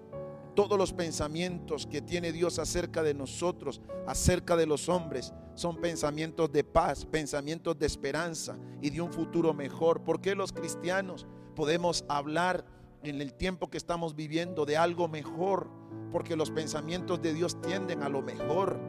Todos 0.56 0.78
los 0.78 0.94
pensamientos 0.94 1.86
que 1.86 2.02
tiene 2.02 2.32
Dios 2.32 2.60
acerca 2.60 3.04
de 3.04 3.14
nosotros, 3.14 3.82
acerca 4.08 4.56
de 4.56 4.66
los 4.66 4.88
hombres, 4.88 5.34
son 5.54 5.78
pensamientos 5.82 6.52
de 6.52 6.64
paz, 6.64 7.06
pensamientos 7.06 7.78
de 7.78 7.86
esperanza 7.86 8.58
y 8.82 8.90
de 8.90 9.02
un 9.02 9.12
futuro 9.12 9.54
mejor. 9.54 10.02
¿Por 10.04 10.22
qué 10.22 10.34
los 10.36 10.54
cristianos 10.54 11.26
podemos 11.56 12.06
hablar 12.08 12.66
en 13.04 13.22
el 13.22 13.34
tiempo 13.34 13.70
que 13.70 13.78
estamos 13.78 14.16
viviendo 14.16 14.66
de 14.66 14.78
algo 14.78 15.10
mejor? 15.10 15.70
Porque 16.12 16.38
los 16.38 16.52
pensamientos 16.52 17.22
de 17.22 17.34
Dios 17.34 17.60
tienden 17.62 18.02
a 18.02 18.10
lo 18.10 18.22
mejor. 18.22 18.80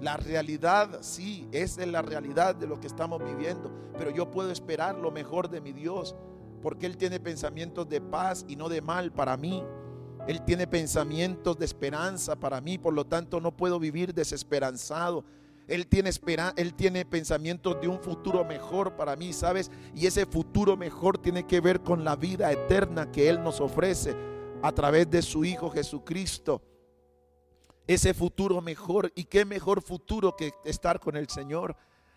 La 0.00 0.16
realidad, 0.16 1.00
sí, 1.02 1.48
esa 1.50 1.82
es 1.82 1.88
la 1.88 2.02
realidad 2.02 2.54
de 2.54 2.66
lo 2.66 2.78
que 2.78 2.86
estamos 2.86 3.22
viviendo. 3.22 3.70
Pero 3.96 4.10
yo 4.10 4.30
puedo 4.30 4.50
esperar 4.50 4.96
lo 4.96 5.10
mejor 5.10 5.50
de 5.50 5.60
mi 5.60 5.72
Dios. 5.72 6.14
Porque 6.62 6.86
Él 6.86 6.96
tiene 6.96 7.18
pensamientos 7.18 7.88
de 7.88 8.00
paz 8.00 8.44
y 8.48 8.56
no 8.56 8.68
de 8.68 8.80
mal 8.80 9.12
para 9.12 9.36
mí. 9.36 9.64
Él 10.28 10.42
tiene 10.42 10.66
pensamientos 10.66 11.58
de 11.58 11.64
esperanza 11.64 12.36
para 12.36 12.60
mí. 12.60 12.78
Por 12.78 12.94
lo 12.94 13.06
tanto, 13.06 13.40
no 13.40 13.56
puedo 13.56 13.80
vivir 13.80 14.14
desesperanzado. 14.14 15.24
Él 15.66 15.86
tiene, 15.86 16.10
espera, 16.10 16.54
él 16.56 16.74
tiene 16.74 17.04
pensamientos 17.04 17.80
de 17.80 17.88
un 17.88 18.00
futuro 18.00 18.44
mejor 18.44 18.96
para 18.96 19.16
mí, 19.16 19.32
¿sabes? 19.32 19.70
Y 19.94 20.06
ese 20.06 20.24
futuro 20.24 20.76
mejor 20.76 21.18
tiene 21.18 21.44
que 21.44 21.60
ver 21.60 21.80
con 21.80 22.04
la 22.04 22.16
vida 22.16 22.50
eterna 22.50 23.12
que 23.12 23.28
Él 23.28 23.42
nos 23.42 23.60
ofrece 23.60 24.16
a 24.62 24.72
través 24.72 25.10
de 25.10 25.20
su 25.20 25.44
Hijo 25.44 25.70
Jesucristo 25.70 26.62
ese 27.88 28.14
futuro 28.14 28.60
mejor. 28.60 29.10
¿Y 29.16 29.24
qué 29.24 29.44
mejor 29.44 29.82
futuro 29.82 30.36
que 30.36 30.52
estar 30.64 31.00
con 31.00 31.16
el 31.16 31.28
Señor? 31.28 31.74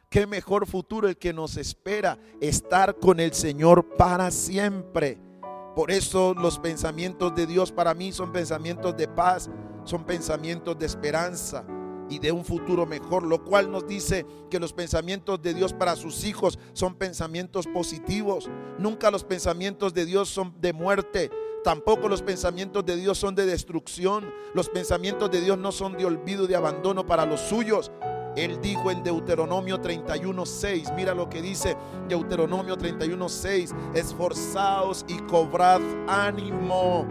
Qué 0.09 0.27
mejor 0.27 0.67
futuro 0.67 1.07
el 1.07 1.17
que 1.17 1.33
nos 1.33 1.55
espera, 1.57 2.19
estar 2.41 2.97
con 2.97 3.19
el 3.19 3.33
Señor 3.33 3.95
para 3.95 4.29
siempre. 4.29 5.17
Por 5.73 5.89
eso 5.89 6.33
los 6.33 6.59
pensamientos 6.59 7.33
de 7.33 7.47
Dios 7.47 7.71
para 7.71 7.93
mí 7.93 8.11
son 8.11 8.33
pensamientos 8.33 8.95
de 8.97 9.07
paz, 9.07 9.49
son 9.85 10.03
pensamientos 10.03 10.77
de 10.77 10.85
esperanza 10.85 11.65
y 12.09 12.19
de 12.19 12.33
un 12.33 12.43
futuro 12.43 12.85
mejor, 12.85 13.23
lo 13.23 13.41
cual 13.45 13.71
nos 13.71 13.87
dice 13.87 14.25
que 14.49 14.59
los 14.59 14.73
pensamientos 14.73 15.41
de 15.41 15.53
Dios 15.53 15.71
para 15.71 15.95
sus 15.95 16.25
hijos 16.25 16.59
son 16.73 16.95
pensamientos 16.95 17.67
positivos. 17.67 18.49
Nunca 18.77 19.11
los 19.11 19.23
pensamientos 19.23 19.93
de 19.93 20.05
Dios 20.05 20.27
son 20.27 20.53
de 20.59 20.73
muerte, 20.73 21.31
Tampoco 21.63 22.09
los 22.09 22.23
pensamientos 22.23 22.83
de 22.85 22.95
Dios 22.95 23.19
son 23.19 23.35
de 23.35 23.45
destrucción. 23.45 24.33
Los 24.55 24.69
pensamientos 24.69 25.29
de 25.29 25.41
Dios 25.41 25.59
no 25.59 25.71
son 25.71 25.95
de 25.95 26.05
olvido, 26.05 26.47
de 26.47 26.55
abandono 26.55 27.05
para 27.05 27.25
los 27.25 27.39
suyos. 27.39 27.91
Él 28.35 28.59
dijo 28.61 28.89
en 28.89 29.03
Deuteronomio 29.03 29.79
31:6, 29.79 30.91
mira 30.95 31.13
lo 31.13 31.29
que 31.29 31.41
dice 31.41 31.75
Deuteronomio 32.07 32.77
31:6, 32.77 33.75
esforzaos 33.93 35.05
y 35.07 35.17
cobrad 35.19 35.81
ánimo. 36.07 37.05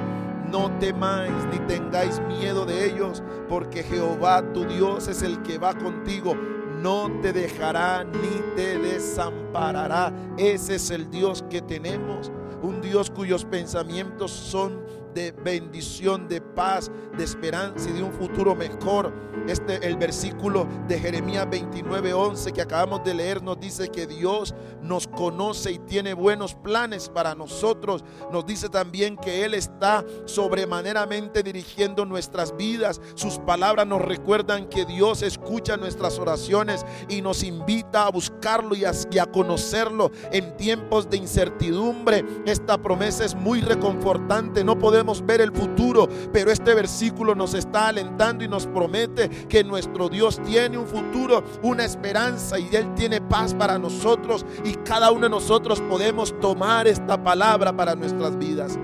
No 0.50 0.76
temáis 0.78 1.32
ni 1.52 1.58
tengáis 1.66 2.20
miedo 2.20 2.66
de 2.66 2.86
ellos, 2.86 3.22
porque 3.48 3.84
Jehová 3.84 4.42
tu 4.52 4.64
Dios 4.64 5.06
es 5.06 5.22
el 5.22 5.42
que 5.42 5.58
va 5.58 5.74
contigo. 5.74 6.34
No 6.34 7.08
te 7.20 7.32
dejará 7.32 8.02
ni 8.02 8.54
te 8.56 8.78
desamparará. 8.78 10.12
Ese 10.36 10.76
es 10.76 10.90
el 10.90 11.08
Dios 11.08 11.44
que 11.48 11.60
tenemos 11.60 12.32
un 12.62 12.80
Dios 12.80 13.10
cuyos 13.10 13.44
pensamientos 13.44 14.30
son 14.30 14.80
de 15.14 15.32
bendición, 15.32 16.28
de 16.28 16.40
paz, 16.40 16.90
de 17.16 17.24
esperanza 17.24 17.90
y 17.90 17.92
de 17.94 18.02
un 18.02 18.12
futuro 18.12 18.54
mejor. 18.54 19.12
Este 19.46 19.86
el 19.86 19.96
versículo 19.96 20.66
de 20.86 20.98
Jeremías 20.98 21.48
29, 21.48 22.12
11 22.12 22.52
que 22.52 22.62
acabamos 22.62 23.02
de 23.04 23.14
leer 23.14 23.42
nos 23.42 23.58
dice 23.58 23.88
que 23.88 24.06
Dios 24.06 24.54
nos 24.82 25.08
conoce 25.08 25.72
y 25.72 25.78
tiene 25.78 26.14
buenos 26.14 26.54
planes 26.54 27.08
para 27.08 27.34
nosotros. 27.34 28.04
Nos 28.30 28.46
dice 28.46 28.68
también 28.68 29.16
que 29.16 29.44
Él 29.44 29.54
está 29.54 30.04
sobremaneramente 30.26 31.42
dirigiendo 31.42 32.04
nuestras 32.04 32.56
vidas. 32.56 33.00
Sus 33.14 33.38
palabras 33.38 33.86
nos 33.86 34.02
recuerdan 34.02 34.68
que 34.68 34.84
Dios 34.84 35.22
escucha 35.22 35.76
nuestras 35.76 36.18
oraciones 36.18 36.84
y 37.08 37.22
nos 37.22 37.42
invita 37.42 38.06
a 38.06 38.10
buscarlo 38.10 38.74
y 38.74 38.84
a, 38.84 38.92
y 39.10 39.18
a 39.18 39.26
conocerlo 39.26 40.10
en 40.32 40.56
tiempos 40.56 41.08
de 41.08 41.16
incertidumbre. 41.16 42.24
Esta 42.46 42.78
promesa 42.78 43.24
es 43.24 43.34
muy 43.34 43.60
reconfortante. 43.60 44.64
No 44.64 44.78
podemos 44.78 44.99
ver 45.26 45.40
el 45.40 45.52
futuro, 45.52 46.08
pero 46.32 46.50
este 46.50 46.74
versículo 46.74 47.34
nos 47.34 47.54
está 47.54 47.88
alentando 47.88 48.44
y 48.44 48.48
nos 48.48 48.66
promete 48.66 49.28
que 49.28 49.64
nuestro 49.64 50.08
Dios 50.08 50.40
tiene 50.44 50.78
un 50.78 50.86
futuro, 50.86 51.42
una 51.62 51.84
esperanza 51.84 52.58
y 52.58 52.68
Él 52.74 52.94
tiene 52.94 53.20
paz 53.20 53.54
para 53.54 53.78
nosotros 53.78 54.44
y 54.64 54.74
cada 54.74 55.10
uno 55.10 55.22
de 55.22 55.30
nosotros 55.30 55.80
podemos 55.82 56.38
tomar 56.40 56.86
esta 56.86 57.22
palabra 57.22 57.76
para 57.76 57.94
nuestras 57.94 58.38
vidas. 58.38 58.78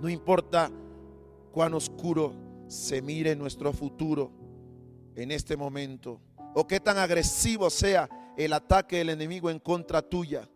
No 0.00 0.08
importa 0.08 0.70
cuán 1.52 1.74
oscuro 1.74 2.34
se 2.66 3.00
mire 3.00 3.34
nuestro 3.34 3.72
futuro 3.72 4.30
en 5.14 5.30
este 5.30 5.56
momento 5.56 6.20
o 6.54 6.66
qué 6.66 6.80
tan 6.80 6.98
agresivo 6.98 7.70
sea 7.70 8.08
el 8.36 8.52
ataque 8.52 8.98
del 8.98 9.10
enemigo 9.10 9.50
en 9.50 9.58
contra 9.58 10.02
tuya. 10.02 10.48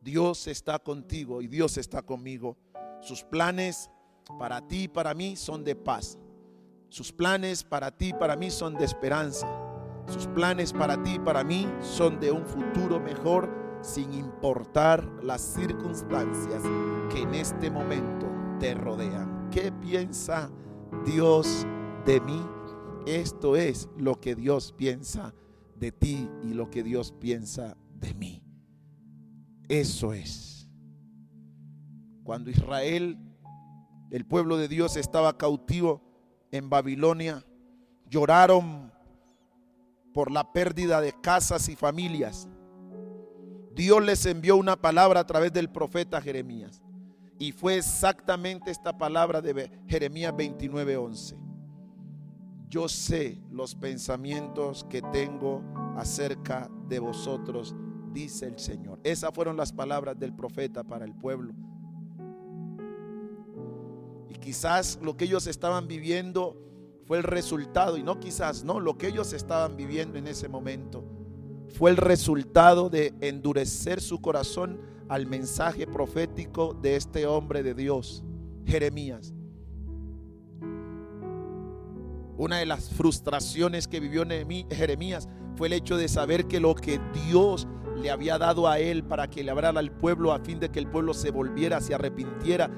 Dios 0.00 0.46
está 0.46 0.78
contigo 0.78 1.42
y 1.42 1.46
Dios 1.48 1.76
está 1.76 2.02
conmigo. 2.02 2.56
Sus 3.00 3.22
planes 3.22 3.90
para 4.38 4.66
ti 4.66 4.84
y 4.84 4.88
para 4.88 5.14
mí 5.14 5.36
son 5.36 5.64
de 5.64 5.74
paz, 5.74 6.18
Sus 6.90 7.12
planes 7.12 7.64
para 7.64 7.90
ti 7.90 8.08
y 8.08 8.12
para 8.14 8.36
mí 8.36 8.50
son 8.50 8.74
de 8.74 8.84
esperanza. 8.84 9.46
Sus 10.06 10.26
planes 10.28 10.72
para 10.72 11.02
ti 11.02 11.14
y 11.14 11.18
para 11.18 11.44
mí 11.44 11.68
son 11.80 12.18
de 12.18 12.30
un 12.32 12.46
futuro 12.46 12.98
mejor 12.98 13.50
sin 13.82 14.12
importar 14.14 15.04
las 15.22 15.40
circunstancias 15.40 16.62
que 17.12 17.22
en 17.22 17.34
este 17.34 17.70
momento 17.70 18.26
te 18.58 18.74
rodean. 18.74 19.50
¿Qué 19.50 19.70
piensa 19.70 20.50
Dios 21.04 21.66
de 22.06 22.20
mí? 22.20 22.42
Esto 23.06 23.56
es 23.56 23.88
lo 23.96 24.18
que 24.20 24.34
Dios 24.34 24.72
piensa 24.76 25.34
de 25.76 25.92
ti 25.92 26.28
y 26.42 26.54
lo 26.54 26.70
que 26.70 26.82
Dios 26.82 27.12
piensa 27.12 27.76
de 27.94 28.14
mí. 28.14 28.42
Eso 29.68 30.12
es. 30.12 30.57
Cuando 32.28 32.50
Israel, 32.50 33.16
el 34.10 34.26
pueblo 34.26 34.58
de 34.58 34.68
Dios, 34.68 34.98
estaba 34.98 35.38
cautivo 35.38 36.02
en 36.50 36.68
Babilonia, 36.68 37.42
lloraron 38.10 38.92
por 40.12 40.30
la 40.30 40.52
pérdida 40.52 41.00
de 41.00 41.14
casas 41.22 41.70
y 41.70 41.74
familias. 41.74 42.46
Dios 43.74 44.04
les 44.04 44.26
envió 44.26 44.58
una 44.58 44.76
palabra 44.76 45.20
a 45.20 45.26
través 45.26 45.54
del 45.54 45.70
profeta 45.70 46.20
Jeremías. 46.20 46.82
Y 47.38 47.52
fue 47.52 47.78
exactamente 47.78 48.70
esta 48.70 48.98
palabra 48.98 49.40
de 49.40 49.70
Jeremías 49.86 50.34
29:11. 50.34 51.34
Yo 52.68 52.90
sé 52.90 53.40
los 53.50 53.74
pensamientos 53.74 54.84
que 54.90 55.00
tengo 55.00 55.62
acerca 55.96 56.68
de 56.88 56.98
vosotros, 56.98 57.74
dice 58.12 58.44
el 58.44 58.58
Señor. 58.58 59.00
Esas 59.02 59.32
fueron 59.32 59.56
las 59.56 59.72
palabras 59.72 60.18
del 60.18 60.34
profeta 60.34 60.84
para 60.84 61.06
el 61.06 61.14
pueblo. 61.14 61.54
Y 64.28 64.34
quizás 64.34 64.98
lo 65.02 65.16
que 65.16 65.24
ellos 65.24 65.46
estaban 65.46 65.88
viviendo 65.88 66.56
fue 67.06 67.18
el 67.18 67.24
resultado, 67.24 67.96
y 67.96 68.02
no 68.02 68.20
quizás, 68.20 68.64
no, 68.64 68.80
lo 68.80 68.98
que 68.98 69.08
ellos 69.08 69.32
estaban 69.32 69.76
viviendo 69.76 70.18
en 70.18 70.26
ese 70.26 70.48
momento 70.48 71.04
fue 71.68 71.90
el 71.90 71.96
resultado 71.96 72.90
de 72.90 73.14
endurecer 73.20 74.00
su 74.00 74.20
corazón 74.20 74.80
al 75.08 75.26
mensaje 75.26 75.86
profético 75.86 76.74
de 76.74 76.96
este 76.96 77.26
hombre 77.26 77.62
de 77.62 77.74
Dios, 77.74 78.24
Jeremías. 78.66 79.32
Una 82.36 82.58
de 82.58 82.66
las 82.66 82.90
frustraciones 82.90 83.88
que 83.88 84.00
vivió 84.00 84.24
Jeremías 84.70 85.28
fue 85.56 85.66
el 85.68 85.72
hecho 85.72 85.96
de 85.96 86.08
saber 86.08 86.46
que 86.46 86.60
lo 86.60 86.74
que 86.74 87.00
Dios 87.26 87.66
le 87.96 88.10
había 88.10 88.38
dado 88.38 88.68
a 88.68 88.78
él 88.78 89.02
para 89.02 89.28
que 89.28 89.42
le 89.42 89.50
hablara 89.50 89.80
al 89.80 89.90
pueblo 89.90 90.32
a 90.32 90.38
fin 90.38 90.60
de 90.60 90.70
que 90.70 90.78
el 90.78 90.88
pueblo 90.88 91.14
se 91.14 91.30
volviera, 91.30 91.80
se 91.80 91.94
arrepintiera 91.94 92.70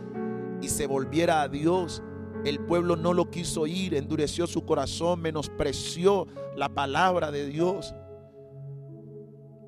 y 0.61 0.69
se 0.69 0.87
volviera 0.87 1.43
a 1.43 1.49
Dios. 1.49 2.03
El 2.45 2.61
pueblo 2.61 2.97
no 2.97 3.13
lo 3.13 3.31
quiso 3.31 3.63
oír, 3.63 3.95
endureció 3.95 4.47
su 4.47 4.65
corazón, 4.65 5.21
menospreció 5.21 6.27
la 6.57 6.69
palabra 6.69 7.31
de 7.31 7.47
Dios. 7.47 7.95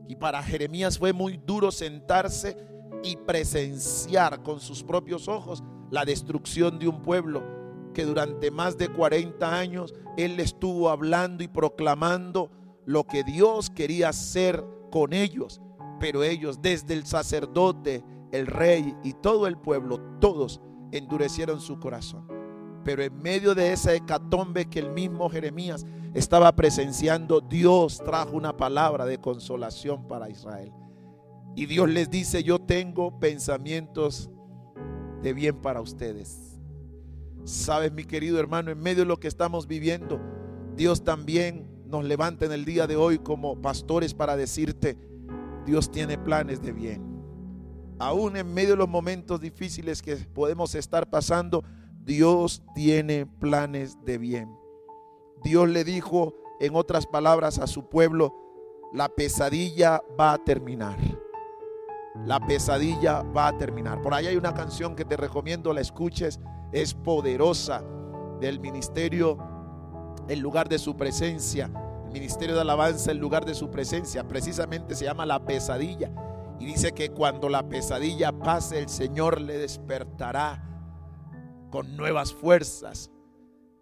Y 0.08 0.16
para 0.16 0.42
Jeremías 0.42 0.98
fue 0.98 1.12
muy 1.12 1.36
duro 1.36 1.70
sentarse 1.70 2.56
y 3.02 3.16
presenciar 3.16 4.42
con 4.42 4.60
sus 4.60 4.82
propios 4.82 5.28
ojos 5.28 5.62
la 5.90 6.04
destrucción 6.04 6.78
de 6.78 6.88
un 6.88 7.02
pueblo 7.02 7.42
que 7.92 8.04
durante 8.04 8.50
más 8.50 8.78
de 8.78 8.88
40 8.88 9.58
años 9.58 9.94
él 10.16 10.40
estuvo 10.40 10.88
hablando 10.88 11.44
y 11.44 11.48
proclamando 11.48 12.50
lo 12.86 13.04
que 13.04 13.22
Dios 13.22 13.70
quería 13.70 14.08
hacer 14.08 14.64
con 14.90 15.12
ellos. 15.12 15.60
Pero 16.00 16.22
ellos, 16.22 16.60
desde 16.62 16.94
el 16.94 17.06
sacerdote, 17.06 18.04
el 18.32 18.46
rey 18.46 18.96
y 19.04 19.12
todo 19.12 19.46
el 19.46 19.56
pueblo, 19.58 20.00
todos 20.20 20.60
endurecieron 20.92 21.60
su 21.60 21.80
corazón. 21.80 22.28
Pero 22.84 23.02
en 23.02 23.20
medio 23.20 23.54
de 23.54 23.72
esa 23.72 23.94
hecatombe 23.94 24.66
que 24.66 24.78
el 24.78 24.90
mismo 24.90 25.28
Jeremías 25.28 25.86
estaba 26.14 26.54
presenciando, 26.54 27.40
Dios 27.40 28.02
trajo 28.04 28.36
una 28.36 28.56
palabra 28.56 29.06
de 29.06 29.18
consolación 29.18 30.06
para 30.06 30.28
Israel. 30.28 30.72
Y 31.54 31.66
Dios 31.66 31.88
les 31.88 32.10
dice, 32.10 32.42
yo 32.42 32.58
tengo 32.58 33.18
pensamientos 33.18 34.30
de 35.22 35.32
bien 35.32 35.60
para 35.60 35.80
ustedes. 35.80 36.58
Sabes, 37.44 37.92
mi 37.92 38.04
querido 38.04 38.38
hermano, 38.38 38.70
en 38.70 38.78
medio 38.78 39.00
de 39.00 39.08
lo 39.08 39.18
que 39.18 39.28
estamos 39.28 39.66
viviendo, 39.66 40.20
Dios 40.76 41.04
también 41.04 41.68
nos 41.86 42.04
levanta 42.04 42.46
en 42.46 42.52
el 42.52 42.64
día 42.64 42.86
de 42.86 42.96
hoy 42.96 43.18
como 43.18 43.60
pastores 43.60 44.14
para 44.14 44.36
decirte, 44.36 44.96
Dios 45.66 45.90
tiene 45.90 46.18
planes 46.18 46.62
de 46.62 46.72
bien. 46.72 47.11
Aún 48.02 48.36
en 48.36 48.52
medio 48.52 48.70
de 48.70 48.78
los 48.78 48.88
momentos 48.88 49.40
difíciles 49.40 50.02
que 50.02 50.16
podemos 50.16 50.74
estar 50.74 51.08
pasando, 51.08 51.62
Dios 52.00 52.60
tiene 52.74 53.26
planes 53.26 53.96
de 54.04 54.18
bien. 54.18 54.58
Dios 55.44 55.68
le 55.68 55.84
dijo, 55.84 56.34
en 56.58 56.74
otras 56.74 57.06
palabras, 57.06 57.60
a 57.60 57.68
su 57.68 57.88
pueblo, 57.88 58.34
la 58.92 59.08
pesadilla 59.08 60.02
va 60.18 60.32
a 60.32 60.38
terminar. 60.38 60.98
La 62.26 62.44
pesadilla 62.44 63.22
va 63.22 63.46
a 63.46 63.56
terminar. 63.56 64.02
Por 64.02 64.14
ahí 64.14 64.26
hay 64.26 64.36
una 64.36 64.52
canción 64.52 64.96
que 64.96 65.04
te 65.04 65.16
recomiendo, 65.16 65.72
la 65.72 65.80
escuches, 65.80 66.40
es 66.72 66.94
poderosa 66.94 67.84
del 68.40 68.58
ministerio 68.58 69.38
en 70.26 70.40
lugar 70.40 70.68
de 70.68 70.80
su 70.80 70.96
presencia 70.96 71.70
ministerio 72.12 72.54
de 72.54 72.60
alabanza 72.60 73.10
en 73.10 73.18
lugar 73.18 73.44
de 73.44 73.54
su 73.54 73.70
presencia. 73.70 74.28
Precisamente 74.28 74.94
se 74.94 75.04
llama 75.04 75.26
la 75.26 75.44
pesadilla. 75.44 76.10
Y 76.62 76.64
dice 76.64 76.92
que 76.92 77.08
cuando 77.08 77.48
la 77.48 77.68
pesadilla 77.68 78.30
pase, 78.30 78.78
el 78.78 78.88
Señor 78.88 79.40
le 79.40 79.58
despertará 79.58 80.62
con 81.72 81.96
nuevas 81.96 82.32
fuerzas. 82.32 83.10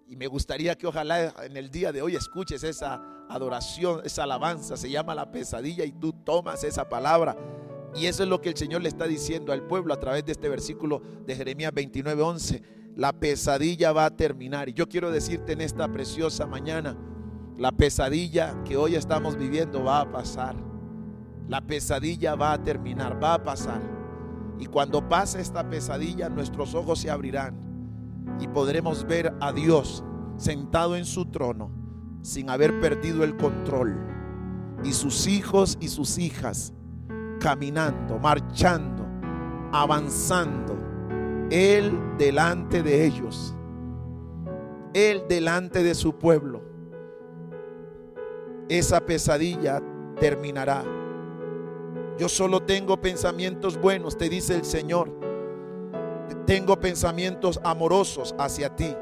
Y 0.06 0.16
me 0.16 0.26
gustaría 0.26 0.74
que 0.76 0.86
ojalá 0.86 1.34
en 1.42 1.58
el 1.58 1.70
día 1.70 1.92
de 1.92 2.00
hoy 2.00 2.16
escuches 2.16 2.64
esa 2.64 3.02
adoración, 3.28 4.00
esa 4.02 4.22
alabanza. 4.22 4.78
Se 4.78 4.88
llama 4.88 5.14
la 5.14 5.30
pesadilla 5.30 5.84
y 5.84 5.92
tú 5.92 6.14
tomas 6.24 6.64
esa 6.64 6.88
palabra. 6.88 7.36
Y 7.94 8.06
eso 8.06 8.22
es 8.22 8.30
lo 8.30 8.40
que 8.40 8.48
el 8.48 8.56
Señor 8.56 8.80
le 8.80 8.88
está 8.88 9.04
diciendo 9.04 9.52
al 9.52 9.66
pueblo 9.66 9.92
a 9.92 10.00
través 10.00 10.24
de 10.24 10.32
este 10.32 10.48
versículo 10.48 11.02
de 11.26 11.36
Jeremías 11.36 11.74
29:11. 11.74 12.62
La 12.96 13.12
pesadilla 13.12 13.92
va 13.92 14.06
a 14.06 14.16
terminar. 14.16 14.70
Y 14.70 14.72
yo 14.72 14.88
quiero 14.88 15.10
decirte 15.10 15.52
en 15.52 15.60
esta 15.60 15.86
preciosa 15.92 16.46
mañana, 16.46 16.96
la 17.58 17.72
pesadilla 17.72 18.64
que 18.64 18.78
hoy 18.78 18.94
estamos 18.94 19.36
viviendo 19.36 19.84
va 19.84 20.00
a 20.00 20.10
pasar. 20.10 20.69
La 21.51 21.61
pesadilla 21.61 22.36
va 22.36 22.53
a 22.53 22.62
terminar, 22.62 23.20
va 23.20 23.34
a 23.34 23.42
pasar. 23.42 23.80
Y 24.61 24.66
cuando 24.66 25.09
pase 25.09 25.40
esta 25.40 25.68
pesadilla, 25.68 26.28
nuestros 26.28 26.76
ojos 26.76 27.01
se 27.01 27.11
abrirán 27.11 27.59
y 28.38 28.46
podremos 28.46 29.05
ver 29.05 29.34
a 29.40 29.53
Dios 29.53 30.05
sentado 30.36 30.94
en 30.94 31.05
su 31.05 31.26
trono 31.26 31.72
sin 32.22 32.51
haber 32.51 32.78
perdido 32.78 33.24
el 33.24 33.36
control. 33.36 33.98
Y 34.84 34.92
sus 34.92 35.26
hijos 35.26 35.76
y 35.80 35.88
sus 35.88 36.18
hijas 36.18 36.72
caminando, 37.40 38.20
marchando, 38.20 39.05
avanzando. 39.72 40.78
Él 41.51 42.01
delante 42.16 42.84
de 42.84 43.07
ellos. 43.07 43.57
Él 44.94 45.24
delante 45.28 45.82
de 45.82 45.96
su 45.96 46.16
pueblo 46.16 46.62
esa 48.68 49.01
pesadilla 49.01 49.82
terminará. 50.20 50.99
Yo 52.20 52.28
solo 52.28 52.60
tengo 52.60 53.00
pensamientos 53.00 53.80
buenos, 53.80 54.18
te 54.18 54.28
dice 54.28 54.54
el 54.54 54.66
Señor. 54.66 55.10
Tengo 56.46 56.78
pensamientos 56.78 57.58
amorosos 57.64 58.34
hacia 58.38 58.76
ti. 58.76 58.94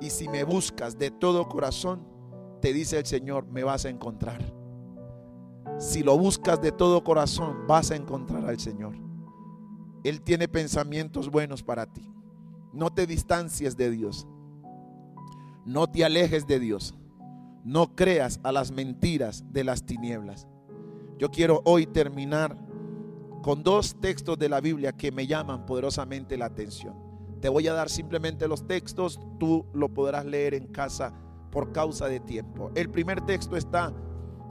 Y 0.00 0.08
si 0.08 0.30
me 0.30 0.42
buscas 0.42 0.96
de 0.96 1.10
todo 1.10 1.46
corazón, 1.50 2.08
te 2.62 2.72
dice 2.72 2.96
el 2.96 3.04
Señor, 3.04 3.46
me 3.48 3.62
vas 3.62 3.84
a 3.84 3.90
encontrar. 3.90 4.40
Si 5.78 6.02
lo 6.02 6.16
buscas 6.16 6.62
de 6.62 6.72
todo 6.72 7.04
corazón, 7.04 7.66
vas 7.66 7.90
a 7.90 7.96
encontrar 7.96 8.46
al 8.46 8.58
Señor. 8.58 8.94
Él 10.02 10.22
tiene 10.22 10.48
pensamientos 10.48 11.30
buenos 11.30 11.62
para 11.62 11.92
ti. 11.92 12.10
No 12.72 12.90
te 12.90 13.06
distancies 13.06 13.76
de 13.76 13.90
Dios. 13.90 14.26
No 15.66 15.90
te 15.90 16.06
alejes 16.06 16.46
de 16.46 16.58
Dios. 16.58 16.94
No 17.64 17.94
creas 17.94 18.40
a 18.44 18.50
las 18.50 18.70
mentiras 18.70 19.44
de 19.52 19.64
las 19.64 19.84
tinieblas. 19.84 20.48
Yo 21.18 21.30
quiero 21.30 21.62
hoy 21.64 21.86
terminar 21.86 22.56
con 23.42 23.62
dos 23.62 24.00
textos 24.00 24.38
de 24.38 24.48
la 24.48 24.60
Biblia 24.60 24.92
que 24.92 25.12
me 25.12 25.26
llaman 25.26 25.66
poderosamente 25.66 26.36
la 26.36 26.46
atención. 26.46 26.94
Te 27.40 27.48
voy 27.48 27.68
a 27.68 27.74
dar 27.74 27.88
simplemente 27.90 28.48
los 28.48 28.66
textos, 28.66 29.20
tú 29.38 29.66
lo 29.74 29.92
podrás 29.92 30.24
leer 30.24 30.54
en 30.54 30.66
casa 30.66 31.12
por 31.50 31.72
causa 31.72 32.06
de 32.06 32.20
tiempo. 32.20 32.72
El 32.74 32.90
primer 32.90 33.20
texto 33.20 33.56
está, 33.56 33.92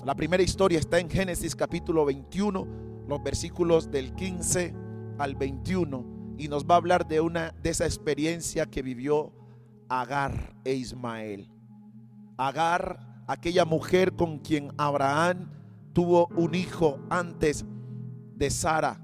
la 0.06 0.16
primera 0.16 0.44
historia 0.44 0.80
está 0.80 1.00
en 1.00 1.10
Génesis 1.10 1.56
capítulo 1.56 2.06
21, 2.06 2.68
los 3.08 3.24
versículos 3.24 3.92
del 3.92 4.14
15 4.14 4.74
al 5.18 5.36
21 5.36 6.36
y 6.38 6.48
nos 6.48 6.66
va 6.66 6.76
a 6.76 6.78
hablar 6.78 7.08
de 7.08 7.20
una 7.20 7.54
de 7.62 7.72
esa 7.72 7.86
experiencia 7.86 8.68
que 8.68 8.82
vivió 8.82 9.34
Agar 9.90 10.56
e 10.64 10.74
Ismael. 10.74 11.50
Agar, 12.38 13.24
aquella 13.28 13.66
mujer 13.66 14.14
con 14.14 14.40
quien 14.40 14.72
Abraham 14.78 15.50
tuvo 15.94 16.28
un 16.36 16.56
hijo 16.56 17.00
antes 17.10 17.66
de 18.36 18.50
Sara, 18.50 19.00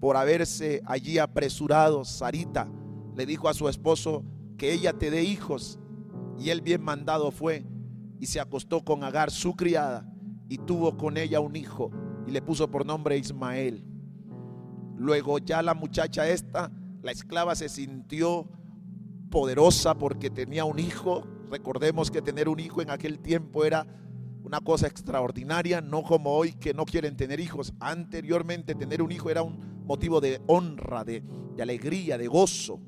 por 0.00 0.16
haberse 0.16 0.80
allí 0.86 1.18
apresurado, 1.18 2.04
Sarita 2.04 2.68
le 3.16 3.26
dijo 3.26 3.48
a 3.48 3.54
su 3.54 3.68
esposo 3.68 4.24
que 4.56 4.72
ella 4.72 4.94
te 4.94 5.10
dé 5.10 5.22
hijos. 5.22 5.78
Y 6.38 6.48
él 6.48 6.62
bien 6.62 6.82
mandado 6.82 7.30
fue 7.30 7.66
y 8.18 8.26
se 8.26 8.40
acostó 8.40 8.82
con 8.82 9.04
Agar, 9.04 9.30
su 9.30 9.54
criada, 9.56 10.10
y 10.48 10.58
tuvo 10.58 10.96
con 10.96 11.16
ella 11.16 11.40
un 11.40 11.54
hijo 11.54 11.90
y 12.26 12.30
le 12.30 12.40
puso 12.40 12.70
por 12.70 12.86
nombre 12.86 13.18
Ismael. 13.18 13.84
Luego 14.96 15.38
ya 15.38 15.62
la 15.62 15.74
muchacha 15.74 16.28
esta, 16.28 16.70
la 17.02 17.12
esclava 17.12 17.54
se 17.54 17.68
sintió 17.68 18.48
poderosa 19.30 19.94
porque 19.94 20.30
tenía 20.30 20.64
un 20.64 20.78
hijo. 20.78 21.26
Recordemos 21.50 22.10
que 22.10 22.22
tener 22.22 22.48
un 22.48 22.60
hijo 22.60 22.82
en 22.82 22.90
aquel 22.90 23.18
tiempo 23.18 23.64
era 23.64 23.86
una 24.50 24.60
cosa 24.60 24.88
extraordinaria, 24.88 25.80
no 25.80 26.02
como 26.02 26.32
hoy 26.32 26.54
que 26.54 26.74
no 26.74 26.84
quieren 26.84 27.16
tener 27.16 27.38
hijos. 27.38 27.72
Anteriormente 27.78 28.74
tener 28.74 29.00
un 29.00 29.12
hijo 29.12 29.30
era 29.30 29.42
un 29.42 29.84
motivo 29.86 30.20
de 30.20 30.42
honra, 30.48 31.04
de, 31.04 31.22
alegría, 31.60 32.18
de 32.18 32.26
gozo, 32.26 32.80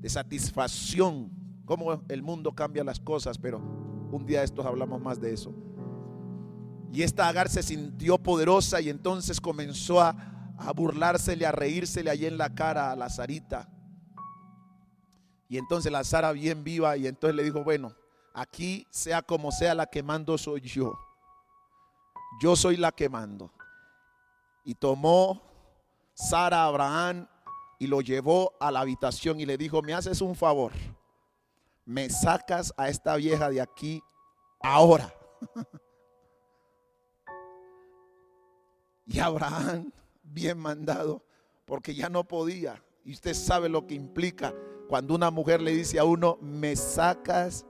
de 0.00 0.08
satisfacción. 0.08 1.30
Como 1.66 2.02
el 2.08 2.22
mundo 2.22 2.54
cambia 2.54 2.82
las 2.84 3.00
cosas, 3.00 3.36
pero 3.36 3.58
un 4.12 4.24
día 4.24 4.42
estos 4.42 4.64
hablamos 4.64 4.98
más 4.98 5.20
de 5.20 5.34
eso. 5.34 5.52
Y 6.90 7.02
esta 7.02 7.28
Agar 7.28 7.50
se 7.50 7.62
sintió 7.62 8.16
poderosa 8.16 8.80
y 8.80 8.88
entonces 8.88 9.42
comenzó 9.42 10.00
a, 10.00 10.54
a 10.56 10.72
burlársele, 10.72 11.44
a 11.44 11.52
reírsele 11.52 12.08
allí 12.08 12.24
en 12.24 12.38
la 12.38 12.54
cara 12.54 12.90
a 12.90 12.96
la 12.96 13.10
Sarita. 13.10 13.68
Y 15.50 15.58
entonces 15.58 15.92
la 15.92 16.02
Sara 16.02 16.32
bien 16.32 16.64
viva 16.64 16.96
y 16.96 17.06
entonces 17.06 17.36
le 17.36 17.44
dijo, 17.44 17.62
bueno, 17.62 17.92
aquí 18.34 18.86
sea 18.90 19.22
como 19.22 19.52
sea 19.52 19.74
la 19.74 19.86
que 19.86 20.02
mando 20.02 20.36
soy 20.36 20.60
yo. 20.60 20.98
Yo 22.40 22.56
soy 22.56 22.76
la 22.76 22.92
que 22.92 23.08
mando. 23.08 23.52
Y 24.64 24.74
tomó 24.74 25.42
Sara 26.14 26.64
a 26.64 26.66
Abraham 26.66 27.28
y 27.78 27.86
lo 27.86 28.00
llevó 28.00 28.52
a 28.60 28.70
la 28.70 28.80
habitación 28.80 29.40
y 29.40 29.46
le 29.46 29.56
dijo, 29.56 29.82
me 29.82 29.94
haces 29.94 30.20
un 30.20 30.34
favor, 30.34 30.72
me 31.84 32.10
sacas 32.10 32.72
a 32.76 32.88
esta 32.88 33.16
vieja 33.16 33.50
de 33.50 33.60
aquí 33.60 34.02
ahora. 34.60 35.14
y 39.06 39.20
Abraham, 39.20 39.92
bien 40.22 40.58
mandado, 40.58 41.22
porque 41.66 41.94
ya 41.94 42.08
no 42.08 42.24
podía. 42.24 42.82
Y 43.04 43.12
usted 43.12 43.34
sabe 43.34 43.68
lo 43.68 43.86
que 43.86 43.94
implica 43.94 44.54
cuando 44.88 45.14
una 45.14 45.30
mujer 45.30 45.60
le 45.60 45.72
dice 45.72 45.98
a 45.98 46.04
uno, 46.04 46.38
me 46.40 46.74
sacas 46.74 47.66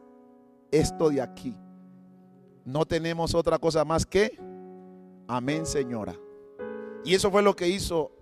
esto 0.70 1.10
de 1.10 1.20
aquí. 1.20 1.56
No 2.64 2.86
tenemos 2.86 3.34
otra 3.34 3.58
cosa 3.58 3.84
más 3.84 4.06
que, 4.06 4.38
amén 5.28 5.66
señora. 5.66 6.14
Y 7.04 7.14
eso 7.14 7.30
fue 7.30 7.42
lo 7.42 7.54
que 7.54 7.68
hizo 7.68 8.12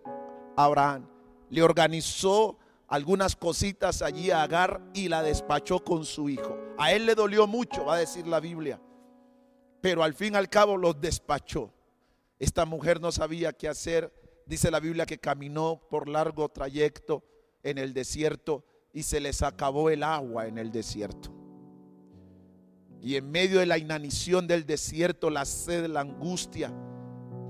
Abraham. 0.56 1.06
Le 1.48 1.62
organizó 1.62 2.58
algunas 2.88 3.36
cositas 3.36 4.02
allí 4.02 4.30
a 4.30 4.42
Agar 4.42 4.82
y 4.92 5.08
la 5.08 5.22
despachó 5.22 5.84
con 5.84 6.04
su 6.04 6.28
hijo. 6.28 6.58
A 6.78 6.92
él 6.92 7.06
le 7.06 7.14
dolió 7.14 7.46
mucho, 7.46 7.84
va 7.84 7.94
a 7.94 7.98
decir 7.98 8.26
la 8.26 8.40
Biblia. 8.40 8.80
Pero 9.80 10.02
al 10.02 10.14
fin 10.14 10.34
y 10.34 10.36
al 10.36 10.48
cabo 10.48 10.76
los 10.76 11.00
despachó. 11.00 11.72
Esta 12.38 12.64
mujer 12.64 13.00
no 13.00 13.12
sabía 13.12 13.52
qué 13.52 13.68
hacer. 13.68 14.12
Dice 14.46 14.70
la 14.70 14.80
Biblia 14.80 15.06
que 15.06 15.18
caminó 15.18 15.80
por 15.88 16.08
largo 16.08 16.48
trayecto 16.48 17.22
en 17.62 17.78
el 17.78 17.94
desierto 17.94 18.64
y 18.92 19.04
se 19.04 19.20
les 19.20 19.42
acabó 19.42 19.90
el 19.90 20.02
agua 20.02 20.46
en 20.46 20.58
el 20.58 20.72
desierto. 20.72 21.32
Y 23.02 23.16
en 23.16 23.30
medio 23.32 23.58
de 23.58 23.66
la 23.66 23.78
inanición 23.78 24.46
del 24.46 24.64
desierto, 24.64 25.28
la 25.28 25.44
sed, 25.44 25.86
la 25.86 26.00
angustia, 26.00 26.72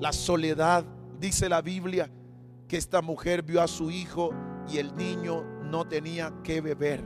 la 0.00 0.10
soledad, 0.12 0.86
dice 1.20 1.48
la 1.50 1.60
Biblia 1.60 2.10
que 2.66 2.78
esta 2.78 3.02
mujer 3.02 3.42
vio 3.42 3.60
a 3.60 3.68
su 3.68 3.90
hijo 3.90 4.30
y 4.66 4.78
el 4.78 4.96
niño 4.96 5.44
no 5.64 5.86
tenía 5.86 6.32
que 6.42 6.62
beber. 6.62 7.04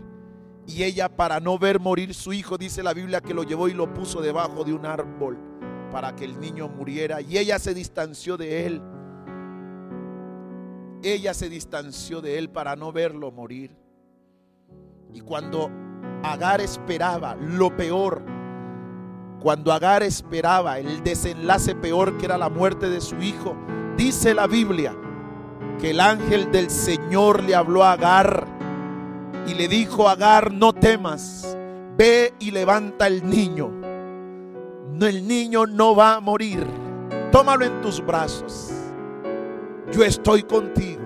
Y 0.65 0.85
ella 0.85 1.09
para 1.09 1.41
no 1.41 1.59
ver 1.59 1.81
morir 1.81 2.15
su 2.15 2.33
hijo, 2.33 2.57
dice 2.57 2.85
la 2.85 2.95
Biblia 2.95 3.21
que 3.21 3.35
lo 3.35 3.43
llevó 3.43 3.67
y 3.67 3.75
lo 3.75 3.93
puso 3.93 4.21
debajo 4.21 4.63
de 4.63 4.75
un 4.75 4.87
árbol 4.87 5.37
para 5.91 6.15
que 6.15 6.25
el 6.25 6.39
niño 6.39 6.69
muriera. 6.69 7.21
Y 7.21 7.39
ella 7.39 7.59
se 7.59 7.75
distanció 7.75 8.37
de 8.37 8.67
él. 8.67 8.83
Ella 11.03 11.35
se 11.35 11.49
distanció 11.49 12.21
de 12.21 12.39
él 12.39 12.49
para 12.49 12.77
no 12.77 12.93
verlo 12.93 13.33
morir. 13.33 13.77
Y 15.13 15.21
cuando 15.21 15.69
Agar 16.23 16.61
esperaba 16.61 17.37
lo 17.37 17.77
peor, 17.77 18.25
cuando 19.41 19.73
Agar 19.73 20.03
esperaba 20.03 20.79
el 20.79 21.03
desenlace 21.05 21.75
peor 21.75 22.17
que 22.19 22.27
era 22.27 22.39
la 22.39 22.49
muerte 22.49 22.89
de 22.89 23.01
su 23.01 23.17
hijo, 23.17 23.57
dice 23.97 24.35
la 24.35 24.47
Biblia 24.47 24.95
que 25.81 25.91
el 25.91 26.01
ángel 26.01 26.51
del 26.51 26.71
Señor 26.71 27.43
le 27.43 27.55
habló 27.55 27.85
a 27.85 27.93
Agar 27.93 28.47
y 29.47 29.55
le 29.55 29.69
dijo 29.69 30.09
Agar, 30.09 30.53
no 30.53 30.73
temas, 30.73 31.57
ve 31.97 32.35
y 32.39 32.51
levanta 32.51 33.07
el 33.07 33.29
niño. 33.29 33.71
El 35.01 35.29
niño 35.29 35.67
no 35.67 35.95
va 35.95 36.15
a 36.15 36.21
morir. 36.21 36.67
Tómalo 37.31 37.65
en 37.65 37.81
tus 37.83 38.05
brazos. 38.05 38.73
Yo 39.93 40.03
estoy 40.03 40.43
contigo. 40.43 41.03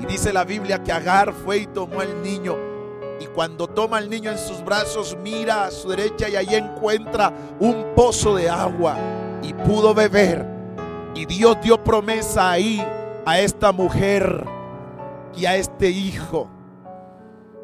Y 0.00 0.06
dice 0.06 0.32
la 0.32 0.44
Biblia 0.44 0.82
que 0.82 0.92
Agar 0.92 1.32
fue 1.32 1.58
y 1.58 1.66
tomó 1.66 2.00
al 2.00 2.22
niño 2.22 2.67
y 3.20 3.26
cuando 3.26 3.66
toma 3.66 3.98
al 3.98 4.08
niño 4.08 4.30
en 4.30 4.38
sus 4.38 4.64
brazos, 4.64 5.16
mira 5.22 5.64
a 5.64 5.70
su 5.70 5.88
derecha 5.88 6.28
y 6.28 6.36
allí 6.36 6.54
encuentra 6.54 7.32
un 7.58 7.94
pozo 7.96 8.36
de 8.36 8.48
agua 8.48 8.96
y 9.42 9.52
pudo 9.52 9.94
beber. 9.94 10.46
Y 11.14 11.26
Dios 11.26 11.56
dio 11.62 11.82
promesa 11.82 12.50
ahí 12.50 12.84
a 13.24 13.40
esta 13.40 13.72
mujer 13.72 14.44
y 15.36 15.46
a 15.46 15.56
este 15.56 15.90
hijo. 15.90 16.48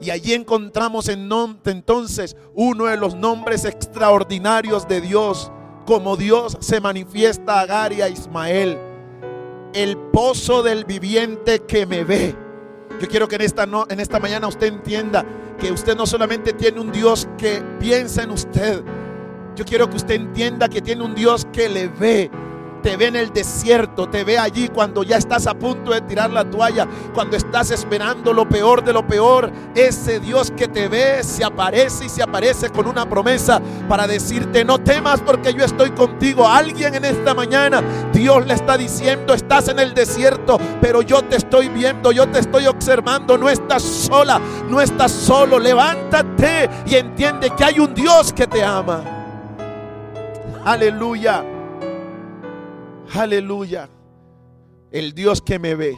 Y 0.00 0.10
allí 0.10 0.34
encontramos 0.34 1.08
en 1.08 1.30
entonces 1.64 2.36
uno 2.54 2.86
de 2.86 2.96
los 2.96 3.14
nombres 3.14 3.64
extraordinarios 3.64 4.88
de 4.88 5.00
Dios, 5.00 5.52
como 5.86 6.16
Dios 6.16 6.56
se 6.60 6.80
manifiesta 6.80 7.54
a 7.54 7.60
Agar 7.60 7.92
y 7.92 8.02
a 8.02 8.08
Ismael. 8.08 8.76
El 9.72 9.96
pozo 9.96 10.62
del 10.62 10.84
viviente 10.84 11.60
que 11.60 11.86
me 11.86 12.04
ve. 12.04 12.34
Yo 13.00 13.08
quiero 13.08 13.28
que 13.28 13.36
en 13.36 13.42
esta, 13.42 13.66
no, 13.66 13.86
en 13.88 14.00
esta 14.00 14.20
mañana 14.20 14.46
usted 14.46 14.66
entienda 14.68 15.24
que 15.58 15.72
usted 15.72 15.96
no 15.96 16.06
solamente 16.06 16.52
tiene 16.52 16.80
un 16.80 16.92
Dios 16.92 17.28
que 17.38 17.62
piensa 17.78 18.22
en 18.22 18.30
usted, 18.30 18.82
yo 19.56 19.64
quiero 19.64 19.88
que 19.88 19.96
usted 19.96 20.14
entienda 20.14 20.68
que 20.68 20.82
tiene 20.82 21.04
un 21.04 21.14
Dios 21.14 21.46
que 21.52 21.68
le 21.68 21.88
ve, 21.88 22.30
te 22.84 22.98
ve 22.98 23.06
en 23.06 23.16
el 23.16 23.32
desierto, 23.32 24.10
te 24.10 24.24
ve 24.24 24.38
allí 24.38 24.68
cuando 24.68 25.02
ya 25.04 25.16
estás 25.16 25.46
a 25.46 25.54
punto 25.54 25.90
de 25.92 26.02
tirar 26.02 26.30
la 26.30 26.44
toalla, 26.44 26.86
cuando 27.14 27.34
estás 27.34 27.70
esperando 27.70 28.30
lo 28.34 28.46
peor 28.46 28.84
de 28.84 28.92
lo 28.92 29.06
peor. 29.06 29.50
Ese 29.74 30.20
Dios 30.20 30.50
que 30.50 30.68
te 30.68 30.86
ve 30.86 31.22
se 31.22 31.42
aparece 31.42 32.04
y 32.04 32.08
se 32.10 32.22
aparece 32.22 32.68
con 32.68 32.86
una 32.86 33.08
promesa 33.08 33.58
para 33.88 34.06
decirte, 34.06 34.66
no 34.66 34.80
temas 34.80 35.22
porque 35.22 35.54
yo 35.54 35.64
estoy 35.64 35.92
contigo. 35.92 36.46
Alguien 36.46 36.94
en 36.94 37.06
esta 37.06 37.32
mañana, 37.32 37.82
Dios 38.12 38.46
le 38.46 38.52
está 38.52 38.76
diciendo, 38.76 39.32
estás 39.32 39.68
en 39.68 39.78
el 39.78 39.94
desierto, 39.94 40.60
pero 40.82 41.00
yo 41.00 41.22
te 41.22 41.36
estoy 41.36 41.68
viendo, 41.70 42.12
yo 42.12 42.28
te 42.28 42.40
estoy 42.40 42.66
observando, 42.66 43.38
no 43.38 43.48
estás 43.48 43.82
sola, 43.82 44.38
no 44.68 44.82
estás 44.82 45.10
solo. 45.10 45.58
Levántate 45.58 46.68
y 46.84 46.96
entiende 46.96 47.48
que 47.56 47.64
hay 47.64 47.78
un 47.78 47.94
Dios 47.94 48.30
que 48.34 48.46
te 48.46 48.62
ama. 48.62 49.02
Aleluya. 50.66 51.53
Aleluya. 53.12 53.88
El 54.90 55.12
Dios 55.12 55.42
que 55.42 55.58
me 55.58 55.74
ve, 55.74 55.96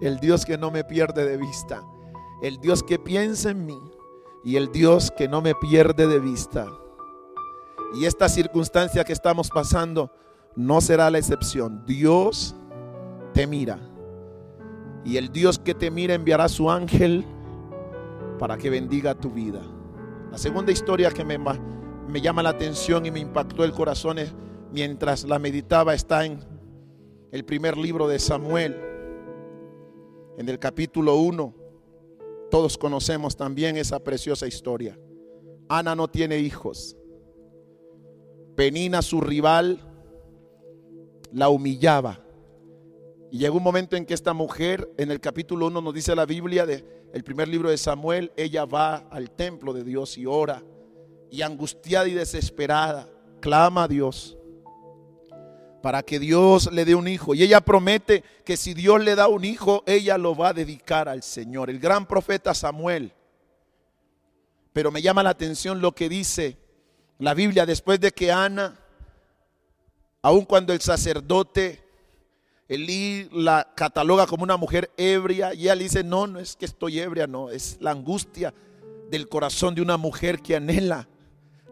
el 0.00 0.18
Dios 0.20 0.44
que 0.44 0.56
no 0.56 0.70
me 0.70 0.84
pierde 0.84 1.24
de 1.24 1.36
vista, 1.36 1.82
el 2.42 2.58
Dios 2.60 2.82
que 2.82 2.98
piensa 2.98 3.50
en 3.50 3.66
mí 3.66 3.78
y 4.44 4.56
el 4.56 4.70
Dios 4.70 5.10
que 5.10 5.28
no 5.28 5.42
me 5.42 5.54
pierde 5.54 6.06
de 6.06 6.20
vista. 6.20 6.66
Y 7.94 8.04
esta 8.04 8.28
circunstancia 8.28 9.04
que 9.04 9.12
estamos 9.12 9.48
pasando 9.48 10.12
no 10.54 10.80
será 10.80 11.10
la 11.10 11.18
excepción. 11.18 11.84
Dios 11.86 12.54
te 13.32 13.46
mira. 13.46 13.78
Y 15.04 15.16
el 15.18 15.32
Dios 15.32 15.58
que 15.58 15.74
te 15.74 15.90
mira 15.90 16.14
enviará 16.14 16.48
su 16.48 16.70
ángel 16.70 17.24
para 18.38 18.56
que 18.56 18.70
bendiga 18.70 19.14
tu 19.14 19.30
vida. 19.30 19.60
La 20.30 20.38
segunda 20.38 20.72
historia 20.72 21.10
que 21.10 21.24
me, 21.24 21.38
me 21.38 22.20
llama 22.20 22.42
la 22.42 22.50
atención 22.50 23.06
y 23.06 23.10
me 23.10 23.20
impactó 23.20 23.64
el 23.64 23.72
corazón 23.72 24.18
es 24.18 24.32
mientras 24.72 25.24
la 25.24 25.38
meditaba 25.38 25.94
está 25.94 26.24
en 26.24 26.40
el 27.32 27.44
primer 27.44 27.76
libro 27.76 28.08
de 28.08 28.18
Samuel, 28.18 28.76
en 30.38 30.48
el 30.48 30.58
capítulo 30.58 31.16
1. 31.16 31.54
Todos 32.50 32.78
conocemos 32.78 33.36
también 33.36 33.76
esa 33.76 33.98
preciosa 33.98 34.46
historia. 34.46 34.98
Ana 35.68 35.94
no 35.94 36.08
tiene 36.08 36.38
hijos. 36.38 36.96
Penina, 38.54 39.02
su 39.02 39.20
rival, 39.20 39.80
la 41.32 41.48
humillaba. 41.48 42.20
Y 43.30 43.38
llegó 43.38 43.56
un 43.56 43.64
momento 43.64 43.96
en 43.96 44.06
que 44.06 44.14
esta 44.14 44.32
mujer, 44.32 44.88
en 44.96 45.10
el 45.10 45.20
capítulo 45.20 45.66
1 45.66 45.80
nos 45.80 45.92
dice 45.92 46.14
la 46.14 46.24
Biblia, 46.24 46.64
de, 46.64 46.84
primer 47.24 47.48
libro 47.48 47.70
de 47.70 47.76
Samuel, 47.76 48.32
ella 48.36 48.64
va 48.64 48.96
al 49.10 49.30
templo 49.30 49.72
de 49.72 49.82
Dios 49.82 50.16
y 50.16 50.26
ora. 50.26 50.62
Y 51.30 51.42
angustiada 51.42 52.06
y 52.06 52.14
desesperada, 52.14 53.08
clama 53.40 53.84
a 53.84 53.88
Dios 53.88 54.35
para 55.86 56.02
que 56.02 56.18
Dios 56.18 56.68
le 56.72 56.84
dé 56.84 56.96
un 56.96 57.06
hijo. 57.06 57.32
Y 57.32 57.44
ella 57.44 57.60
promete 57.60 58.24
que 58.44 58.56
si 58.56 58.74
Dios 58.74 59.00
le 59.04 59.14
da 59.14 59.28
un 59.28 59.44
hijo, 59.44 59.84
ella 59.86 60.18
lo 60.18 60.34
va 60.34 60.48
a 60.48 60.52
dedicar 60.52 61.08
al 61.08 61.22
Señor. 61.22 61.70
El 61.70 61.78
gran 61.78 62.06
profeta 62.06 62.54
Samuel. 62.54 63.12
Pero 64.72 64.90
me 64.90 65.00
llama 65.00 65.22
la 65.22 65.30
atención 65.30 65.80
lo 65.80 65.92
que 65.92 66.08
dice 66.08 66.58
la 67.20 67.34
Biblia 67.34 67.64
después 67.66 68.00
de 68.00 68.10
que 68.10 68.32
Ana, 68.32 68.80
aun 70.22 70.44
cuando 70.44 70.72
el 70.72 70.80
sacerdote 70.80 71.84
Elí 72.66 73.28
la 73.30 73.72
cataloga 73.76 74.26
como 74.26 74.42
una 74.42 74.56
mujer 74.56 74.90
ebria 74.96 75.54
y 75.54 75.60
ella 75.60 75.76
le 75.76 75.84
dice, 75.84 76.02
no, 76.02 76.26
no 76.26 76.40
es 76.40 76.56
que 76.56 76.64
estoy 76.64 76.98
ebria, 76.98 77.28
no, 77.28 77.48
es 77.48 77.76
la 77.78 77.92
angustia 77.92 78.52
del 79.08 79.28
corazón 79.28 79.76
de 79.76 79.82
una 79.82 79.98
mujer 79.98 80.42
que 80.42 80.56
anhela 80.56 81.06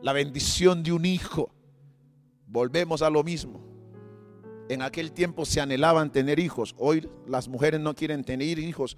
la 0.02 0.12
bendición 0.12 0.84
de 0.84 0.92
un 0.92 1.04
hijo. 1.04 1.50
Volvemos 2.46 3.02
a 3.02 3.10
lo 3.10 3.24
mismo. 3.24 3.73
En 4.68 4.82
aquel 4.82 5.12
tiempo 5.12 5.44
se 5.44 5.60
anhelaban 5.60 6.10
tener 6.10 6.38
hijos. 6.38 6.74
Hoy 6.78 7.08
las 7.26 7.48
mujeres 7.48 7.80
no 7.80 7.94
quieren 7.94 8.24
tener 8.24 8.58
hijos 8.58 8.96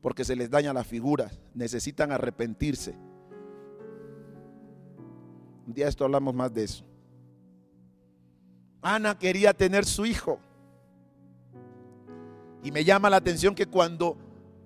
porque 0.00 0.24
se 0.24 0.36
les 0.36 0.50
daña 0.50 0.72
la 0.72 0.84
figura. 0.84 1.30
Necesitan 1.54 2.12
arrepentirse. 2.12 2.94
Un 5.66 5.74
día 5.74 5.88
esto 5.88 6.04
hablamos 6.04 6.34
más 6.34 6.52
de 6.54 6.64
eso. 6.64 6.84
Ana 8.80 9.18
quería 9.18 9.52
tener 9.52 9.84
su 9.84 10.06
hijo. 10.06 10.38
Y 12.62 12.70
me 12.70 12.84
llama 12.84 13.10
la 13.10 13.16
atención 13.16 13.54
que 13.54 13.66
cuando 13.66 14.16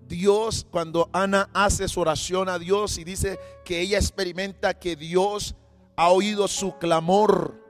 Dios, 0.06 0.66
cuando 0.70 1.08
Ana 1.12 1.48
hace 1.54 1.88
su 1.88 2.00
oración 2.00 2.48
a 2.48 2.58
Dios 2.58 2.98
y 2.98 3.04
dice 3.04 3.38
que 3.64 3.80
ella 3.80 3.96
experimenta 3.96 4.78
que 4.78 4.96
Dios 4.96 5.56
ha 5.96 6.10
oído 6.10 6.48
su 6.48 6.76
clamor, 6.78 7.61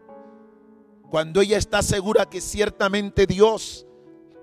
cuando 1.13 1.43
ella 1.43 1.59
está 1.59 1.83
segura 1.83 2.25
que 2.25 2.41
ciertamente 2.41 3.27
Dios 3.27 3.87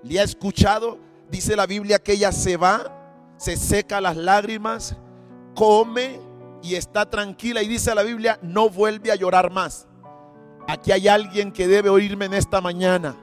le 0.04 0.20
ha 0.20 0.22
escuchado, 0.22 1.00
dice 1.28 1.56
la 1.56 1.66
Biblia 1.66 1.98
que 1.98 2.12
ella 2.12 2.30
se 2.30 2.56
va, 2.56 3.34
se 3.38 3.56
seca 3.56 4.00
las 4.00 4.16
lágrimas, 4.16 4.96
come 5.56 6.20
y 6.62 6.76
está 6.76 7.10
tranquila 7.10 7.60
y 7.64 7.66
dice 7.66 7.92
la 7.92 8.04
Biblia, 8.04 8.38
no 8.40 8.70
vuelve 8.70 9.10
a 9.10 9.16
llorar 9.16 9.50
más. 9.50 9.88
Aquí 10.68 10.92
hay 10.92 11.08
alguien 11.08 11.50
que 11.50 11.66
debe 11.66 11.88
oírme 11.88 12.26
en 12.26 12.34
esta 12.34 12.60
mañana 12.60 13.16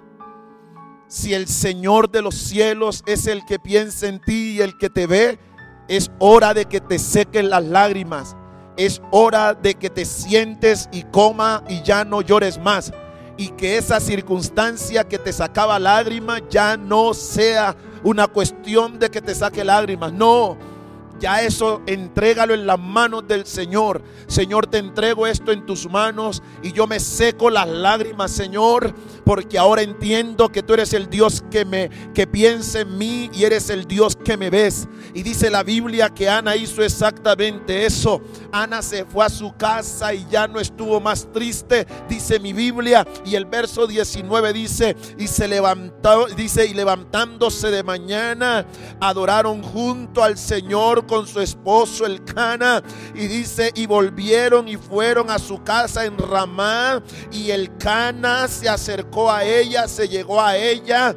si 1.07 1.33
el 1.33 1.47
Señor 1.47 2.11
de 2.11 2.21
los 2.21 2.35
cielos 2.35 3.01
es 3.05 3.27
el 3.27 3.45
que 3.45 3.59
piensa 3.59 4.07
en 4.07 4.19
ti 4.19 4.57
y 4.57 4.61
el 4.61 4.77
que 4.77 4.89
te 4.89 5.07
ve, 5.07 5.39
es 5.87 6.11
hora 6.19 6.53
de 6.53 6.65
que 6.65 6.81
te 6.81 6.99
sequen 6.99 7.49
las 7.49 7.63
lágrimas. 7.63 8.35
Es 8.75 9.01
hora 9.09 9.53
de 9.53 9.75
que 9.75 9.89
te 9.89 10.03
sientes 10.03 10.89
y 10.91 11.03
coma 11.03 11.63
y 11.69 11.81
ya 11.81 12.03
no 12.03 12.21
llores 12.21 12.59
más. 12.59 12.91
Y 13.37 13.49
que 13.49 13.77
esa 13.77 13.99
circunstancia 13.99 15.03
que 15.03 15.19
te 15.19 15.31
sacaba 15.31 15.77
lágrimas 15.77 16.41
ya 16.49 16.75
no 16.75 17.13
sea 17.13 17.75
una 18.03 18.27
cuestión 18.27 18.97
de 18.97 19.09
que 19.09 19.21
te 19.21 19.35
saque 19.35 19.63
lágrimas. 19.63 20.11
No, 20.11 20.57
ya 21.19 21.41
eso 21.41 21.81
entrégalo 21.85 22.53
en 22.53 22.65
las 22.65 22.79
manos 22.79 23.27
del 23.27 23.45
Señor. 23.45 24.01
Señor, 24.27 24.67
te 24.67 24.77
entrego 24.77 25.27
esto 25.27 25.51
en 25.51 25.65
tus 25.65 25.89
manos 25.89 26.41
y 26.61 26.71
yo 26.71 26.87
me 26.87 26.99
seco 26.99 27.49
las 27.49 27.67
lágrimas, 27.67 28.31
Señor, 28.31 28.93
porque 29.25 29.57
ahora 29.57 29.81
entiendo 29.81 30.49
que 30.49 30.63
tú 30.63 30.73
eres 30.73 30.93
el 30.93 31.09
Dios 31.09 31.43
que 31.49 31.65
me 31.65 31.89
que 32.13 32.27
piensa 32.27 32.81
en 32.81 32.97
mí 32.97 33.29
y 33.33 33.43
eres 33.43 33.69
el 33.69 33.85
Dios 33.85 34.15
que 34.15 34.37
me 34.37 34.49
ves. 34.49 34.87
Y 35.13 35.23
dice 35.23 35.49
la 35.49 35.63
Biblia 35.63 36.09
que 36.09 36.29
Ana 36.29 36.55
hizo 36.55 36.83
exactamente 36.83 37.85
eso. 37.85 38.21
Ana 38.51 38.81
se 38.81 39.05
fue 39.05 39.25
a 39.25 39.29
su 39.29 39.55
casa 39.55 40.13
y 40.13 40.25
ya 40.29 40.47
no 40.47 40.59
estuvo 40.59 40.99
más 40.99 41.27
triste, 41.31 41.87
dice 42.07 42.39
mi 42.39 42.53
Biblia, 42.53 43.05
y 43.25 43.35
el 43.35 43.45
verso 43.45 43.87
19 43.87 44.53
dice, 44.53 44.95
y 45.17 45.27
se 45.27 45.47
levantó, 45.47 46.27
dice, 46.27 46.65
y 46.65 46.73
levantándose 46.73 47.71
de 47.71 47.83
mañana, 47.83 48.65
adoraron 48.99 49.63
junto 49.63 50.23
al 50.23 50.37
Señor 50.37 51.06
con 51.07 51.25
su 51.25 51.39
esposo 51.39 52.05
el 52.05 52.23
Cana 52.23 52.83
y 53.15 53.27
dice 53.27 53.71
y 53.73 53.87
volvieron 53.87 54.67
y 54.67 54.77
fueron 54.77 55.31
a 55.31 55.39
su 55.39 55.63
casa 55.63 56.05
en 56.05 56.17
Ramá 56.17 57.01
y 57.31 57.51
el 57.51 57.77
Cana 57.77 58.47
se 58.47 58.69
acercó 58.69 59.31
a 59.31 59.43
ella, 59.43 59.87
se 59.87 60.07
llegó 60.07 60.41
a 60.41 60.57
ella 60.57 61.15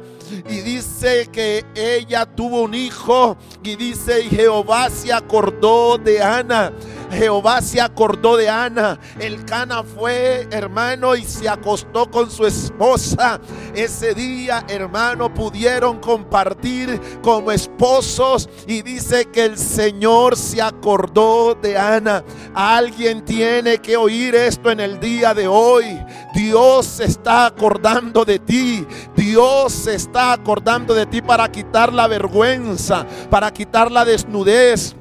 y 0.49 0.61
dice 0.61 1.29
que 1.31 1.65
ella 1.75 2.25
tuvo 2.25 2.61
un 2.61 2.73
hijo 2.73 3.37
y 3.63 3.75
dice 3.75 4.21
y 4.21 4.29
Jehová 4.29 4.89
se 4.89 5.11
acordó 5.11 5.97
de 5.97 6.21
Ana 6.21 6.71
Jehová 7.11 7.61
se 7.61 7.81
acordó 7.81 8.37
de 8.37 8.49
Ana. 8.49 8.99
El 9.19 9.45
Cana 9.45 9.83
fue, 9.83 10.47
hermano, 10.51 11.15
y 11.15 11.23
se 11.23 11.49
acostó 11.49 12.09
con 12.09 12.31
su 12.31 12.45
esposa. 12.45 13.39
Ese 13.75 14.13
día, 14.13 14.65
hermano, 14.67 15.33
pudieron 15.33 15.99
compartir 15.99 16.99
como 17.21 17.51
esposos. 17.51 18.49
Y 18.67 18.81
dice 18.81 19.25
que 19.25 19.45
el 19.45 19.57
Señor 19.57 20.37
se 20.37 20.61
acordó 20.61 21.55
de 21.55 21.77
Ana. 21.77 22.23
Alguien 22.53 23.23
tiene 23.25 23.79
que 23.79 23.97
oír 23.97 24.35
esto 24.35 24.71
en 24.71 24.79
el 24.79 24.99
día 24.99 25.33
de 25.33 25.47
hoy. 25.47 25.85
Dios 26.33 26.85
se 26.85 27.05
está 27.05 27.45
acordando 27.45 28.25
de 28.25 28.39
ti. 28.39 28.85
Dios 29.15 29.73
se 29.73 29.95
está 29.95 30.33
acordando 30.33 30.93
de 30.93 31.05
ti 31.05 31.21
para 31.21 31.51
quitar 31.51 31.93
la 31.93 32.07
vergüenza, 32.07 33.05
para 33.29 33.51
quitar 33.51 33.91
la 33.91 34.05
desnudez 34.05 34.95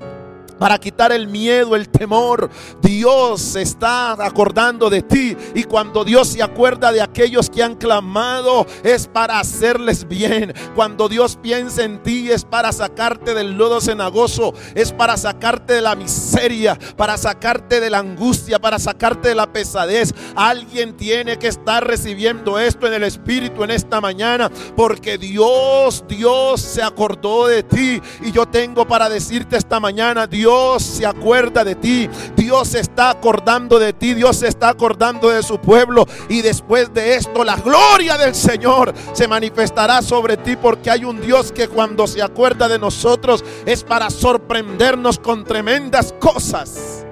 para 0.60 0.78
quitar 0.78 1.10
el 1.10 1.26
miedo, 1.26 1.74
el 1.74 1.88
temor. 1.88 2.50
Dios 2.82 3.40
se 3.40 3.62
está 3.62 4.12
acordando 4.12 4.90
de 4.90 5.00
ti 5.00 5.34
y 5.54 5.64
cuando 5.64 6.04
Dios 6.04 6.28
se 6.28 6.42
acuerda 6.42 6.92
de 6.92 7.00
aquellos 7.00 7.48
que 7.48 7.62
han 7.62 7.76
clamado 7.76 8.66
es 8.84 9.06
para 9.06 9.40
hacerles 9.40 10.06
bien. 10.06 10.52
Cuando 10.74 11.08
Dios 11.08 11.38
piensa 11.42 11.82
en 11.82 12.02
ti 12.02 12.30
es 12.30 12.44
para 12.44 12.72
sacarte 12.72 13.32
del 13.32 13.56
lodo 13.56 13.80
cenagoso, 13.80 14.52
es 14.74 14.92
para 14.92 15.16
sacarte 15.16 15.72
de 15.72 15.80
la 15.80 15.94
miseria, 15.94 16.78
para 16.94 17.16
sacarte 17.16 17.80
de 17.80 17.88
la 17.88 18.00
angustia, 18.00 18.58
para 18.58 18.78
sacarte 18.78 19.30
de 19.30 19.34
la 19.34 19.50
pesadez. 19.50 20.14
Alguien 20.36 20.94
tiene 20.94 21.38
que 21.38 21.48
estar 21.48 21.86
recibiendo 21.86 22.58
esto 22.58 22.86
en 22.86 22.92
el 22.92 23.04
Espíritu 23.04 23.64
en 23.64 23.70
esta 23.70 24.02
mañana 24.02 24.50
porque 24.76 25.16
Dios, 25.16 26.04
Dios 26.06 26.60
se 26.60 26.82
acordó 26.82 27.46
de 27.46 27.62
ti 27.62 28.02
y 28.20 28.30
yo 28.30 28.44
tengo 28.44 28.86
para 28.86 29.08
decirte 29.08 29.56
esta 29.56 29.80
mañana, 29.80 30.26
Dios 30.26 30.49
Dios 30.50 30.82
se 30.82 31.06
acuerda 31.06 31.62
de 31.62 31.76
ti. 31.76 32.10
Dios 32.34 32.68
se 32.68 32.80
está 32.80 33.10
acordando 33.10 33.78
de 33.78 33.92
ti. 33.92 34.14
Dios 34.14 34.38
se 34.38 34.48
está 34.48 34.70
acordando 34.70 35.28
de 35.28 35.44
su 35.44 35.60
pueblo. 35.60 36.04
Y 36.28 36.42
después 36.42 36.92
de 36.92 37.14
esto, 37.14 37.44
la 37.44 37.54
gloria 37.54 38.18
del 38.18 38.34
Señor 38.34 38.92
se 39.12 39.28
manifestará 39.28 40.02
sobre 40.02 40.36
ti 40.36 40.56
porque 40.56 40.90
hay 40.90 41.04
un 41.04 41.20
Dios 41.20 41.52
que 41.52 41.68
cuando 41.68 42.08
se 42.08 42.20
acuerda 42.20 42.66
de 42.66 42.80
nosotros 42.80 43.44
es 43.64 43.84
para 43.84 44.10
sorprendernos 44.10 45.20
con 45.20 45.44
tremendas 45.44 46.12
cosas. 46.18 47.06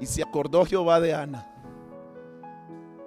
Y 0.00 0.06
se 0.06 0.22
acordó 0.22 0.64
Jehová 0.64 1.00
de 1.00 1.12
Ana. 1.12 1.46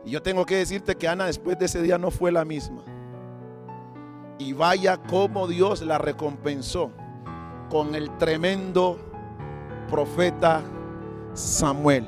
Y 0.06 0.12
yo 0.12 0.22
tengo 0.22 0.46
que 0.46 0.58
decirte 0.58 0.96
que 0.96 1.08
Ana 1.08 1.26
después 1.26 1.58
de 1.58 1.66
ese 1.66 1.82
día 1.82 1.98
no 1.98 2.12
fue 2.12 2.32
la 2.32 2.46
misma. 2.46 2.84
Y 4.40 4.54
vaya 4.54 4.98
como 4.98 5.48
Dios 5.48 5.82
la 5.82 5.98
recompensó 5.98 6.92
con 7.70 7.96
el 7.96 8.18
tremendo 8.18 8.98
profeta 9.90 10.62
Samuel. 11.34 12.08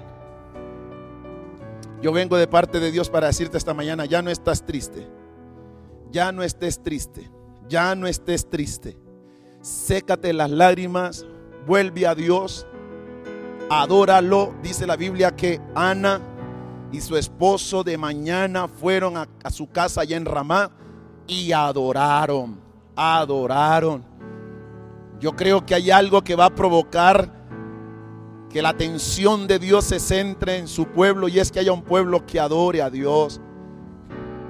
Yo 2.02 2.12
vengo 2.12 2.38
de 2.38 2.48
parte 2.48 2.80
de 2.80 2.92
Dios 2.92 3.10
para 3.10 3.28
decirte 3.28 3.58
esta 3.58 3.74
mañana, 3.74 4.06
ya 4.06 4.22
no 4.22 4.30
estás 4.30 4.66
triste. 4.66 5.08
Ya 6.12 6.32
no 6.32 6.44
estés 6.44 6.82
triste. 6.84 7.32
Ya 7.68 7.96
no 7.96 8.08
estés 8.08 8.50
triste. 8.50 8.98
Sécate 9.62 10.32
las 10.34 10.52
lágrimas, 10.52 11.26
vuelve 11.66 12.06
a 12.06 12.14
Dios, 12.14 12.68
adóralo. 13.70 14.54
Dice 14.62 14.86
la 14.86 14.96
Biblia 14.96 15.36
que 15.36 15.60
Ana 15.74 16.22
y 16.92 17.02
su 17.02 17.18
esposo 17.18 17.84
de 17.84 17.98
mañana 17.98 18.68
fueron 18.68 19.18
a, 19.18 19.28
a 19.44 19.50
su 19.50 19.68
casa 19.72 20.02
allá 20.02 20.16
en 20.16 20.26
Ramá 20.26 20.72
y 21.28 21.52
adoraron, 21.52 22.58
adoraron. 22.96 24.04
Yo 25.20 25.36
creo 25.36 25.66
que 25.66 25.76
hay 25.76 25.92
algo 25.92 26.24
que 26.24 26.36
va 26.36 26.46
a 26.46 26.56
provocar 26.56 27.32
que 28.50 28.62
la 28.62 28.70
atención 28.70 29.48
de 29.48 29.60
Dios 29.60 29.86
se 29.86 30.00
centre 30.00 30.58
en 30.58 30.68
su 30.68 30.86
pueblo 30.88 31.28
y 31.28 31.40
es 31.40 31.52
que 31.52 31.60
haya 31.60 31.74
un 31.74 31.82
pueblo 31.82 32.26
que 32.26 32.40
adore 32.40 32.82
a 32.82 32.90
Dios. 32.90 33.42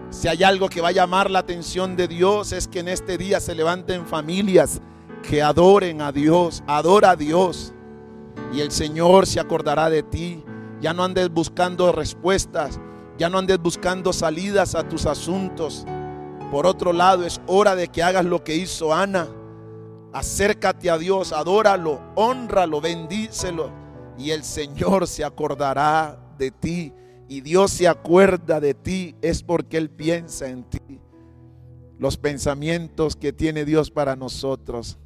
Si 0.09 0.27
hay 0.27 0.43
algo 0.43 0.69
que 0.69 0.81
va 0.81 0.89
a 0.89 0.93
llamar 0.93 1.29
la 1.29 1.39
atención 1.39 1.95
de 1.95 2.07
Dios 2.07 2.51
es 2.51 2.67
que 2.67 2.79
en 2.79 2.87
este 2.87 3.17
día 3.17 3.39
se 3.39 3.55
levanten 3.55 4.05
familias 4.05 4.81
que 5.27 5.41
adoren 5.41 6.01
a 6.01 6.11
Dios, 6.11 6.63
adora 6.67 7.11
a 7.11 7.15
Dios. 7.15 7.73
Y 8.53 8.61
el 8.61 8.71
Señor 8.71 9.25
se 9.25 9.39
acordará 9.39 9.89
de 9.89 10.03
ti. 10.03 10.43
Ya 10.81 10.93
no 10.93 11.03
andes 11.03 11.29
buscando 11.29 11.91
respuestas, 11.91 12.79
ya 13.17 13.29
no 13.29 13.39
andes 13.39 13.59
buscando 13.59 14.13
salidas 14.13 14.75
a 14.75 14.87
tus 14.87 15.05
asuntos. 15.05 15.85
Por 16.55 16.67
otro 16.67 16.93
lado, 16.93 17.25
es 17.25 17.41
hora 17.47 17.75
de 17.75 17.89
que 17.89 18.01
hagas 18.01 18.23
lo 18.23 18.41
que 18.45 18.55
hizo 18.55 18.93
Ana. 18.93 19.27
Acércate 20.13 20.89
a 20.89 20.97
Dios, 20.97 21.33
adóralo, 21.33 21.99
honralo, 22.15 22.79
bendícelo. 22.79 23.69
Y 24.17 24.31
el 24.31 24.41
Señor 24.45 25.05
se 25.05 25.25
acordará 25.25 26.17
de 26.37 26.51
ti. 26.51 26.93
Y 27.27 27.41
Dios 27.41 27.71
se 27.71 27.89
acuerda 27.89 28.61
de 28.61 28.73
ti 28.73 29.17
es 29.21 29.43
porque 29.43 29.75
Él 29.75 29.89
piensa 29.89 30.47
en 30.47 30.63
ti. 30.63 31.01
Los 31.99 32.15
pensamientos 32.15 33.17
que 33.17 33.33
tiene 33.33 33.65
Dios 33.65 33.91
para 33.91 34.15
nosotros 34.15 34.97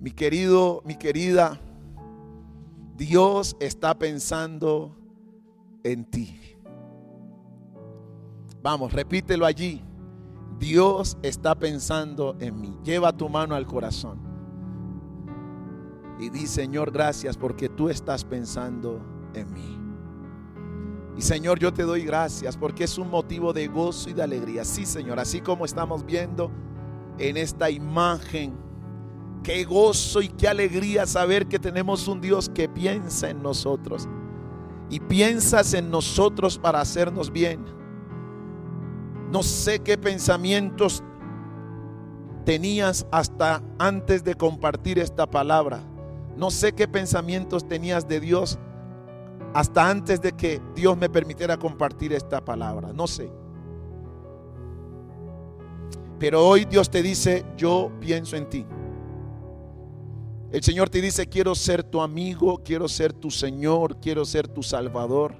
Mi 0.00 0.10
querido, 0.10 0.82
mi 0.84 0.96
querida, 0.96 1.58
Dios 2.94 3.56
está 3.58 3.98
pensando 3.98 4.94
en 5.82 6.04
ti. 6.04 6.38
Vamos, 8.60 8.92
repítelo 8.92 9.46
allí. 9.46 9.82
Dios 10.58 11.16
está 11.22 11.54
pensando 11.54 12.36
en 12.40 12.60
mí. 12.60 12.76
Lleva 12.84 13.12
tu 13.12 13.28
mano 13.28 13.54
al 13.54 13.66
corazón. 13.66 14.18
Y 16.18 16.30
di, 16.30 16.46
Señor, 16.46 16.90
gracias 16.90 17.36
porque 17.36 17.68
tú 17.68 17.88
estás 17.88 18.24
pensando 18.24 19.00
en 19.34 19.52
mí. 19.52 19.78
Y 21.16 21.22
Señor, 21.22 21.58
yo 21.58 21.72
te 21.72 21.82
doy 21.82 22.04
gracias 22.04 22.56
porque 22.56 22.84
es 22.84 22.98
un 22.98 23.10
motivo 23.10 23.52
de 23.52 23.68
gozo 23.68 24.10
y 24.10 24.12
de 24.12 24.22
alegría. 24.22 24.64
Sí, 24.64 24.84
Señor, 24.84 25.18
así 25.18 25.40
como 25.40 25.64
estamos 25.64 26.04
viendo 26.04 26.50
en 27.18 27.36
esta 27.36 27.70
imagen. 27.70 28.56
Qué 29.42 29.64
gozo 29.64 30.20
y 30.20 30.28
qué 30.28 30.48
alegría 30.48 31.06
saber 31.06 31.46
que 31.46 31.58
tenemos 31.58 32.08
un 32.08 32.20
Dios 32.20 32.48
que 32.48 32.68
piensa 32.68 33.30
en 33.30 33.42
nosotros. 33.42 34.08
Y 34.90 35.00
piensas 35.00 35.74
en 35.74 35.90
nosotros 35.90 36.58
para 36.58 36.80
hacernos 36.80 37.30
bien. 37.30 37.77
No 39.30 39.42
sé 39.42 39.80
qué 39.80 39.98
pensamientos 39.98 41.02
tenías 42.44 43.06
hasta 43.10 43.62
antes 43.78 44.24
de 44.24 44.34
compartir 44.34 44.98
esta 44.98 45.28
palabra. 45.28 45.80
No 46.36 46.50
sé 46.50 46.72
qué 46.72 46.88
pensamientos 46.88 47.68
tenías 47.68 48.08
de 48.08 48.20
Dios 48.20 48.58
hasta 49.52 49.90
antes 49.90 50.20
de 50.20 50.32
que 50.32 50.62
Dios 50.74 50.96
me 50.96 51.10
permitiera 51.10 51.58
compartir 51.58 52.12
esta 52.12 52.44
palabra. 52.44 52.92
No 52.92 53.06
sé. 53.06 53.30
Pero 56.18 56.46
hoy 56.46 56.64
Dios 56.64 56.90
te 56.90 57.02
dice, 57.02 57.44
yo 57.56 57.92
pienso 58.00 58.36
en 58.36 58.48
ti. 58.48 58.66
El 60.50 60.62
Señor 60.62 60.88
te 60.88 61.02
dice, 61.02 61.26
quiero 61.26 61.54
ser 61.54 61.82
tu 61.84 62.00
amigo, 62.00 62.62
quiero 62.64 62.88
ser 62.88 63.12
tu 63.12 63.30
Señor, 63.30 64.00
quiero 64.00 64.24
ser 64.24 64.48
tu 64.48 64.62
Salvador. 64.62 65.34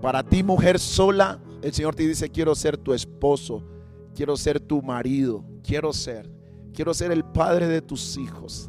Para 0.00 0.22
ti, 0.22 0.42
mujer 0.42 0.78
sola, 0.78 1.40
el 1.62 1.72
Señor 1.72 1.94
te 1.94 2.06
dice, 2.06 2.28
quiero 2.28 2.54
ser 2.54 2.76
tu 2.76 2.92
esposo, 2.92 3.64
quiero 4.14 4.36
ser 4.36 4.58
tu 4.60 4.82
marido, 4.82 5.44
quiero 5.62 5.92
ser, 5.92 6.30
quiero 6.74 6.92
ser 6.92 7.12
el 7.12 7.24
padre 7.24 7.68
de 7.68 7.80
tus 7.80 8.16
hijos. 8.16 8.68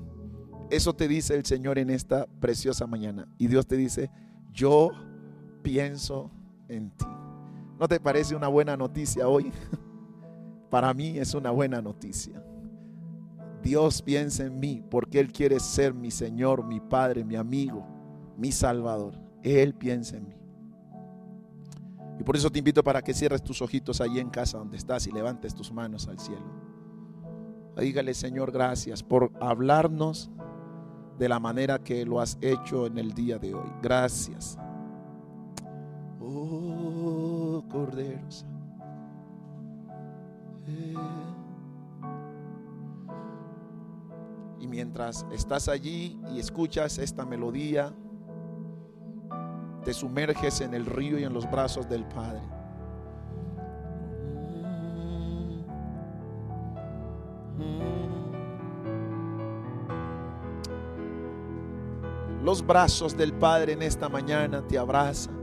Eso 0.70 0.94
te 0.94 1.08
dice 1.08 1.36
el 1.36 1.46
Señor 1.46 1.80
en 1.80 1.90
esta 1.90 2.28
preciosa 2.40 2.88
mañana. 2.88 3.28
Y 3.38 3.48
Dios 3.48 3.66
te 3.68 3.76
dice, 3.76 4.12
yo 4.52 4.92
pienso 5.64 6.32
en 6.68 6.92
ti. 6.92 7.06
¿No 7.80 7.88
te 7.88 8.00
parece 8.00 8.36
una 8.36 8.48
buena 8.48 8.78
noticia 8.78 9.28
hoy? 9.28 9.52
Para 10.70 10.94
mí 10.94 11.18
es 11.18 11.34
una 11.34 11.52
buena 11.52 11.82
noticia. 11.82 12.44
Dios 13.64 14.02
piensa 14.02 14.46
en 14.46 14.60
mí 14.60 14.84
porque 14.90 15.20
Él 15.20 15.32
quiere 15.32 15.60
ser 15.60 15.94
mi 15.94 16.12
Señor, 16.12 16.66
mi 16.66 16.80
Padre, 16.80 17.24
mi 17.24 17.36
amigo, 17.36 17.86
mi 18.38 18.52
Salvador. 18.52 19.16
Él 19.42 19.74
piensa 19.74 20.18
en 20.18 20.28
mí. 20.28 20.43
Por 22.26 22.36
eso 22.38 22.50
te 22.50 22.60
invito 22.60 22.84
para 22.84 23.02
que 23.02 23.14
cierres 23.14 23.44
tus 23.44 23.62
ojitos 23.62 24.00
ahí 24.00 24.20
en 24.20 24.30
casa 24.30 24.58
donde 24.58 24.78
estás 24.78 25.08
y 25.08 25.12
levantes 25.12 25.54
tus 25.54 25.72
manos 25.72 26.08
al 26.08 26.20
cielo. 26.20 26.46
Dígale, 27.78 28.14
Señor, 28.14 28.52
gracias 28.52 29.04
por 29.04 29.32
hablarnos 29.42 30.30
de 31.18 31.28
la 31.28 31.40
manera 31.40 31.80
que 31.80 32.06
lo 32.06 32.22
has 32.22 32.38
hecho 32.42 32.86
en 32.86 32.98
el 32.98 33.14
día 33.14 33.40
de 33.40 33.54
hoy. 33.54 33.70
Gracias. 33.82 34.58
Oh, 36.22 37.64
Corderos. 37.70 38.46
Y 44.60 44.68
mientras 44.68 45.26
estás 45.34 45.68
allí 45.68 46.18
y 46.34 46.40
escuchas 46.40 46.98
esta 46.98 47.26
melodía, 47.26 47.94
te 49.84 49.94
sumerges 49.94 50.62
en 50.62 50.74
el 50.74 50.86
río 50.86 51.20
y 51.20 51.24
en 51.24 51.34
los 51.34 51.50
brazos 51.50 51.88
del 51.90 52.06
Padre. 52.06 52.42
Los 62.44 62.66
brazos 62.66 63.16
del 63.16 63.34
Padre 63.34 63.74
en 63.74 63.82
esta 63.82 64.10
mañana 64.10 64.62
te 64.68 64.78
abrazan. 64.78 65.34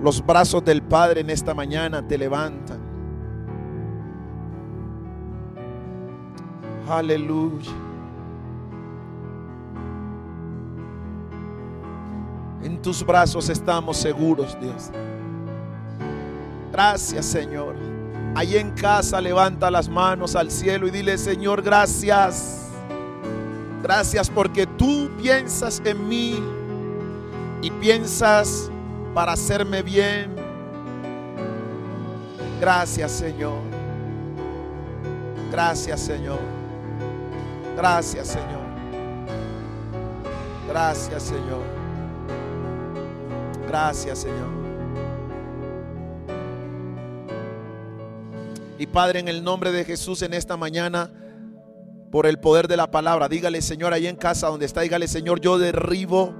Los 0.00 0.24
brazos 0.24 0.64
del 0.64 0.82
Padre 0.82 1.20
en 1.20 1.30
esta 1.30 1.54
mañana 1.54 2.06
te 2.06 2.18
levantan. 2.18 2.80
Aleluya. 6.88 7.91
En 12.62 12.80
tus 12.80 13.04
brazos 13.04 13.48
estamos 13.48 13.96
seguros, 13.96 14.56
Dios. 14.60 14.90
Gracias, 16.70 17.26
Señor. 17.26 17.74
Allí 18.34 18.56
en 18.56 18.70
casa 18.70 19.20
levanta 19.20 19.70
las 19.70 19.88
manos 19.88 20.36
al 20.36 20.50
cielo 20.50 20.86
y 20.86 20.90
dile, 20.90 21.18
Señor, 21.18 21.62
gracias. 21.62 22.68
Gracias 23.82 24.30
porque 24.30 24.66
tú 24.66 25.10
piensas 25.20 25.82
en 25.84 26.08
mí 26.08 26.42
y 27.60 27.70
piensas 27.72 28.70
para 29.12 29.32
hacerme 29.32 29.82
bien. 29.82 30.34
Gracias, 32.60 33.10
Señor. 33.10 33.58
Gracias, 35.50 36.00
Señor. 36.00 36.38
Gracias, 37.76 38.28
Señor. 38.28 38.62
Gracias, 40.68 41.22
Señor. 41.24 41.81
Gracias, 43.72 44.18
Señor. 44.18 44.50
Y 48.78 48.86
Padre, 48.86 49.20
en 49.20 49.28
el 49.28 49.42
nombre 49.42 49.72
de 49.72 49.86
Jesús 49.86 50.20
en 50.20 50.34
esta 50.34 50.58
mañana, 50.58 51.10
por 52.10 52.26
el 52.26 52.38
poder 52.38 52.68
de 52.68 52.76
la 52.76 52.90
palabra, 52.90 53.30
dígale, 53.30 53.62
Señor, 53.62 53.94
ahí 53.94 54.06
en 54.08 54.16
casa 54.16 54.48
donde 54.48 54.66
está, 54.66 54.82
dígale, 54.82 55.08
Señor, 55.08 55.40
yo 55.40 55.56
derribo 55.56 56.34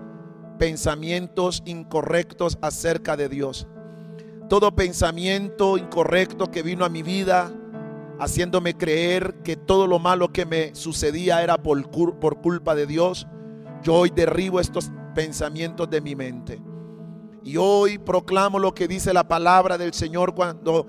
pensamientos 0.59 1.63
incorrectos 1.65 2.59
acerca 2.61 3.17
de 3.17 3.31
Dios. 3.31 3.67
Todo 4.51 4.75
pensamiento 4.75 5.79
incorrecto 5.79 6.51
que 6.51 6.63
vino 6.63 6.85
a 6.85 6.91
mi 6.91 7.03
vida, 7.03 7.51
haciéndome 8.21 8.77
creer 8.77 9.37
que 9.43 9.57
todo 9.57 9.87
lo 9.87 9.99
malo 9.99 10.35
que 10.35 10.45
me 10.45 10.75
sucedía 10.75 11.43
era 11.43 11.57
por, 11.63 11.89
por 11.89 12.43
culpa 12.43 12.75
de 12.75 12.87
Dios, 12.87 13.27
yo 13.83 13.95
hoy 13.95 14.11
derribo 14.11 14.61
estos 14.61 14.91
pensamientos 15.15 15.89
de 15.89 16.03
mi 16.03 16.15
mente. 16.15 16.61
Y 17.45 17.57
hoy 17.57 17.99
proclamo 17.99 18.59
lo 18.59 18.75
que 18.75 18.87
dice 18.87 19.13
la 19.13 19.27
palabra 19.27 19.77
del 19.77 19.93
Señor 19.93 20.35
cuando 20.35 20.87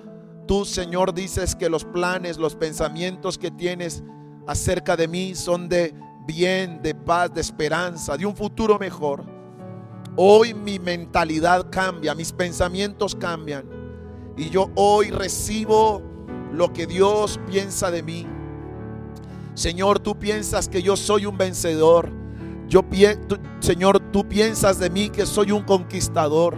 Tú, 0.48 0.66
Señor, 0.66 1.14
dices 1.14 1.56
que 1.56 1.70
los 1.70 1.86
planes, 1.86 2.38
los 2.38 2.56
pensamientos 2.56 3.38
que 3.38 3.50
tienes 3.50 4.04
acerca 4.46 4.98
de 4.98 5.08
mí 5.08 5.36
son 5.36 5.70
de 5.70 5.94
bien, 6.28 6.82
de 6.82 6.94
paz, 6.94 7.34
de 7.34 7.40
esperanza, 7.40 8.18
de 8.18 8.26
un 8.26 8.36
futuro 8.36 8.78
mejor. 8.78 9.24
Hoy 10.18 10.54
mi 10.54 10.80
mentalidad 10.80 11.70
cambia, 11.70 12.14
mis 12.14 12.34
pensamientos 12.34 13.16
cambian. 13.16 13.66
Y 14.36 14.50
yo 14.50 14.70
hoy 14.76 15.12
recibo 15.12 16.02
lo 16.52 16.74
que 16.74 16.88
Dios 16.88 17.40
piensa 17.48 17.90
de 17.90 18.04
mí. 18.04 18.28
Señor, 19.54 20.00
tú 20.00 20.20
piensas 20.20 20.68
que 20.68 20.82
yo 20.82 20.98
soy 20.98 21.26
un 21.26 21.38
vencedor. 21.38 22.12
Yo, 22.74 22.84
Señor, 23.60 24.00
tú 24.12 24.28
piensas 24.28 24.80
de 24.80 24.90
mí 24.90 25.12
que 25.12 25.28
soy 25.28 25.52
un 25.52 25.62
conquistador 25.62 26.56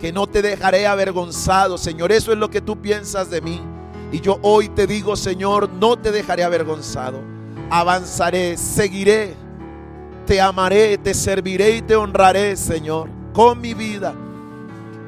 que 0.00 0.12
no 0.12 0.26
te 0.26 0.42
dejaré 0.42 0.88
avergonzado, 0.88 1.78
Señor. 1.78 2.10
Eso 2.10 2.32
es 2.32 2.38
lo 2.38 2.50
que 2.50 2.60
tú 2.60 2.82
piensas 2.82 3.30
de 3.30 3.40
mí. 3.40 3.60
Y 4.10 4.18
yo 4.20 4.40
hoy 4.42 4.68
te 4.70 4.88
digo, 4.88 5.14
Señor, 5.14 5.68
no 5.68 5.96
te 5.96 6.10
dejaré 6.10 6.42
avergonzado. 6.42 7.20
Avanzaré, 7.70 8.56
seguiré, 8.56 9.36
te 10.26 10.40
amaré, 10.40 10.98
te 10.98 11.14
serviré 11.14 11.76
y 11.76 11.82
te 11.82 11.94
honraré, 11.94 12.56
Señor, 12.56 13.08
con 13.32 13.60
mi 13.60 13.72
vida. 13.72 14.16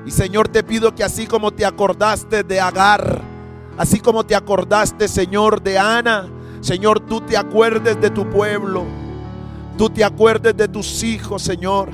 Y 0.06 0.12
Señor, 0.12 0.46
te 0.46 0.62
pido 0.62 0.94
que 0.94 1.02
así 1.02 1.26
como 1.26 1.50
te 1.50 1.66
acordaste 1.66 2.44
de 2.44 2.60
Agar, 2.60 3.22
así 3.76 3.98
como 3.98 4.24
te 4.24 4.36
acordaste, 4.36 5.08
Señor, 5.08 5.60
de 5.60 5.80
Ana, 5.80 6.28
Señor, 6.60 7.00
tú 7.00 7.22
te 7.22 7.36
acuerdes 7.36 8.00
de 8.00 8.10
tu 8.10 8.30
pueblo. 8.30 9.07
Tú 9.78 9.88
te 9.88 10.02
acuerdes 10.02 10.56
de 10.56 10.66
tus 10.66 11.04
hijos, 11.04 11.40
Señor. 11.40 11.90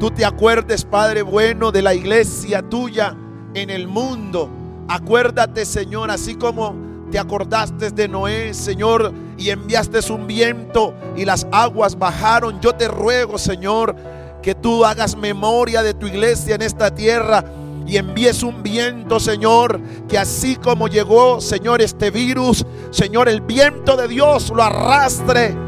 Tú 0.00 0.10
te 0.10 0.24
acuerdes, 0.24 0.82
Padre 0.82 1.20
bueno, 1.20 1.70
de 1.70 1.82
la 1.82 1.92
iglesia 1.92 2.62
tuya 2.62 3.14
en 3.52 3.68
el 3.68 3.86
mundo. 3.86 4.48
Acuérdate, 4.88 5.66
Señor, 5.66 6.10
así 6.10 6.36
como 6.36 6.74
te 7.10 7.18
acordaste 7.18 7.90
de 7.90 8.08
Noé, 8.08 8.54
Señor, 8.54 9.12
y 9.36 9.50
enviaste 9.50 10.10
un 10.10 10.26
viento 10.26 10.94
y 11.14 11.26
las 11.26 11.46
aguas 11.52 11.98
bajaron. 11.98 12.62
Yo 12.62 12.72
te 12.72 12.88
ruego, 12.88 13.36
Señor, 13.36 13.94
que 14.42 14.54
tú 14.54 14.82
hagas 14.82 15.18
memoria 15.18 15.82
de 15.82 15.92
tu 15.92 16.06
iglesia 16.06 16.54
en 16.54 16.62
esta 16.62 16.94
tierra 16.94 17.44
y 17.86 17.98
envíes 17.98 18.42
un 18.42 18.62
viento, 18.62 19.20
Señor, 19.20 19.82
que 20.08 20.16
así 20.16 20.56
como 20.56 20.88
llegó, 20.88 21.42
Señor, 21.42 21.82
este 21.82 22.10
virus, 22.10 22.64
Señor, 22.90 23.28
el 23.28 23.42
viento 23.42 23.98
de 23.98 24.08
Dios 24.08 24.48
lo 24.48 24.62
arrastre 24.62 25.65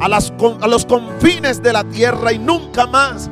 a, 0.00 0.08
los 0.68 0.86
confines 0.86 1.62
de 1.62 1.72
la 1.72 1.84
tierra 1.84 2.32
y 2.32 2.38
nunca 2.38 2.86
más 2.86 3.30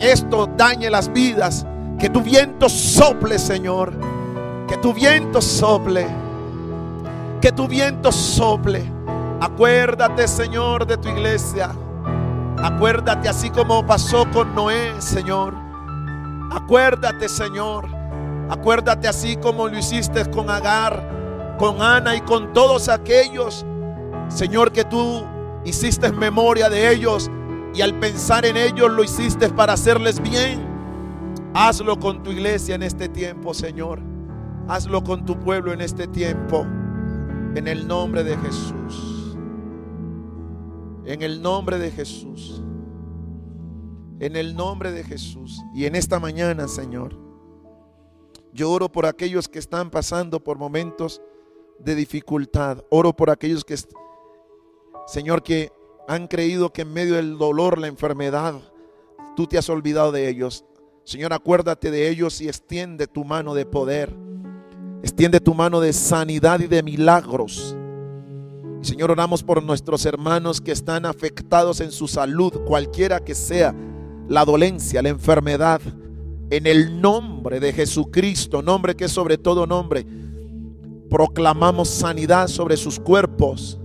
esto 0.00 0.48
dañe 0.56 0.90
las 0.90 1.12
vidas. 1.12 1.66
Que 1.98 2.08
tu 2.08 2.22
viento 2.22 2.68
sople, 2.68 3.38
Señor. 3.38 3.92
Que 4.68 4.76
tu 4.76 4.92
viento 4.92 5.40
sople. 5.40 6.06
Que 7.40 7.50
tu 7.50 7.66
viento 7.66 8.12
sople. 8.12 8.84
Acuérdate, 9.40 10.28
Señor, 10.28 10.86
de 10.86 10.96
tu 10.96 11.08
iglesia. 11.08 11.70
Acuérdate 12.62 13.28
así 13.28 13.50
como 13.50 13.84
pasó 13.84 14.30
con 14.30 14.54
Noé, 14.54 14.92
Señor. 15.00 15.54
Acuérdate, 16.52 17.28
Señor. 17.28 17.88
Acuérdate 18.48 19.08
así 19.08 19.36
como 19.36 19.68
lo 19.68 19.76
hiciste 19.76 20.24
con 20.30 20.48
Agar, 20.48 21.56
con 21.58 21.82
Ana 21.82 22.14
y 22.14 22.20
con 22.22 22.52
todos 22.52 22.88
aquellos, 22.88 23.66
Señor, 24.28 24.72
que 24.72 24.84
tú 24.84 25.22
hiciste 25.68 26.10
memoria 26.12 26.68
de 26.68 26.92
ellos 26.92 27.30
y 27.74 27.82
al 27.82 27.98
pensar 27.98 28.46
en 28.46 28.56
ellos 28.56 28.90
lo 28.90 29.04
hiciste 29.04 29.48
para 29.50 29.74
hacerles 29.74 30.20
bien. 30.20 30.66
Hazlo 31.54 31.98
con 31.98 32.22
tu 32.22 32.30
iglesia 32.30 32.74
en 32.74 32.82
este 32.82 33.08
tiempo, 33.08 33.54
Señor. 33.54 34.00
Hazlo 34.68 35.02
con 35.02 35.24
tu 35.24 35.38
pueblo 35.38 35.72
en 35.72 35.80
este 35.80 36.06
tiempo. 36.06 36.66
En 37.54 37.66
el 37.66 37.86
nombre 37.86 38.24
de 38.24 38.36
Jesús. 38.36 39.36
En 41.04 41.22
el 41.22 41.40
nombre 41.40 41.78
de 41.78 41.90
Jesús. 41.90 42.62
En 44.20 44.36
el 44.36 44.54
nombre 44.56 44.92
de 44.92 45.04
Jesús. 45.04 45.62
Y 45.74 45.86
en 45.86 45.94
esta 45.94 46.18
mañana, 46.18 46.68
Señor, 46.68 47.16
yo 48.52 48.70
oro 48.70 48.90
por 48.90 49.06
aquellos 49.06 49.48
que 49.48 49.58
están 49.58 49.90
pasando 49.90 50.42
por 50.42 50.58
momentos 50.58 51.22
de 51.78 51.94
dificultad. 51.94 52.84
Oro 52.90 53.14
por 53.14 53.30
aquellos 53.30 53.64
que, 53.64 53.74
Señor, 55.08 55.42
que 55.42 55.72
han 56.06 56.26
creído 56.26 56.70
que 56.70 56.82
en 56.82 56.92
medio 56.92 57.14
del 57.14 57.38
dolor, 57.38 57.78
la 57.78 57.86
enfermedad, 57.86 58.56
tú 59.36 59.46
te 59.46 59.56
has 59.56 59.70
olvidado 59.70 60.12
de 60.12 60.28
ellos. 60.28 60.66
Señor, 61.04 61.32
acuérdate 61.32 61.90
de 61.90 62.10
ellos 62.10 62.42
y 62.42 62.48
extiende 62.48 63.06
tu 63.06 63.24
mano 63.24 63.54
de 63.54 63.64
poder. 63.64 64.14
Extiende 65.02 65.40
tu 65.40 65.54
mano 65.54 65.80
de 65.80 65.94
sanidad 65.94 66.60
y 66.60 66.66
de 66.66 66.82
milagros. 66.82 67.74
Señor, 68.82 69.10
oramos 69.10 69.42
por 69.42 69.62
nuestros 69.62 70.04
hermanos 70.04 70.60
que 70.60 70.72
están 70.72 71.06
afectados 71.06 71.80
en 71.80 71.90
su 71.90 72.06
salud, 72.06 72.52
cualquiera 72.66 73.18
que 73.18 73.34
sea 73.34 73.74
la 74.28 74.44
dolencia, 74.44 75.00
la 75.00 75.08
enfermedad. 75.08 75.80
En 76.50 76.66
el 76.66 77.00
nombre 77.00 77.60
de 77.60 77.72
Jesucristo, 77.72 78.60
nombre 78.60 78.94
que 78.94 79.06
es 79.06 79.12
sobre 79.12 79.38
todo 79.38 79.66
nombre, 79.66 80.04
proclamamos 81.08 81.88
sanidad 81.88 82.48
sobre 82.48 82.76
sus 82.76 83.00
cuerpos 83.00 83.80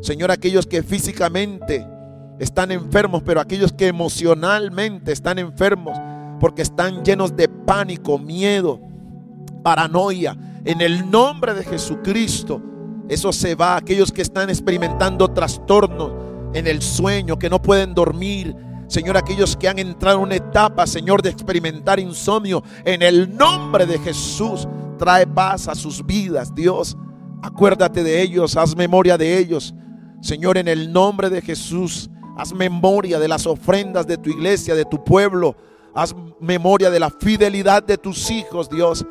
Señor, 0.00 0.30
aquellos 0.30 0.66
que 0.66 0.82
físicamente 0.82 1.86
están 2.38 2.70
enfermos, 2.70 3.22
pero 3.24 3.40
aquellos 3.40 3.72
que 3.72 3.88
emocionalmente 3.88 5.12
están 5.12 5.38
enfermos 5.38 5.98
porque 6.40 6.62
están 6.62 7.04
llenos 7.04 7.36
de 7.36 7.48
pánico, 7.48 8.18
miedo, 8.18 8.80
paranoia. 9.62 10.36
En 10.64 10.80
el 10.80 11.08
nombre 11.10 11.54
de 11.54 11.64
Jesucristo, 11.64 12.60
eso 13.08 13.32
se 13.32 13.54
va. 13.54 13.76
Aquellos 13.76 14.10
que 14.10 14.22
están 14.22 14.48
experimentando 14.48 15.28
trastornos 15.28 16.12
en 16.54 16.66
el 16.66 16.80
sueño, 16.82 17.38
que 17.38 17.50
no 17.50 17.60
pueden 17.60 17.94
dormir. 17.94 18.56
Señor, 18.88 19.16
aquellos 19.16 19.56
que 19.56 19.68
han 19.68 19.78
entrado 19.78 20.16
en 20.18 20.24
una 20.24 20.36
etapa, 20.36 20.86
Señor, 20.86 21.22
de 21.22 21.30
experimentar 21.30 22.00
insomnio, 22.00 22.64
en 22.84 23.02
el 23.02 23.36
nombre 23.36 23.86
de 23.86 23.98
Jesús, 23.98 24.66
trae 24.98 25.26
paz 25.26 25.68
a 25.68 25.74
sus 25.74 26.04
vidas, 26.04 26.54
Dios. 26.54 26.96
Acuérdate 27.42 28.02
de 28.02 28.20
ellos, 28.20 28.56
haz 28.56 28.74
memoria 28.74 29.16
de 29.16 29.38
ellos. 29.38 29.74
Señor, 30.20 30.58
en 30.58 30.68
el 30.68 30.92
nombre 30.92 31.30
de 31.30 31.40
Jesús, 31.40 32.10
haz 32.36 32.52
memoria 32.52 33.18
de 33.18 33.28
las 33.28 33.46
ofrendas 33.46 34.06
de 34.06 34.18
tu 34.18 34.30
iglesia, 34.30 34.74
de 34.74 34.84
tu 34.84 35.02
pueblo. 35.02 35.56
Haz 35.94 36.14
memoria 36.40 36.90
de 36.90 37.00
la 37.00 37.10
fidelidad 37.10 37.82
de 37.82 37.98
tus 37.98 38.30
hijos, 38.30 38.68
Dios. 38.68 39.04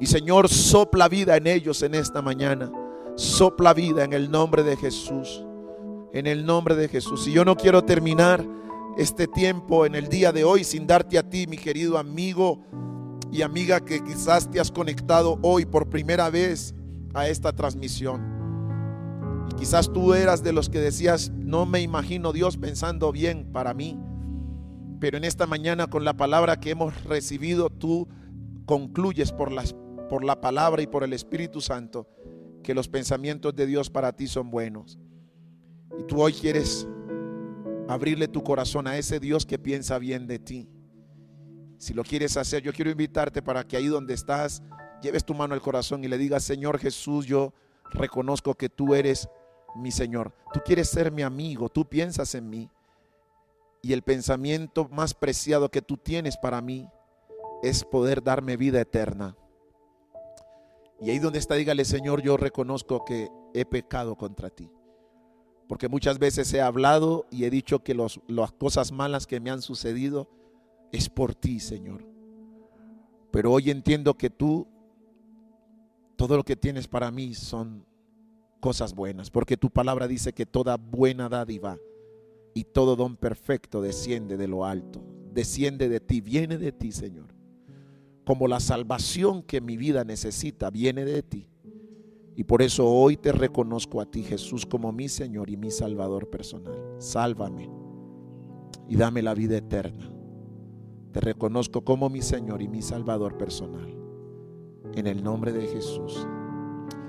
Y 0.00 0.06
Señor, 0.06 0.48
sopla 0.48 1.08
vida 1.08 1.36
en 1.36 1.46
ellos 1.46 1.82
en 1.82 1.94
esta 1.94 2.22
mañana. 2.22 2.70
Sopla 3.16 3.74
vida 3.74 4.04
en 4.04 4.12
el 4.12 4.30
nombre 4.30 4.62
de 4.62 4.76
Jesús. 4.76 5.44
En 6.12 6.26
el 6.26 6.46
nombre 6.46 6.74
de 6.76 6.88
Jesús. 6.88 7.26
Y 7.26 7.32
yo 7.32 7.44
no 7.44 7.56
quiero 7.56 7.82
terminar 7.82 8.44
este 8.96 9.26
tiempo 9.26 9.86
en 9.86 9.94
el 9.94 10.08
día 10.08 10.32
de 10.32 10.44
hoy 10.44 10.62
sin 10.64 10.86
darte 10.86 11.18
a 11.18 11.28
ti, 11.28 11.46
mi 11.46 11.56
querido 11.56 11.98
amigo 11.98 12.60
y 13.32 13.42
amiga 13.42 13.84
que 13.84 14.02
quizás 14.02 14.48
te 14.48 14.60
has 14.60 14.70
conectado 14.70 15.38
hoy 15.42 15.64
por 15.64 15.90
primera 15.90 16.30
vez 16.30 16.74
a 17.12 17.28
esta 17.28 17.52
transmisión. 17.52 18.33
Quizás 19.56 19.92
tú 19.92 20.14
eras 20.14 20.42
de 20.42 20.52
los 20.52 20.68
que 20.68 20.80
decías, 20.80 21.30
no 21.30 21.64
me 21.64 21.80
imagino 21.80 22.32
Dios 22.32 22.56
pensando 22.56 23.12
bien 23.12 23.52
para 23.52 23.72
mí. 23.72 23.98
Pero 25.00 25.16
en 25.16 25.24
esta 25.24 25.46
mañana 25.46 25.86
con 25.86 26.04
la 26.04 26.14
palabra 26.14 26.58
que 26.58 26.70
hemos 26.70 27.04
recibido, 27.04 27.70
tú 27.70 28.08
concluyes 28.66 29.32
por, 29.32 29.52
las, 29.52 29.74
por 30.08 30.24
la 30.24 30.40
palabra 30.40 30.82
y 30.82 30.86
por 30.86 31.04
el 31.04 31.12
Espíritu 31.12 31.60
Santo 31.60 32.08
que 32.62 32.74
los 32.74 32.88
pensamientos 32.88 33.54
de 33.54 33.66
Dios 33.66 33.90
para 33.90 34.12
ti 34.12 34.26
son 34.26 34.50
buenos. 34.50 34.98
Y 35.98 36.04
tú 36.04 36.20
hoy 36.20 36.32
quieres 36.32 36.88
abrirle 37.88 38.26
tu 38.26 38.42
corazón 38.42 38.86
a 38.86 38.96
ese 38.96 39.20
Dios 39.20 39.46
que 39.46 39.58
piensa 39.58 39.98
bien 39.98 40.26
de 40.26 40.38
ti. 40.38 40.68
Si 41.78 41.92
lo 41.92 42.02
quieres 42.02 42.36
hacer, 42.36 42.62
yo 42.62 42.72
quiero 42.72 42.90
invitarte 42.90 43.42
para 43.42 43.64
que 43.64 43.76
ahí 43.76 43.86
donde 43.86 44.14
estás, 44.14 44.62
lleves 45.02 45.24
tu 45.24 45.34
mano 45.34 45.54
al 45.54 45.60
corazón 45.60 46.02
y 46.02 46.08
le 46.08 46.18
digas, 46.18 46.42
Señor 46.42 46.78
Jesús, 46.78 47.26
yo 47.26 47.52
reconozco 47.90 48.54
que 48.54 48.68
tú 48.68 48.94
eres 48.94 49.28
mi 49.74 49.90
Señor. 49.90 50.32
Tú 50.52 50.60
quieres 50.64 50.88
ser 50.88 51.10
mi 51.10 51.22
amigo, 51.22 51.68
tú 51.68 51.84
piensas 51.84 52.34
en 52.34 52.48
mí. 52.48 52.70
Y 53.82 53.92
el 53.92 54.02
pensamiento 54.02 54.88
más 54.90 55.14
preciado 55.14 55.70
que 55.70 55.82
tú 55.82 55.96
tienes 55.96 56.36
para 56.36 56.60
mí 56.60 56.88
es 57.62 57.84
poder 57.84 58.22
darme 58.22 58.56
vida 58.56 58.80
eterna. 58.80 59.36
Y 61.00 61.10
ahí 61.10 61.18
donde 61.18 61.38
está, 61.38 61.54
dígale, 61.54 61.84
Señor, 61.84 62.22
yo 62.22 62.36
reconozco 62.36 63.04
que 63.04 63.28
he 63.52 63.64
pecado 63.64 64.16
contra 64.16 64.48
ti. 64.48 64.70
Porque 65.68 65.88
muchas 65.88 66.18
veces 66.18 66.52
he 66.54 66.60
hablado 66.60 67.26
y 67.30 67.44
he 67.44 67.50
dicho 67.50 67.82
que 67.82 67.94
las 67.94 68.52
cosas 68.52 68.92
malas 68.92 69.26
que 69.26 69.40
me 69.40 69.50
han 69.50 69.62
sucedido 69.62 70.28
es 70.92 71.08
por 71.08 71.34
ti, 71.34 71.60
Señor. 71.60 72.06
Pero 73.30 73.52
hoy 73.52 73.70
entiendo 73.70 74.14
que 74.14 74.30
tú, 74.30 74.68
todo 76.16 76.36
lo 76.36 76.44
que 76.44 76.56
tienes 76.56 76.86
para 76.86 77.10
mí 77.10 77.34
son 77.34 77.84
cosas 78.64 78.94
buenas, 78.94 79.30
porque 79.30 79.58
tu 79.58 79.68
palabra 79.68 80.08
dice 80.08 80.32
que 80.32 80.46
toda 80.46 80.78
buena 80.78 81.28
dádiva 81.28 81.78
y 82.54 82.64
todo 82.64 82.96
don 82.96 83.14
perfecto 83.18 83.82
desciende 83.82 84.38
de 84.38 84.48
lo 84.48 84.64
alto, 84.64 85.04
desciende 85.34 85.90
de 85.90 86.00
ti, 86.00 86.22
viene 86.22 86.56
de 86.56 86.72
ti, 86.72 86.90
Señor. 86.90 87.26
Como 88.24 88.48
la 88.48 88.60
salvación 88.60 89.42
que 89.42 89.60
mi 89.60 89.76
vida 89.76 90.02
necesita 90.04 90.70
viene 90.70 91.04
de 91.04 91.22
ti. 91.22 91.46
Y 92.36 92.44
por 92.44 92.62
eso 92.62 92.88
hoy 92.88 93.18
te 93.18 93.32
reconozco 93.32 94.00
a 94.00 94.06
ti, 94.06 94.22
Jesús, 94.22 94.64
como 94.64 94.92
mi 94.92 95.10
Señor 95.10 95.50
y 95.50 95.58
mi 95.58 95.70
Salvador 95.70 96.30
personal. 96.30 96.82
Sálvame 96.96 97.70
y 98.88 98.96
dame 98.96 99.20
la 99.20 99.34
vida 99.34 99.58
eterna. 99.58 100.10
Te 101.12 101.20
reconozco 101.20 101.84
como 101.84 102.08
mi 102.08 102.22
Señor 102.22 102.62
y 102.62 102.68
mi 102.68 102.80
Salvador 102.80 103.36
personal. 103.36 103.94
En 104.94 105.06
el 105.06 105.22
nombre 105.22 105.52
de 105.52 105.66
Jesús. 105.66 106.26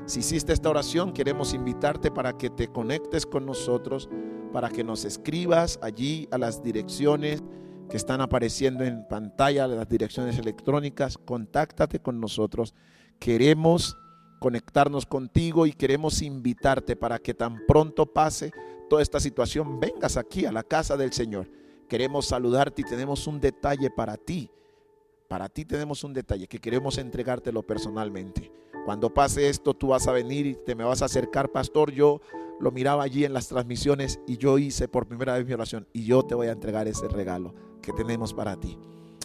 Si 0.05 0.19
hiciste 0.19 0.53
esta 0.53 0.69
oración, 0.69 1.13
queremos 1.13 1.55
invitarte 1.55 2.11
para 2.11 2.37
que 2.37 2.51
te 2.51 2.67
conectes 2.67 3.25
con 3.25 3.45
nosotros, 3.45 4.07
para 4.53 4.69
que 4.69 4.83
nos 4.83 5.03
escribas 5.03 5.79
allí 5.81 6.27
a 6.29 6.37
las 6.37 6.61
direcciones 6.61 7.43
que 7.89 7.97
están 7.97 8.21
apareciendo 8.21 8.83
en 8.83 9.07
pantalla, 9.07 9.67
las 9.67 9.89
direcciones 9.89 10.37
electrónicas. 10.37 11.17
Contáctate 11.17 11.99
con 11.99 12.19
nosotros. 12.19 12.75
Queremos 13.17 13.97
conectarnos 14.39 15.07
contigo 15.07 15.65
y 15.65 15.73
queremos 15.73 16.21
invitarte 16.21 16.95
para 16.95 17.17
que 17.17 17.33
tan 17.33 17.65
pronto 17.65 18.05
pase 18.05 18.51
toda 18.89 19.01
esta 19.01 19.19
situación, 19.19 19.79
vengas 19.79 20.17
aquí 20.17 20.45
a 20.45 20.51
la 20.51 20.61
casa 20.61 20.97
del 20.97 21.13
Señor. 21.13 21.49
Queremos 21.89 22.27
saludarte 22.27 22.83
y 22.83 22.85
tenemos 22.85 23.25
un 23.25 23.39
detalle 23.39 23.89
para 23.89 24.17
ti. 24.17 24.51
Para 25.27 25.49
ti 25.49 25.65
tenemos 25.65 26.03
un 26.03 26.13
detalle 26.13 26.47
que 26.47 26.59
queremos 26.59 26.99
entregártelo 26.99 27.63
personalmente. 27.63 28.51
Cuando 28.85 29.13
pase 29.13 29.49
esto, 29.49 29.73
tú 29.73 29.87
vas 29.87 30.07
a 30.07 30.11
venir 30.11 30.45
y 30.45 30.55
te 30.55 30.75
me 30.75 30.83
vas 30.83 31.01
a 31.01 31.05
acercar, 31.05 31.51
pastor. 31.51 31.91
Yo 31.91 32.21
lo 32.59 32.71
miraba 32.71 33.03
allí 33.03 33.25
en 33.25 33.33
las 33.33 33.47
transmisiones 33.47 34.19
y 34.27 34.37
yo 34.37 34.57
hice 34.57 34.87
por 34.87 35.07
primera 35.07 35.33
vez 35.33 35.45
mi 35.45 35.53
oración 35.53 35.87
y 35.91 36.05
yo 36.05 36.23
te 36.23 36.35
voy 36.35 36.47
a 36.47 36.51
entregar 36.51 36.87
ese 36.87 37.07
regalo 37.07 37.53
que 37.81 37.91
tenemos 37.91 38.33
para 38.33 38.55
ti. 38.55 38.77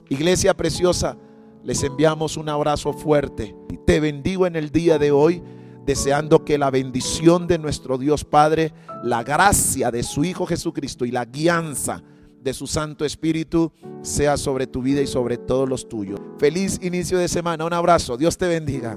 Iglesia 0.09 0.57
preciosa, 0.57 1.16
les 1.62 1.82
enviamos 1.85 2.37
un 2.37 2.49
abrazo 2.49 2.93
fuerte 2.93 3.55
te 3.91 3.99
bendigo 3.99 4.47
en 4.47 4.55
el 4.55 4.70
día 4.70 5.01
de 5.01 5.11
hoy, 5.11 5.43
deseando 5.85 6.45
que 6.45 6.59
la 6.59 6.70
bendición 6.70 7.49
de 7.49 7.59
nuestro 7.59 7.99
Dios 7.99 8.24
Padre, 8.24 8.73
la 9.03 9.24
gracia 9.24 9.91
de 9.91 10.05
su 10.05 10.23
Hijo 10.23 10.47
Jesucristo 10.47 11.05
y 11.05 11.11
la 11.11 11.24
guianza 11.24 12.01
de 12.41 12.55
su 12.55 12.69
Santo 12.69 13.05
Espíritu 13.05 13.73
sea 14.03 14.37
sobre 14.37 14.69
tu 14.69 14.81
vida 14.81 15.01
y 15.01 15.09
sobre 15.09 15.39
todos 15.39 15.69
los 15.69 15.89
tuyos. 15.89 16.20
Feliz 16.39 16.78
inicio 16.82 17.19
de 17.19 17.27
semana, 17.27 17.65
un 17.65 17.73
abrazo, 17.73 18.16
Dios 18.16 18.39
te 18.39 18.47
bendiga. 18.47 18.97